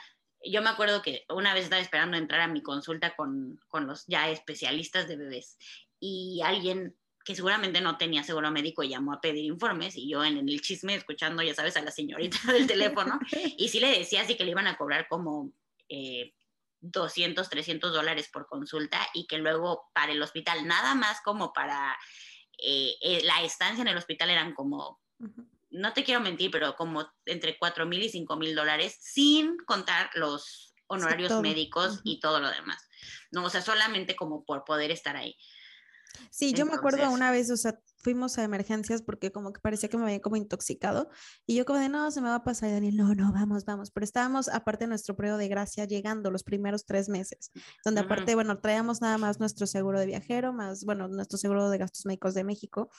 yo 0.43 0.61
me 0.61 0.69
acuerdo 0.69 1.01
que 1.01 1.25
una 1.29 1.53
vez 1.53 1.65
estaba 1.65 1.81
esperando 1.81 2.15
entrar 2.15 2.41
a 2.41 2.47
mi 2.47 2.63
consulta 2.63 3.15
con, 3.15 3.59
con 3.67 3.87
los 3.87 4.05
ya 4.07 4.29
especialistas 4.29 5.07
de 5.07 5.17
bebés 5.17 5.57
y 5.99 6.41
alguien 6.43 6.95
que 7.27 7.35
seguramente 7.35 7.81
no 7.81 7.97
tenía 7.97 8.23
seguro 8.23 8.49
médico 8.51 8.83
y 8.83 8.87
llamó 8.87 9.11
a 9.11 9.19
pedir 9.19 9.43
informes 9.43 9.97
y 9.97 10.07
yo 10.07 10.23
en, 10.23 10.37
el 10.37 10.61
chisme 10.61 10.95
escuchando, 10.95 11.43
ya 11.43 11.53
sabes, 11.53 11.75
a 11.75 11.81
la 11.81 11.91
señorita 11.91 12.37
del 12.53 12.65
teléfono 12.67 13.19
y 13.57 13.67
sí 13.67 13.81
le 13.81 13.89
decía 13.89 14.21
así 14.21 14.37
que 14.37 14.45
le 14.45 14.51
iban 14.51 14.65
a 14.65 14.77
cobrar 14.77 15.09
como 15.09 15.51
200, 16.79 17.45
eh, 17.45 17.49
300 17.49 17.91
dólares 17.91 18.29
por 18.31 18.47
consulta 18.47 19.05
y 19.13 19.27
que 19.27 19.39
luego 19.39 19.89
para 19.93 20.13
el 20.13 20.21
hospital, 20.23 20.65
nada 20.65 20.95
más 20.95 21.19
como 21.19 21.51
para 21.51 21.97
eh, 22.59 22.95
eh, 23.01 23.21
la 23.25 23.43
estancia 23.43 23.81
en 23.81 23.89
el 23.89 23.97
hospital 23.97 24.29
eran 24.29 24.53
como, 24.53 25.01
no 25.69 25.91
te 25.91 26.05
quiero 26.05 26.21
mentir, 26.21 26.49
pero 26.49 26.77
como 26.77 27.11
entre 27.25 27.57
4 27.57 27.85
mil 27.85 28.03
y 28.03 28.09
5 28.09 28.37
mil 28.37 28.55
dólares 28.55 28.95
sin 29.01 29.57
contar 29.65 30.11
los 30.13 30.73
honorarios 30.87 31.41
médicos 31.41 31.99
y 32.05 32.21
todo 32.21 32.39
lo 32.39 32.49
demás. 32.49 32.87
No, 33.31 33.43
o 33.43 33.49
sea, 33.49 33.61
solamente 33.61 34.15
como 34.15 34.45
por 34.45 34.63
poder 34.63 34.91
estar 34.91 35.17
ahí. 35.17 35.35
Sí, 36.29 36.53
yo 36.53 36.65
me 36.65 36.73
acuerdo 36.73 37.09
una 37.11 37.31
vez, 37.31 37.49
o 37.51 37.57
sea, 37.57 37.79
fuimos 37.97 38.37
a 38.37 38.43
emergencias 38.43 39.01
porque 39.01 39.31
como 39.31 39.51
que 39.51 39.59
parecía 39.59 39.89
que 39.89 39.97
me 39.97 40.03
había 40.05 40.21
como 40.21 40.35
intoxicado 40.35 41.09
y 41.45 41.55
yo 41.55 41.65
como 41.65 41.79
de, 41.79 41.89
no, 41.89 42.09
se 42.11 42.21
me 42.21 42.29
va 42.29 42.35
a 42.35 42.43
pasar 42.43 42.69
y 42.69 42.73
Daniel, 42.73 42.95
no, 42.95 43.13
no, 43.15 43.33
vamos, 43.33 43.65
vamos, 43.65 43.91
pero 43.91 44.03
estábamos 44.03 44.47
aparte 44.49 44.85
de 44.85 44.89
nuestro 44.89 45.15
periodo 45.15 45.37
de 45.37 45.47
gracia 45.47 45.85
llegando 45.85 46.31
los 46.31 46.43
primeros 46.43 46.85
tres 46.85 47.09
meses, 47.09 47.51
donde 47.83 48.01
aparte, 48.01 48.35
bueno, 48.35 48.59
traíamos 48.59 49.01
nada 49.01 49.17
más 49.17 49.39
nuestro 49.39 49.67
seguro 49.67 49.99
de 49.99 50.05
viajero, 50.05 50.53
más, 50.53 50.85
bueno, 50.85 51.07
nuestro 51.07 51.37
seguro 51.37 51.69
de 51.69 51.77
gastos 51.77 52.05
médicos 52.05 52.33
de 52.33 52.43
México 52.43 52.89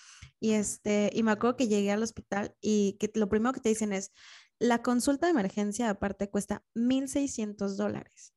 y 0.40 0.52
este, 0.52 1.10
y 1.14 1.22
me 1.22 1.30
acuerdo 1.30 1.56
que 1.56 1.68
llegué 1.68 1.92
al 1.92 2.02
hospital 2.02 2.54
y 2.60 2.96
que 3.00 3.10
lo 3.14 3.28
primero 3.28 3.52
que 3.52 3.60
te 3.60 3.70
dicen 3.70 3.92
es, 3.92 4.12
la 4.58 4.82
consulta 4.82 5.26
de 5.26 5.32
emergencia 5.32 5.88
aparte 5.88 6.28
cuesta 6.28 6.64
1.600 6.74 7.76
dólares. 7.76 8.34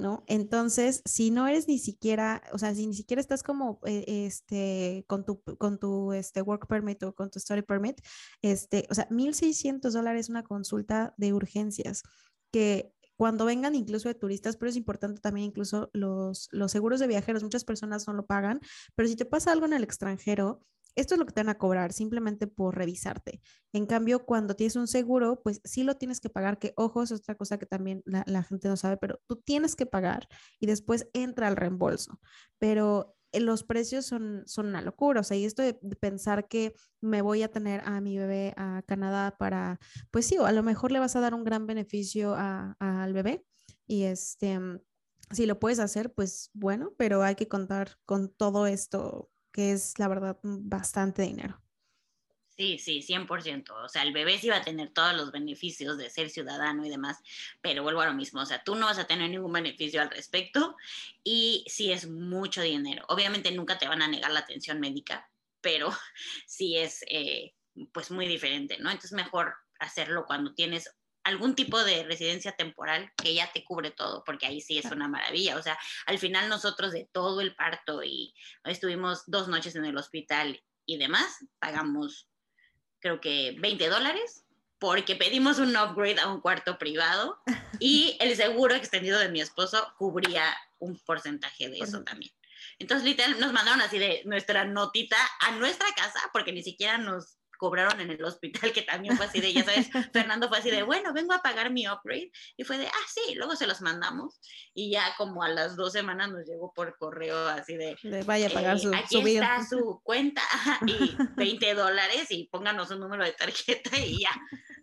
¿No? 0.00 0.24
Entonces, 0.26 1.02
si 1.04 1.30
no 1.30 1.46
eres 1.46 1.68
ni 1.68 1.78
siquiera, 1.78 2.42
o 2.52 2.58
sea, 2.58 2.74
si 2.74 2.86
ni 2.86 2.94
siquiera 2.94 3.20
estás 3.20 3.42
como 3.42 3.80
eh, 3.84 4.04
este, 4.26 5.04
con 5.06 5.24
tu, 5.24 5.42
con 5.58 5.78
tu 5.78 6.12
este, 6.12 6.42
work 6.42 6.66
permit 6.66 7.02
o 7.02 7.14
con 7.14 7.30
tu 7.30 7.38
study 7.38 7.62
permit, 7.62 8.00
este, 8.42 8.86
o 8.90 8.94
sea, 8.94 9.08
1.600 9.10 9.92
dólares 9.92 10.28
una 10.28 10.42
consulta 10.42 11.14
de 11.16 11.32
urgencias 11.32 12.02
que 12.50 12.92
cuando 13.16 13.44
vengan 13.44 13.74
incluso 13.74 14.08
de 14.08 14.14
turistas, 14.14 14.56
pero 14.56 14.70
es 14.70 14.76
importante 14.76 15.20
también 15.20 15.48
incluso 15.48 15.90
los, 15.92 16.48
los 16.52 16.72
seguros 16.72 17.00
de 17.00 17.06
viajeros, 17.06 17.42
muchas 17.42 17.64
personas 17.64 18.06
no 18.06 18.14
lo 18.14 18.24
pagan, 18.24 18.60
pero 18.94 19.08
si 19.08 19.14
te 19.14 19.26
pasa 19.26 19.52
algo 19.52 19.66
en 19.66 19.74
el 19.74 19.84
extranjero, 19.84 20.64
esto 20.96 21.14
es 21.14 21.18
lo 21.18 21.26
que 21.26 21.32
te 21.32 21.40
van 21.40 21.48
a 21.48 21.58
cobrar 21.58 21.92
simplemente 21.92 22.46
por 22.46 22.76
revisarte. 22.76 23.40
En 23.72 23.86
cambio, 23.86 24.24
cuando 24.24 24.54
tienes 24.54 24.76
un 24.76 24.86
seguro, 24.86 25.40
pues 25.42 25.60
sí 25.64 25.82
lo 25.82 25.96
tienes 25.96 26.20
que 26.20 26.30
pagar, 26.30 26.58
que 26.58 26.72
ojo, 26.76 27.02
es 27.02 27.12
otra 27.12 27.34
cosa 27.36 27.58
que 27.58 27.66
también 27.66 28.02
la, 28.04 28.42
gente 28.42 28.68
no 28.68 28.76
sabe, 28.76 28.96
pero 28.96 29.20
tú 29.26 29.36
tienes 29.36 29.76
que 29.76 29.86
pagar 29.86 30.28
y 30.58 30.66
después 30.66 31.08
entra 31.12 31.48
el 31.48 31.56
reembolso. 31.56 32.20
Pero 32.58 33.16
eh, 33.32 33.40
los 33.40 33.64
precios 33.64 34.06
son, 34.06 34.42
son 34.46 34.66
una 34.66 34.82
locura. 34.82 35.20
O 35.20 35.24
sea, 35.24 35.36
y 35.36 35.44
esto 35.44 35.62
de, 35.62 35.74
pensar 35.74 36.48
que 36.48 36.74
me 37.00 37.22
voy 37.22 37.42
a 37.42 37.50
tener 37.50 37.82
a 37.84 38.00
mi 38.00 38.18
bebé 38.18 38.54
a 38.56 38.82
Canadá 38.86 39.36
para, 39.38 39.78
pues 40.10 40.26
sí, 40.26 40.38
o 40.38 40.46
a 40.46 40.52
lo 40.52 40.62
mejor 40.62 40.92
le 40.92 40.98
vas 40.98 41.16
a 41.16 41.20
dar 41.20 41.34
un 41.34 41.44
gran 41.44 41.66
beneficio 41.66 42.34
al 42.36 43.12
bebé. 43.12 43.44
Y 43.86 44.04
este, 44.04 44.58
si 45.30 45.46
lo 45.46 45.58
puedes 45.58 45.78
hacer, 45.78 46.12
pues 46.12 46.50
bueno, 46.52 46.92
pero 46.96 47.22
hay 47.22 47.34
que 47.36 47.48
contar 47.48 47.96
con 48.04 48.28
todo 48.34 48.66
esto 48.66 49.29
que 49.52 49.72
es 49.72 49.98
la 49.98 50.08
verdad 50.08 50.38
bastante 50.42 51.22
dinero. 51.22 51.60
Sí, 52.60 52.78
sí, 52.78 53.00
100%. 53.00 53.70
O 53.70 53.88
sea, 53.88 54.02
el 54.02 54.12
bebé 54.12 54.38
sí 54.38 54.50
va 54.50 54.58
a 54.58 54.62
tener 54.62 54.90
todos 54.92 55.14
los 55.14 55.32
beneficios 55.32 55.96
de 55.96 56.10
ser 56.10 56.28
ciudadano 56.28 56.84
y 56.84 56.90
demás, 56.90 57.16
pero 57.62 57.82
vuelvo 57.82 58.02
a 58.02 58.06
lo 58.06 58.12
mismo. 58.12 58.42
O 58.42 58.44
sea, 58.44 58.62
tú 58.62 58.74
no 58.74 58.84
vas 58.84 58.98
a 58.98 59.06
tener 59.06 59.30
ningún 59.30 59.52
beneficio 59.52 60.02
al 60.02 60.10
respecto 60.10 60.76
y 61.24 61.64
sí 61.68 61.90
es 61.90 62.06
mucho 62.10 62.60
dinero. 62.60 63.02
Obviamente 63.08 63.50
nunca 63.52 63.78
te 63.78 63.88
van 63.88 64.02
a 64.02 64.08
negar 64.08 64.30
la 64.30 64.40
atención 64.40 64.78
médica, 64.78 65.30
pero 65.62 65.88
sí 66.46 66.76
es 66.76 67.02
eh, 67.08 67.54
pues 67.92 68.10
muy 68.10 68.26
diferente, 68.26 68.76
¿no? 68.78 68.90
Entonces 68.90 69.12
mejor 69.12 69.54
hacerlo 69.78 70.26
cuando 70.26 70.52
tienes 70.52 70.94
algún 71.24 71.54
tipo 71.54 71.82
de 71.82 72.04
residencia 72.04 72.52
temporal 72.52 73.12
que 73.16 73.34
ya 73.34 73.50
te 73.52 73.64
cubre 73.64 73.90
todo, 73.90 74.24
porque 74.24 74.46
ahí 74.46 74.60
sí 74.60 74.78
es 74.78 74.86
una 74.86 75.08
maravilla. 75.08 75.56
O 75.56 75.62
sea, 75.62 75.78
al 76.06 76.18
final 76.18 76.48
nosotros 76.48 76.92
de 76.92 77.08
todo 77.12 77.40
el 77.40 77.54
parto 77.54 78.02
y 78.02 78.34
estuvimos 78.64 79.24
dos 79.26 79.48
noches 79.48 79.76
en 79.76 79.84
el 79.84 79.96
hospital 79.96 80.62
y 80.86 80.98
demás, 80.98 81.44
pagamos 81.58 82.28
creo 83.00 83.20
que 83.20 83.56
20 83.58 83.88
dólares 83.88 84.44
porque 84.78 85.14
pedimos 85.14 85.58
un 85.58 85.76
upgrade 85.76 86.20
a 86.20 86.28
un 86.28 86.40
cuarto 86.40 86.78
privado 86.78 87.38
y 87.80 88.16
el 88.20 88.34
seguro 88.36 88.74
extendido 88.74 89.18
de 89.18 89.28
mi 89.28 89.40
esposo 89.40 89.94
cubría 89.98 90.56
un 90.78 90.98
porcentaje 90.98 91.68
de 91.68 91.78
eso 91.78 92.02
también. 92.02 92.32
Entonces, 92.78 93.04
literal, 93.04 93.38
nos 93.38 93.52
mandaron 93.52 93.82
así 93.82 93.98
de 93.98 94.22
nuestra 94.24 94.64
notita 94.64 95.16
a 95.40 95.52
nuestra 95.52 95.86
casa, 95.94 96.20
porque 96.32 96.52
ni 96.52 96.62
siquiera 96.62 96.96
nos 96.96 97.39
cobraron 97.60 98.00
en 98.00 98.10
el 98.10 98.24
hospital, 98.24 98.72
que 98.72 98.80
también 98.80 99.14
fue 99.18 99.26
así 99.26 99.38
de, 99.38 99.52
ya 99.52 99.62
sabes, 99.62 99.90
Fernando 100.14 100.48
fue 100.48 100.58
así 100.58 100.70
de, 100.70 100.82
bueno, 100.82 101.12
vengo 101.12 101.34
a 101.34 101.42
pagar 101.42 101.70
mi 101.70 101.86
upgrade. 101.86 102.32
Y 102.56 102.64
fue 102.64 102.78
de, 102.78 102.86
ah, 102.86 103.06
sí, 103.06 103.34
luego 103.34 103.54
se 103.54 103.66
los 103.66 103.82
mandamos. 103.82 104.40
Y 104.72 104.90
ya 104.90 105.14
como 105.18 105.42
a 105.42 105.48
las 105.50 105.76
dos 105.76 105.92
semanas 105.92 106.30
nos 106.30 106.48
llegó 106.48 106.72
por 106.72 106.96
correo 106.96 107.48
así 107.48 107.76
de, 107.76 107.96
vaya 108.24 108.46
a 108.46 108.50
pagar 108.50 108.76
eh, 108.76 108.80
su, 108.80 108.94
aquí 108.94 109.34
está 109.34 109.62
su 109.68 110.00
cuenta 110.02 110.42
y 110.86 111.14
20 111.36 111.74
dólares 111.74 112.30
y 112.30 112.46
pónganos 112.46 112.90
un 112.90 113.00
número 113.00 113.24
de 113.24 113.32
tarjeta 113.32 113.98
y 113.98 114.22
ya. 114.22 114.30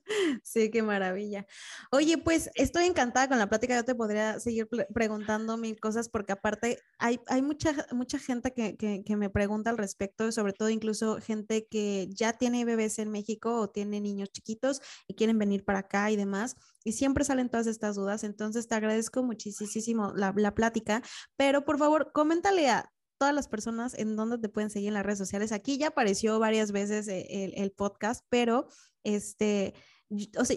Sí, 0.43 0.70
qué 0.72 0.82
maravilla. 0.82 1.45
Oye, 1.91 2.18
pues 2.18 2.49
estoy 2.55 2.86
encantada 2.86 3.28
con 3.28 3.39
la 3.39 3.47
plática. 3.47 3.76
Yo 3.76 3.84
te 3.84 3.95
podría 3.95 4.39
seguir 4.39 4.68
preguntando 4.93 5.58
mil 5.58 5.80
cosas 5.80 6.10
porque 6.10 6.34
aparte 6.34 6.80
hay, 6.99 7.20
hay 7.28 7.41
mucha, 7.41 7.74
mucha 7.91 8.20
gente 8.20 8.53
que, 8.53 8.76
que, 8.78 9.16
me 9.18 9.30
pregunta 9.30 9.70
al 9.70 9.78
respecto, 9.78 10.32
sobre 10.32 10.53
todo 10.53 10.70
incluso 10.70 11.20
gente 11.22 11.68
que 11.68 12.08
ya 12.12 12.34
tiene 12.34 12.66
bebés 12.66 12.99
en 12.99 13.10
México 13.10 13.60
o 13.60 13.70
tiene 13.70 13.99
niños 13.99 14.30
chiquitos 14.32 14.82
y 15.08 15.16
quieren 15.16 15.38
venir 15.38 15.66
para 15.66 15.80
acá 15.80 16.12
y 16.12 16.16
demás. 16.16 16.55
Y 16.84 16.93
siempre 16.93 17.26
salen 17.26 17.49
todas 17.49 17.68
estas 17.68 17.95
dudas. 17.95 18.24
Entonces 18.24 18.68
te 18.68 18.76
agradezco 18.76 19.24
muchísimo 19.24 20.14
la, 20.16 20.34
la 20.36 20.53
plática, 20.53 21.01
pero 21.36 21.66
por 21.66 21.78
favor, 21.78 22.12
coméntale 22.14 22.70
a 22.70 22.91
todas 23.18 23.34
las 23.34 23.47
personas 23.47 23.95
en 23.95 24.16
dónde 24.16 24.38
te 24.38 24.49
pueden 24.49 24.70
seguir 24.70 24.89
en 24.89 24.93
las 24.93 25.05
redes 25.05 25.18
sociales. 25.18 25.51
Aquí 25.51 25.78
ya 25.80 25.88
apareció 25.88 26.38
varias 26.38 26.72
veces 26.72 27.08
eh, 27.08 27.26
el, 27.30 27.53
el 27.55 27.72
podcast, 27.72 28.24
pero 28.30 28.68
este 29.03 29.74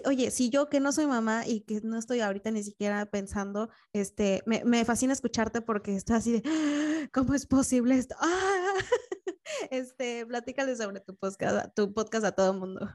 oye, 0.05 0.31
si 0.31 0.49
yo 0.49 0.69
que 0.69 0.79
no 0.79 0.91
soy 0.91 1.07
mamá 1.07 1.45
y 1.45 1.61
que 1.61 1.81
no 1.83 1.97
estoy 1.97 2.21
ahorita 2.21 2.51
ni 2.51 2.63
siquiera 2.63 3.05
pensando, 3.05 3.69
este, 3.93 4.41
me, 4.45 4.85
fascina 4.85 5.13
escucharte 5.13 5.61
porque 5.61 5.95
estoy 5.95 6.15
así 6.15 6.31
de, 6.33 6.43
ah, 6.45 7.09
¿cómo 7.13 7.33
es 7.33 7.45
posible 7.45 7.95
esto? 7.95 8.15
¡Ah! 8.19 8.73
Este, 9.69 10.25
platícale 10.25 10.75
sobre 10.75 11.01
tu 11.01 11.15
podcast, 11.15 11.75
tu 11.75 11.93
podcast 11.93 12.25
a 12.25 12.31
todo 12.31 12.53
mundo. 12.53 12.89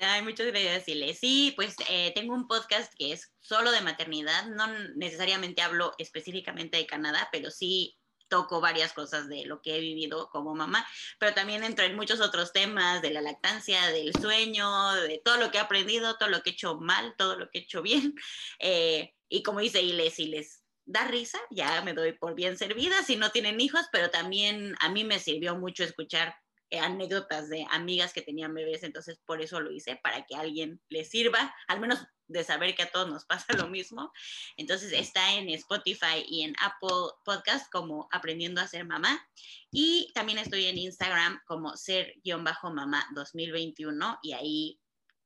Ay, 0.00 0.22
muchas 0.22 0.46
gracias, 0.46 0.84
Sile. 0.84 1.14
Sí, 1.14 1.52
pues 1.56 1.74
eh, 1.90 2.12
tengo 2.14 2.34
un 2.34 2.46
podcast 2.46 2.92
que 2.96 3.12
es 3.12 3.32
solo 3.40 3.70
de 3.72 3.80
maternidad. 3.80 4.46
No 4.46 4.66
necesariamente 4.94 5.62
hablo 5.62 5.92
específicamente 5.98 6.78
de 6.78 6.86
Canadá, 6.86 7.28
pero 7.32 7.50
sí 7.50 7.96
toco 8.28 8.60
varias 8.60 8.92
cosas 8.92 9.28
de 9.28 9.44
lo 9.46 9.60
que 9.62 9.76
he 9.76 9.80
vivido 9.80 10.28
como 10.30 10.54
mamá, 10.54 10.86
pero 11.18 11.34
también 11.34 11.64
entro 11.64 11.84
en 11.84 11.96
muchos 11.96 12.20
otros 12.20 12.52
temas 12.52 13.02
de 13.02 13.10
la 13.10 13.20
lactancia, 13.20 13.86
del 13.88 14.12
sueño, 14.14 14.92
de 14.94 15.20
todo 15.24 15.36
lo 15.36 15.50
que 15.50 15.58
he 15.58 15.60
aprendido, 15.60 16.16
todo 16.16 16.28
lo 16.28 16.42
que 16.42 16.50
he 16.50 16.52
hecho 16.52 16.78
mal, 16.78 17.14
todo 17.16 17.36
lo 17.38 17.50
que 17.50 17.58
he 17.58 17.62
hecho 17.62 17.82
bien. 17.82 18.14
Eh, 18.58 19.14
y 19.28 19.42
como 19.42 19.60
dice 19.60 19.82
Iles, 19.82 20.14
si 20.14 20.26
les 20.26 20.64
da 20.84 21.06
risa, 21.06 21.38
ya 21.50 21.82
me 21.82 21.92
doy 21.92 22.12
por 22.12 22.34
bien 22.34 22.56
servida 22.56 23.02
si 23.02 23.16
no 23.16 23.30
tienen 23.30 23.60
hijos, 23.60 23.86
pero 23.92 24.10
también 24.10 24.74
a 24.80 24.88
mí 24.88 25.04
me 25.04 25.18
sirvió 25.18 25.56
mucho 25.56 25.84
escuchar 25.84 26.34
anécdotas 26.72 27.48
de 27.48 27.66
amigas 27.70 28.12
que 28.12 28.22
tenían 28.22 28.54
bebés, 28.54 28.82
entonces 28.82 29.20
por 29.24 29.40
eso 29.40 29.60
lo 29.60 29.70
hice, 29.70 29.96
para 29.96 30.24
que 30.26 30.34
a 30.34 30.40
alguien 30.40 30.80
le 30.88 31.04
sirva, 31.04 31.54
al 31.68 31.80
menos 31.80 32.06
de 32.28 32.44
saber 32.44 32.74
que 32.74 32.82
a 32.82 32.90
todos 32.90 33.08
nos 33.08 33.24
pasa 33.24 33.46
lo 33.66 33.68
mismo. 33.68 34.12
Entonces 34.56 34.92
está 34.92 35.34
en 35.34 35.48
Spotify 35.50 36.24
y 36.28 36.42
en 36.42 36.54
Apple 36.60 37.14
Podcast 37.24 37.70
como 37.70 38.08
Aprendiendo 38.10 38.60
a 38.60 38.68
ser 38.68 38.84
mamá. 38.84 39.26
Y 39.70 40.10
también 40.14 40.38
estoy 40.38 40.66
en 40.66 40.78
Instagram 40.78 41.40
como 41.46 41.76
ser-mamá 41.76 43.06
2021 43.14 44.18
y 44.22 44.32
ahí 44.32 44.80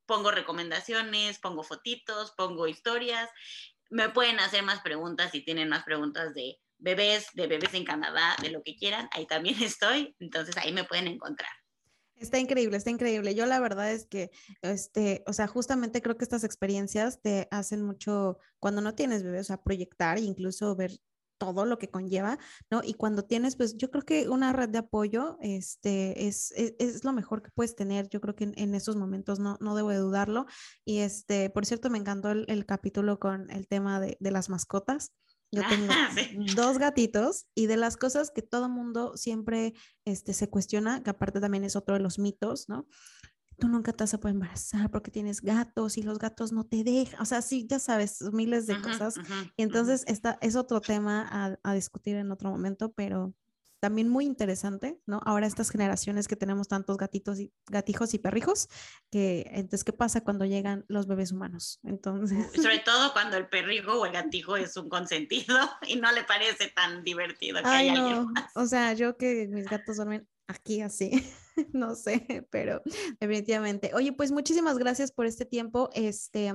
pongo 0.07 0.31
recomendaciones, 0.31 1.39
pongo 1.39 1.63
fotitos, 1.63 2.33
pongo 2.33 2.67
historias. 2.67 3.31
Me 3.91 4.09
pueden 4.09 4.41
hacer 4.41 4.63
más 4.63 4.81
preguntas 4.81 5.31
si 5.33 5.41
tienen 5.41 5.69
más 5.69 5.85
preguntas 5.85 6.35
de 6.35 6.61
bebés, 6.81 7.27
de 7.35 7.47
bebés 7.47 7.75
en 7.75 7.85
Canadá, 7.85 8.37
de 8.43 8.51
lo 8.51 8.63
que 8.63 8.77
quieran, 8.77 9.09
ahí 9.13 9.27
también 9.27 9.57
estoy, 9.63 10.15
entonces 10.19 10.57
ahí 10.57 10.73
me 10.73 10.85
pueden 10.85 11.07
encontrar. 11.07 11.51
Está 12.17 12.39
increíble, 12.39 12.77
está 12.77 12.91
increíble. 12.91 13.35
Yo 13.35 13.47
la 13.47 13.61
verdad 13.61 13.93
es 13.93 14.07
que, 14.07 14.31
este, 14.61 15.25
o 15.27 15.33
sea, 15.33 15.47
justamente 15.47 16.03
creo 16.03 16.19
que 16.19 16.25
estas 16.25 16.45
experiencias 16.45 17.23
te 17.23 17.49
hacen 17.51 17.83
mucho, 17.83 18.39
cuando 18.59 18.83
no 18.83 18.95
tienes 18.95 19.23
bebés, 19.23 19.51
o 19.51 19.63
proyectar 19.63 20.19
e 20.19 20.23
incluso 20.23 20.77
ver 20.77 20.93
todo 21.39 21.65
lo 21.65 21.79
que 21.79 21.89
conlleva, 21.89 22.39
¿no? 22.71 22.83
Y 22.85 22.93
cuando 22.93 23.25
tienes, 23.25 23.57
pues 23.57 23.79
yo 23.79 23.91
creo 23.91 24.05
que 24.05 24.29
una 24.29 24.53
red 24.53 24.69
de 24.69 24.79
apoyo 24.79 25.39
este, 25.41 26.27
es, 26.27 26.53
es, 26.55 27.03
lo 27.03 27.15
mejor 27.15 27.43
que 27.43 27.51
puedes 27.51 27.75
tener, 27.75 28.11
yo 28.11 28.21
creo 28.21 28.37
que 28.37 28.45
en, 28.45 28.53
en, 28.57 28.75
esos 28.75 28.97
momentos 28.97 29.39
no, 29.41 29.57
no 29.59 29.75
debo 29.75 29.89
de 29.89 29.97
dudarlo. 29.97 30.45
Y 30.85 30.99
este, 30.99 31.49
por 31.49 31.65
cierto, 31.65 31.89
me 31.89 31.97
encantó 31.97 32.31
el, 32.31 32.45
el 32.49 32.67
capítulo 32.67 33.19
con 33.19 33.51
el 33.51 33.67
tema 33.67 33.99
de, 33.99 34.19
de 34.21 34.31
las 34.31 34.51
mascotas. 34.51 35.13
Yo 35.53 35.63
tengo 35.69 35.93
dos 36.55 36.79
gatitos 36.79 37.47
y 37.55 37.67
de 37.67 37.77
las 37.77 37.97
cosas 37.97 38.31
que 38.31 38.43
todo 38.43 38.69
mundo 38.69 39.17
siempre 39.17 39.75
este, 40.05 40.33
se 40.33 40.49
cuestiona, 40.49 41.03
que 41.03 41.11
aparte 41.11 41.41
también 41.41 41.65
es 41.65 41.77
otro 41.77 41.95
de 41.95 42.01
los 42.01 42.19
mitos, 42.19 42.69
¿no? 42.69 42.87
Tú 43.59 43.69
nunca 43.69 43.93
te 43.93 44.05
vas 44.05 44.15
a 44.15 44.19
poder 44.19 44.37
embarazar 44.37 44.91
porque 44.91 45.11
tienes 45.11 45.43
gatos 45.43 45.99
y 45.99 46.03
los 46.03 46.19
gatos 46.19 46.51
no 46.51 46.65
te 46.65 46.83
dejan. 46.83 47.21
O 47.21 47.27
sea, 47.27 47.43
sí, 47.43 47.67
ya 47.69 47.79
sabes, 47.79 48.23
miles 48.33 48.67
de 48.67 48.81
cosas. 48.81 49.17
y 49.57 49.63
entonces 49.63 50.05
esta 50.07 50.39
es 50.41 50.57
otro 50.57 50.81
tema 50.81 51.27
a, 51.31 51.59
a 51.63 51.75
discutir 51.75 52.17
en 52.17 52.33
otro 52.33 52.51
momento, 52.51 52.93
pero 52.93 53.35
también 53.81 54.09
muy 54.09 54.27
interesante, 54.27 55.01
¿no? 55.07 55.21
Ahora 55.25 55.47
estas 55.47 55.71
generaciones 55.71 56.29
que 56.29 56.37
tenemos 56.37 56.69
tantos 56.69 56.97
gatitos 56.99 57.41
y 57.41 57.53
gatijos 57.67 58.15
y 58.15 58.19
perrijos, 58.19 58.69
que 59.11 59.47
entonces, 59.53 59.85
¿qué 59.85 59.93
pasa 59.93 60.21
cuando 60.21 60.45
llegan 60.45 60.85
los 60.89 61.07
bebés 61.07 61.33
humanos? 61.33 61.81
Entonces... 61.83 62.47
Sobre 62.55 62.81
todo 62.81 63.13
cuando 63.13 63.39
el 63.39 63.49
perrijo 63.49 64.01
o 64.01 64.07
el 64.07 64.13
gatijo 64.13 64.57
es 64.57 64.77
un 64.77 64.89
consentido 64.89 65.57
y 65.89 65.97
no 65.97 66.13
le 66.13 66.25
parece 66.25 66.69
tan 66.69 67.03
divertido 67.03 67.63
que 67.63 67.69
Ay, 67.69 67.91
no. 67.93 68.31
O 68.55 68.67
sea, 68.67 68.93
yo 68.93 69.17
que 69.17 69.49
mis 69.49 69.65
gatos 69.65 69.97
duermen 69.97 70.29
aquí 70.47 70.83
así, 70.83 71.11
no 71.73 71.95
sé, 71.95 72.47
pero 72.51 72.83
definitivamente. 73.19 73.93
Oye, 73.95 74.13
pues 74.13 74.31
muchísimas 74.31 74.79
gracias 74.79 75.11
por 75.11 75.27
este 75.27 75.47
tiempo. 75.47 75.89
Este, 75.95 76.53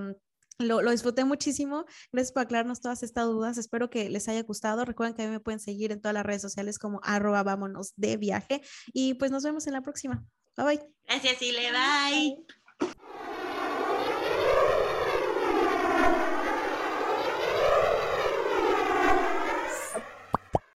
lo, 0.59 0.81
lo, 0.81 0.91
disfruté 0.91 1.25
muchísimo. 1.25 1.85
Gracias 2.11 2.31
por 2.31 2.43
aclararnos 2.43 2.81
todas 2.81 3.03
estas 3.03 3.25
dudas. 3.25 3.57
Espero 3.57 3.89
que 3.89 4.09
les 4.09 4.27
haya 4.27 4.43
gustado. 4.43 4.85
Recuerden 4.85 5.15
que 5.15 5.23
a 5.23 5.25
mí 5.25 5.31
me 5.31 5.39
pueden 5.39 5.59
seguir 5.59 5.91
en 5.91 6.01
todas 6.01 6.13
las 6.13 6.25
redes 6.25 6.41
sociales 6.41 6.79
como 6.79 6.99
arroba 7.03 7.43
vámonos 7.43 7.93
de 7.95 8.17
viaje. 8.17 8.61
Y 8.93 9.15
pues 9.15 9.31
nos 9.31 9.43
vemos 9.43 9.67
en 9.67 9.73
la 9.73 9.81
próxima. 9.81 10.23
Bye 10.57 10.65
bye. 10.65 10.87
Gracias, 11.07 11.41
Ile. 11.41 11.71
bye. 11.71 13.34